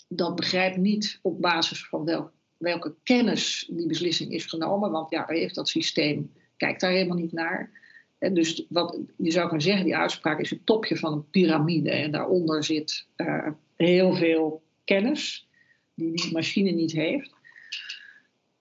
Dat 0.07 0.35
begrijpt 0.35 0.77
niet 0.77 1.19
op 1.21 1.41
basis 1.41 1.85
van 1.85 2.05
welk, 2.05 2.31
welke 2.57 2.93
kennis 3.03 3.69
die 3.71 3.87
beslissing 3.87 4.31
is 4.31 4.45
genomen, 4.45 4.91
want 4.91 5.09
ja, 5.09 5.25
heeft 5.27 5.55
dat 5.55 5.67
systeem, 5.67 6.31
kijkt 6.57 6.81
daar 6.81 6.91
helemaal 6.91 7.17
niet 7.17 7.31
naar. 7.31 7.83
En 8.17 8.33
dus 8.33 8.65
wat, 8.69 8.99
je 9.17 9.31
zou 9.31 9.45
kunnen 9.45 9.65
zeggen, 9.65 9.85
die 9.85 9.97
uitspraak 9.97 10.39
is 10.39 10.49
het 10.49 10.65
topje 10.65 10.97
van 10.97 11.13
een 11.13 11.29
piramide. 11.29 11.91
En 11.91 12.11
daaronder 12.11 12.63
zit 12.63 13.05
uh, 13.17 13.47
heel 13.75 14.13
veel 14.13 14.63
kennis 14.83 15.47
die 15.93 16.11
die 16.11 16.31
machine 16.31 16.71
niet 16.71 16.91
heeft. 16.91 17.33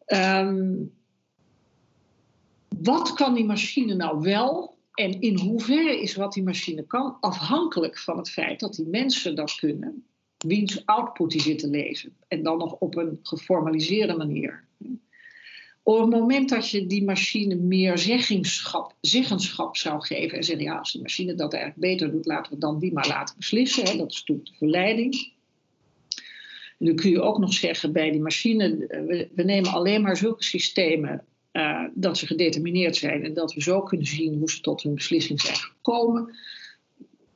Um, 0.06 0.92
wat 2.78 3.12
kan 3.12 3.34
die 3.34 3.44
machine 3.44 3.94
nou 3.94 4.20
wel? 4.20 4.78
En 4.94 5.20
in 5.20 5.38
hoeverre 5.38 6.00
is 6.00 6.14
wat 6.14 6.32
die 6.32 6.42
machine 6.42 6.86
kan 6.86 7.16
afhankelijk 7.20 7.98
van 7.98 8.16
het 8.16 8.30
feit 8.30 8.60
dat 8.60 8.74
die 8.74 8.86
mensen 8.86 9.34
dat 9.34 9.54
kunnen, 9.54 10.06
wiens 10.44 10.86
output 10.86 11.30
die 11.30 11.40
zitten 11.40 11.70
lezen. 11.70 12.16
En 12.28 12.42
dan 12.42 12.58
nog 12.58 12.72
op 12.78 12.96
een 12.96 13.18
geformaliseerde 13.22 14.16
manier. 14.16 14.64
Op 15.82 16.00
het 16.00 16.10
moment 16.10 16.48
dat 16.48 16.70
je 16.70 16.86
die 16.86 17.04
machine 17.04 17.54
meer 17.54 17.98
zeggenschap, 17.98 18.94
zeggenschap 19.00 19.76
zou 19.76 20.00
geven 20.00 20.38
en 20.38 20.44
zeggen, 20.44 20.64
ja, 20.64 20.78
als 20.78 20.92
de 20.92 21.00
machine 21.00 21.34
dat 21.34 21.52
eigenlijk 21.52 21.82
beter 21.82 22.10
doet, 22.10 22.26
laten 22.26 22.52
we 22.52 22.58
dan 22.58 22.78
die 22.78 22.92
maar 22.92 23.08
laten 23.08 23.36
beslissen. 23.36 23.84
Hè, 23.84 23.96
dat 23.96 24.10
is 24.10 24.18
natuurlijk 24.18 24.48
de 24.48 24.56
verleiding. 24.56 25.32
En 26.78 26.86
dan 26.86 26.94
kun 26.94 27.10
je 27.10 27.20
ook 27.20 27.38
nog 27.38 27.52
zeggen 27.52 27.92
bij 27.92 28.10
die 28.10 28.20
machine, 28.20 28.76
we, 28.76 29.28
we 29.34 29.42
nemen 29.42 29.70
alleen 29.70 30.02
maar 30.02 30.16
zulke 30.16 30.44
systemen 30.44 31.24
uh, 31.52 31.84
dat 31.94 32.18
ze 32.18 32.26
gedetermineerd 32.26 32.96
zijn 32.96 33.24
en 33.24 33.34
dat 33.34 33.54
we 33.54 33.62
zo 33.62 33.82
kunnen 33.82 34.06
zien 34.06 34.38
hoe 34.38 34.50
ze 34.50 34.60
tot 34.60 34.82
hun 34.82 34.94
beslissing 34.94 35.40
zijn 35.40 35.56
gekomen. 35.56 36.36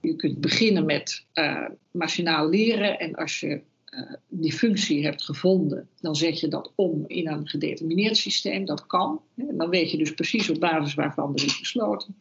Je 0.08 0.16
kunt 0.16 0.40
beginnen 0.40 0.84
met 0.84 1.24
uh, 1.34 1.68
machinaal 1.90 2.48
leren 2.48 2.98
en 2.98 3.14
als 3.14 3.40
je 3.40 3.60
uh, 3.90 4.12
die 4.28 4.52
functie 4.52 5.04
hebt 5.04 5.24
gevonden, 5.24 5.88
dan 6.00 6.16
zet 6.16 6.40
je 6.40 6.48
dat 6.48 6.72
om 6.74 7.04
in 7.06 7.28
een 7.28 7.48
gedetermineerd 7.48 8.16
systeem. 8.16 8.64
Dat 8.64 8.86
kan. 8.86 9.20
Dan 9.34 9.70
weet 9.70 9.90
je 9.90 9.96
dus 9.96 10.14
precies 10.14 10.50
op 10.50 10.60
basis 10.60 10.94
waarvan 10.94 11.34
er 11.34 11.44
is 11.44 11.58
besloten. 11.58 12.16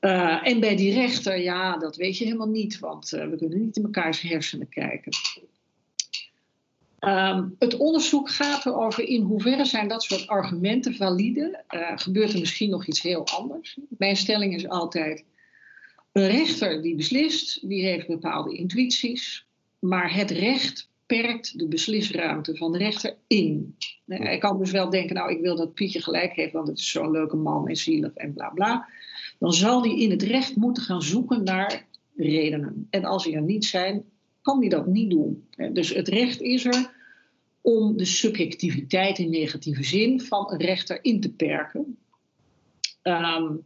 Uh, 0.00 0.46
en 0.46 0.60
bij 0.60 0.76
die 0.76 0.92
rechter, 0.92 1.40
ja, 1.40 1.78
dat 1.78 1.96
weet 1.96 2.18
je 2.18 2.24
helemaal 2.24 2.48
niet, 2.48 2.78
want 2.78 3.08
we 3.08 3.36
kunnen 3.38 3.60
niet 3.60 3.76
in 3.76 3.82
mekaars 3.82 4.20
hersenen 4.20 4.68
kijken. 4.68 5.12
Um, 7.00 7.56
het 7.58 7.76
onderzoek 7.76 8.30
gaat 8.30 8.66
erover 8.66 9.04
in 9.04 9.22
hoeverre 9.22 9.64
zijn 9.64 9.88
dat 9.88 10.02
soort 10.02 10.26
argumenten 10.26 10.94
valide. 10.94 11.64
Gebeurt 11.94 12.32
er 12.32 12.38
misschien 12.38 12.70
nog 12.70 12.86
iets 12.86 13.02
heel 13.02 13.26
anders? 13.26 13.78
Mijn 13.88 14.16
stelling 14.16 14.54
is 14.54 14.68
altijd: 14.68 15.24
een 16.12 16.26
rechter 16.26 16.82
die 16.82 16.96
beslist, 16.96 17.68
die 17.68 17.84
heeft 17.84 18.06
bepaalde 18.06 18.56
intuïties, 18.56 19.46
maar 19.78 20.14
het 20.14 20.30
recht 20.30 20.88
perkt 21.06 21.58
de 21.58 21.68
beslisruimte 21.68 22.56
van 22.56 22.72
de 22.72 22.78
rechter 22.78 23.16
in. 23.26 23.76
Hij 24.06 24.38
kan 24.38 24.58
dus 24.58 24.70
wel 24.70 24.90
denken: 24.90 25.14
nou, 25.14 25.30
ik 25.30 25.40
wil 25.40 25.56
dat 25.56 25.74
Pietje 25.74 26.02
gelijk 26.02 26.32
heeft, 26.32 26.52
want 26.52 26.68
het 26.68 26.78
is 26.78 26.90
zo'n 26.90 27.10
leuke 27.10 27.36
man 27.36 27.68
en 27.68 27.76
zielig 27.76 28.14
en 28.14 28.32
bla 28.32 28.48
bla. 28.48 28.88
Dan 29.38 29.52
zal 29.52 29.82
hij 29.82 29.98
in 29.98 30.10
het 30.10 30.22
recht 30.22 30.56
moeten 30.56 30.82
gaan 30.82 31.02
zoeken 31.02 31.44
naar 31.44 31.86
redenen. 32.16 32.86
En 32.90 33.04
als 33.04 33.24
die 33.24 33.34
er 33.34 33.42
niet 33.42 33.64
zijn, 33.64 34.04
kan 34.42 34.60
die 34.60 34.68
dat 34.68 34.86
niet 34.86 35.10
doen. 35.10 35.46
Dus 35.72 35.94
het 35.94 36.08
recht 36.08 36.40
is 36.40 36.64
er 36.64 36.98
om 37.60 37.96
de 37.96 38.04
subjectiviteit 38.04 39.18
in 39.18 39.30
negatieve 39.30 39.82
zin 39.82 40.20
van 40.20 40.52
een 40.52 40.60
rechter 40.60 40.98
in 41.02 41.20
te 41.20 41.32
perken. 41.32 41.98
Um, 43.02 43.62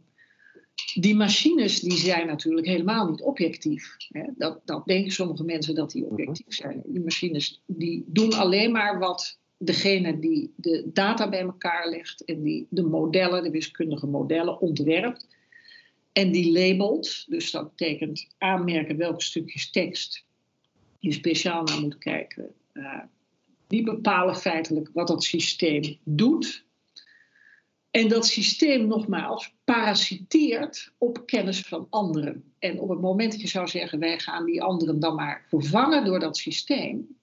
die 1.01 1.15
machines 1.15 1.79
die 1.79 1.97
zijn 1.97 2.27
natuurlijk 2.27 2.67
helemaal 2.67 3.09
niet 3.09 3.21
objectief. 3.21 3.97
Dat, 4.37 4.61
dat 4.65 4.85
denken 4.85 5.11
sommige 5.11 5.43
mensen 5.43 5.75
dat 5.75 5.91
die 5.91 6.05
objectief 6.05 6.53
zijn. 6.53 6.81
Die 6.85 7.01
machines 7.03 7.61
die 7.65 8.03
doen 8.07 8.33
alleen 8.33 8.71
maar 8.71 8.99
wat 8.99 9.39
degene 9.57 10.19
die 10.19 10.53
de 10.55 10.89
data 10.93 11.29
bij 11.29 11.41
elkaar 11.41 11.89
legt 11.89 12.23
en 12.25 12.41
die 12.41 12.67
de 12.69 12.83
modellen, 12.83 13.43
de 13.43 13.49
wiskundige 13.49 14.07
modellen 14.07 14.61
ontwerpt 14.61 15.27
en 16.11 16.31
die 16.31 16.51
labelt. 16.51 17.25
Dus 17.29 17.51
dat 17.51 17.69
betekent 17.69 18.27
aanmerken 18.37 18.97
welke 18.97 19.23
stukjes 19.23 19.69
tekst 19.69 20.25
je 20.99 21.11
speciaal 21.11 21.63
naar 21.63 21.81
moet 21.81 21.97
kijken. 21.97 22.51
Uh, 22.73 22.99
die 23.67 23.83
bepalen 23.83 24.35
feitelijk 24.35 24.89
wat 24.93 25.07
dat 25.07 25.23
systeem 25.23 25.97
doet. 26.03 26.64
En 27.95 28.07
dat 28.07 28.25
systeem, 28.25 28.87
nogmaals, 28.87 29.55
parasiteert 29.63 30.91
op 30.97 31.25
kennis 31.25 31.61
van 31.61 31.87
anderen. 31.89 32.43
En 32.59 32.79
op 32.79 32.89
het 32.89 33.01
moment 33.01 33.31
dat 33.31 33.41
je 33.41 33.47
zou 33.47 33.67
zeggen, 33.67 33.99
wij 33.99 34.19
gaan 34.19 34.45
die 34.45 34.61
anderen 34.61 34.99
dan 34.99 35.15
maar 35.15 35.45
vervangen 35.47 36.05
door 36.05 36.19
dat 36.19 36.37
systeem, 36.37 37.17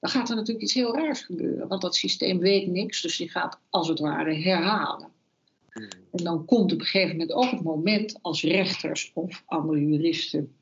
dan 0.00 0.10
gaat 0.10 0.28
er 0.28 0.36
natuurlijk 0.36 0.64
iets 0.64 0.74
heel 0.74 0.96
raars 0.96 1.22
gebeuren. 1.22 1.68
Want 1.68 1.80
dat 1.80 1.96
systeem 1.96 2.38
weet 2.38 2.66
niks, 2.66 3.02
dus 3.02 3.16
die 3.16 3.30
gaat 3.30 3.60
als 3.70 3.88
het 3.88 3.98
ware 3.98 4.34
herhalen. 4.34 5.08
En 6.12 6.24
dan 6.24 6.44
komt 6.44 6.72
op 6.72 6.80
een 6.80 6.86
gegeven 6.86 7.16
moment 7.16 7.32
ook 7.32 7.50
het 7.50 7.62
moment 7.62 8.18
als 8.22 8.42
rechters 8.42 9.10
of 9.14 9.42
andere 9.46 9.86
juristen 9.86 10.54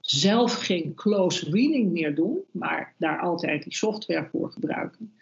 zelf 0.00 0.54
geen 0.54 0.94
close 0.94 1.50
reading 1.50 1.92
meer 1.92 2.14
doen, 2.14 2.38
maar 2.50 2.94
daar 2.96 3.20
altijd 3.20 3.62
die 3.62 3.74
software 3.74 4.28
voor 4.30 4.50
gebruiken, 4.50 5.14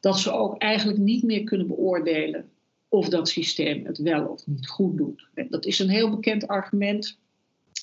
dat 0.00 0.18
ze 0.18 0.32
ook 0.32 0.58
eigenlijk 0.58 0.98
niet 0.98 1.22
meer 1.22 1.44
kunnen 1.44 1.66
beoordelen 1.66 2.50
of 2.88 3.08
dat 3.08 3.28
systeem 3.28 3.86
het 3.86 3.98
wel 3.98 4.26
of 4.26 4.46
niet 4.46 4.68
goed 4.68 4.96
doet. 4.96 5.28
Dat 5.48 5.64
is 5.64 5.78
een 5.78 5.88
heel 5.88 6.10
bekend 6.10 6.46
argument, 6.46 7.18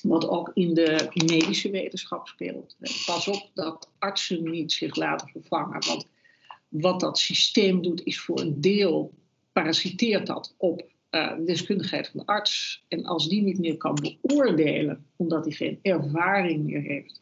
wat 0.01 0.27
ook 0.27 0.51
in 0.53 0.73
de 0.73 1.07
medische 1.13 1.69
wetenschap 1.69 2.27
speelt. 2.27 2.75
Pas 3.05 3.27
op 3.27 3.49
dat 3.53 3.91
artsen 3.99 4.49
niet 4.51 4.71
zich 4.71 4.95
laten 4.95 5.27
vervangen, 5.27 5.85
want 5.85 6.07
wat 6.67 6.99
dat 6.99 7.17
systeem 7.17 7.81
doet 7.81 8.03
is 8.03 8.19
voor 8.19 8.39
een 8.39 8.61
deel 8.61 9.13
parasiteert 9.51 10.27
dat 10.27 10.55
op 10.57 10.89
uh, 11.11 11.33
deskundigheid 11.45 12.07
van 12.07 12.19
de 12.19 12.25
arts. 12.25 12.83
En 12.87 13.05
als 13.05 13.27
die 13.27 13.41
niet 13.41 13.59
meer 13.59 13.77
kan 13.77 13.97
beoordelen, 14.21 15.05
omdat 15.15 15.45
hij 15.45 15.53
geen 15.53 15.79
ervaring 15.81 16.63
meer 16.63 16.81
heeft 16.81 17.21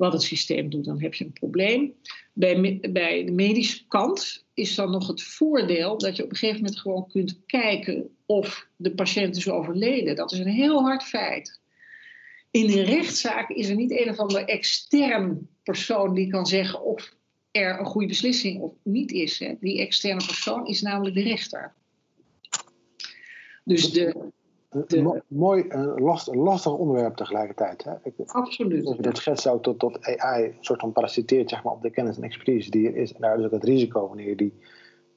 wat 0.00 0.12
het 0.12 0.22
systeem 0.22 0.70
doet, 0.70 0.84
dan 0.84 1.00
heb 1.02 1.14
je 1.14 1.24
een 1.24 1.32
probleem. 1.32 1.94
Bij, 2.32 2.80
bij 2.92 3.24
de 3.24 3.32
medische 3.32 3.86
kant 3.86 4.44
is 4.54 4.74
dan 4.74 4.90
nog 4.90 5.06
het 5.06 5.22
voordeel 5.22 5.98
dat 5.98 6.16
je 6.16 6.24
op 6.24 6.30
een 6.30 6.36
gegeven 6.36 6.62
moment 6.62 6.80
gewoon 6.80 7.08
kunt 7.08 7.40
kijken 7.46 8.16
of 8.26 8.68
de 8.76 8.94
patiënt 8.94 9.36
is 9.36 9.48
overleden. 9.48 10.16
Dat 10.16 10.32
is 10.32 10.38
een 10.38 10.46
heel 10.46 10.82
hard 10.82 11.02
feit. 11.02 11.60
In 12.50 12.70
een 12.70 12.84
rechtszaak 12.84 13.50
is 13.50 13.68
er 13.68 13.76
niet 13.76 13.90
een 13.90 14.08
of 14.08 14.18
ander 14.18 14.44
extern 14.44 15.48
persoon 15.62 16.14
die 16.14 16.30
kan 16.30 16.46
zeggen 16.46 16.82
of 16.82 17.14
er 17.50 17.78
een 17.78 17.86
goede 17.86 18.06
beslissing 18.06 18.60
of 18.60 18.72
niet 18.82 19.12
is. 19.12 19.38
Hè. 19.38 19.54
Die 19.60 19.80
externe 19.80 20.26
persoon 20.26 20.66
is 20.66 20.82
namelijk 20.82 21.14
de 21.14 21.22
rechter. 21.22 21.74
Dus 23.64 23.90
de, 23.90 24.30
de... 24.70 25.22
Mooi, 25.26 25.64
een 25.68 26.00
lastig, 26.00 26.34
lastig 26.34 26.72
onderwerp 26.72 27.16
tegelijkertijd. 27.16 27.84
Hè? 27.84 27.92
Ik, 28.02 28.14
Absoluut. 28.26 28.88
Je 28.96 29.02
dat 29.02 29.16
schetst 29.16 29.48
ook 29.48 29.62
tot, 29.62 29.78
tot 29.78 30.06
AI 30.06 30.44
een 30.44 30.56
soort 30.60 30.80
van 30.80 30.92
parasiteert 30.92 31.48
zeg 31.48 31.62
maar, 31.62 31.72
op 31.72 31.82
de 31.82 31.90
kennis 31.90 32.16
en 32.16 32.22
expertise 32.22 32.70
die 32.70 32.88
er 32.88 32.96
is. 32.96 33.12
En 33.12 33.20
daar 33.20 33.38
is 33.38 33.44
ook 33.44 33.50
het 33.50 33.64
risico 33.64 34.08
wanneer 34.08 34.28
je 34.28 34.36
die 34.36 34.58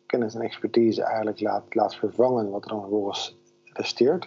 kennis 0.06 0.36
en 0.36 0.42
expertise 0.42 1.04
eigenlijk 1.04 1.40
laat, 1.42 1.76
laat 1.76 1.96
vervangen 1.96 2.50
wat 2.50 2.64
er 2.64 2.70
dan 2.70 2.82
vervolgens 2.82 3.38
resteert. 3.64 4.24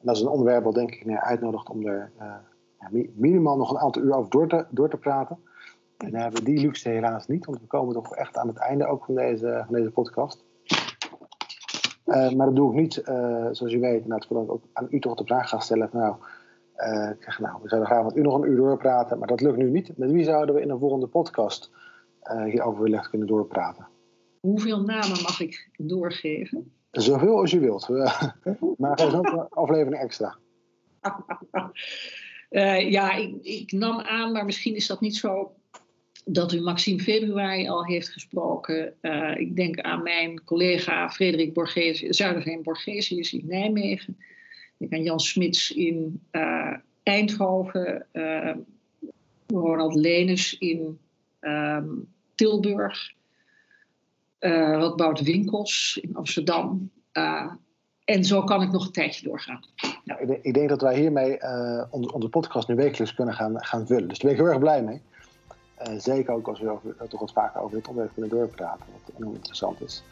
En 0.00 0.06
dat 0.10 0.16
is 0.16 0.22
een 0.22 0.28
onderwerp 0.28 0.64
wat 0.64 0.74
denk 0.74 0.90
ik 0.90 1.04
meer 1.04 1.20
uitnodigt 1.20 1.70
om 1.70 1.86
er 1.86 2.12
uh, 2.20 2.34
ja, 2.80 2.88
minimaal 3.14 3.56
nog 3.56 3.70
een 3.70 3.78
aantal 3.78 4.02
uur 4.02 4.14
over 4.14 4.30
door 4.30 4.48
te, 4.48 4.66
door 4.70 4.88
te 4.88 4.96
praten. 4.96 5.38
En 5.96 6.10
dan 6.10 6.20
hebben 6.20 6.40
we 6.40 6.50
die 6.50 6.60
luxe 6.60 6.88
helaas 6.88 7.26
niet, 7.26 7.44
want 7.44 7.60
we 7.60 7.66
komen 7.66 7.94
toch 7.94 8.14
echt 8.14 8.36
aan 8.36 8.48
het 8.48 8.56
einde 8.56 8.86
ook 8.86 9.04
van 9.04 9.14
deze, 9.14 9.62
van 9.66 9.74
deze 9.74 9.90
podcast. 9.90 10.44
Uh, 12.06 12.30
maar 12.30 12.46
dat 12.46 12.56
doe 12.56 12.70
ik 12.70 12.80
niet, 12.80 13.02
uh, 13.08 13.48
zoals 13.50 13.72
je 13.72 13.78
weet, 13.78 14.06
nou, 14.06 14.22
ik 14.28 14.36
ook 14.50 14.62
aan 14.72 14.86
u 14.90 14.98
toch 15.00 15.14
de 15.14 15.24
vraag 15.24 15.48
ga 15.48 15.58
stellen. 15.58 15.88
Van, 15.90 16.00
nou, 16.00 16.14
uh, 16.76 17.10
ik 17.10 17.22
zeg, 17.22 17.38
nou, 17.38 17.58
we 17.62 17.68
zouden 17.68 17.90
graag 17.90 18.04
met 18.04 18.16
u 18.16 18.20
nog 18.20 18.34
een 18.34 18.50
uur 18.50 18.56
doorpraten, 18.56 19.18
maar 19.18 19.28
dat 19.28 19.40
lukt 19.40 19.56
nu 19.56 19.70
niet. 19.70 19.96
Met 19.96 20.10
wie 20.10 20.24
zouden 20.24 20.54
we 20.54 20.60
in 20.60 20.70
een 20.70 20.78
volgende 20.78 21.06
podcast 21.06 21.70
hierover 22.44 22.82
willen 22.82 23.08
kunnen 23.10 23.28
doorpraten? 23.28 23.86
Hoeveel 24.40 24.80
namen 24.80 25.22
mag 25.22 25.40
ik 25.40 25.68
doorgeven? 25.76 26.72
Zoveel 26.90 27.38
als 27.38 27.50
je 27.50 27.58
wilt. 27.58 27.88
maar 28.78 28.98
is 28.98 29.14
ook 29.14 29.26
een 29.26 29.48
aflevering 29.64 30.02
extra. 30.02 30.36
Uh, 32.50 32.90
ja, 32.96 33.12
ik, 33.12 33.34
ik, 33.42 33.72
nam 33.72 34.00
aan, 34.00 34.32
maar 34.32 34.44
misschien 34.44 34.74
is 34.74 34.86
dat 34.86 35.00
niet 35.00 35.16
zo 35.16 35.52
dat 36.24 36.52
u 36.52 36.60
Maxime 36.60 37.02
Februari 37.02 37.68
al 37.68 37.84
heeft 37.84 38.08
gesproken. 38.08 38.94
Uh, 39.02 39.36
ik 39.36 39.56
denk 39.56 39.80
aan 39.80 40.02
mijn 40.02 40.44
collega 40.44 41.10
Frederik 41.10 41.52
Borgesius, 41.52 42.16
Zuiderveen 42.16 42.62
Borgesius 42.62 43.32
in 43.32 43.46
Nijmegen. 43.46 44.16
Ik 44.78 44.92
aan 44.92 45.02
Jan 45.02 45.20
Smits 45.20 45.70
in 45.70 46.20
uh, 46.32 46.74
Eindhoven. 47.02 48.06
Ronald 49.46 49.94
Lenus 49.94 50.58
in 50.58 50.98
um, 51.40 52.08
Tilburg. 52.34 53.12
Uh, 54.40 55.12
Winkels 55.12 55.98
in 56.02 56.16
Amsterdam. 56.16 56.90
En 58.04 58.24
zo 58.24 58.44
kan 58.44 58.62
ik 58.62 58.72
nog 58.72 58.86
een 58.86 58.92
tijdje 58.92 59.28
doorgaan. 59.28 59.60
Nou, 60.04 60.38
ik, 60.42 60.54
denk, 60.54 60.68
dat 60.68 60.80
wij 60.80 60.98
hiermee 60.98 61.32
onze, 61.90 62.12
onze, 62.12 62.28
podcast 62.28 62.68
nu 62.68 62.74
wekelijks 62.74 63.14
kunnen 63.14 63.34
gaan, 63.34 63.64
gaan 63.64 63.86
vullen. 63.86 64.08
Dus 64.08 64.18
daar 64.18 64.30
ben 64.30 64.40
ik 64.40 64.44
heel 64.44 64.52
erg 64.52 64.62
blij 64.62 64.82
mee. 64.82 65.02
Zeker 65.96 66.34
ook 66.34 66.48
als 66.48 66.60
we 66.60 66.70
over, 66.70 67.08
toch 67.08 67.20
wat 67.20 67.32
vaker 67.32 67.60
over 67.60 67.76
dit 67.76 67.88
onderwerp 67.88 68.14
kunnen 68.14 68.36
doorpraten, 68.36 68.86
wat 68.92 69.16
enorm 69.16 69.34
interessant 69.34 69.80
is. 69.80 70.02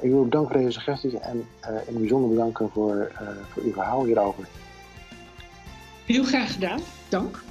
ik 0.00 0.10
wil 0.10 0.20
u 0.20 0.24
bedanken 0.24 0.52
voor 0.52 0.60
deze 0.60 0.80
suggesties 0.80 1.14
en 1.14 1.36
in 1.60 1.74
het 1.94 1.98
bijzonder 1.98 2.30
bedanken 2.30 2.70
voor, 2.70 3.12
voor 3.52 3.62
uw 3.62 3.72
verhaal 3.72 4.04
hierover. 4.04 4.48
Heel 6.04 6.24
graag 6.24 6.52
gedaan, 6.52 6.80
dank. 7.08 7.42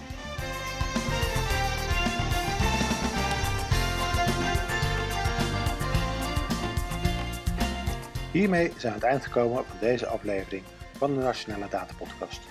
Hiermee 8.34 8.72
zijn 8.78 8.80
we 8.82 8.88
aan 8.88 8.94
het 8.94 9.04
eind 9.04 9.24
gekomen 9.24 9.66
van 9.66 9.78
deze 9.80 10.08
aflevering 10.08 10.64
van 10.98 11.14
de 11.14 11.22
Nationale 11.22 11.68
Data 11.70 11.94
Podcast. 11.98 12.42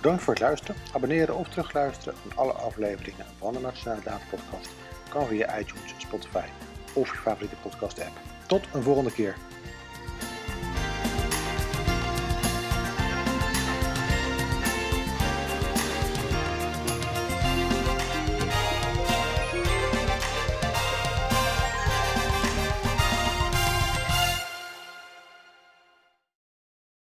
Bedankt 0.00 0.22
voor 0.22 0.34
het 0.34 0.42
luisteren. 0.42 0.76
Abonneren 0.92 1.36
of 1.36 1.48
terugluisteren 1.48 2.14
van 2.18 2.36
alle 2.36 2.52
afleveringen 2.52 3.26
van 3.38 3.52
de 3.52 3.60
Nationale 3.60 4.02
Data 4.02 4.24
Podcast 4.30 4.70
kan 5.08 5.26
via 5.26 5.58
iTunes, 5.58 5.94
Spotify 5.96 6.46
of 6.94 7.10
je 7.10 7.16
favoriete 7.16 7.56
podcast 7.56 8.00
app. 8.00 8.16
Tot 8.46 8.66
een 8.72 8.82
volgende 8.82 9.12
keer. 9.12 9.36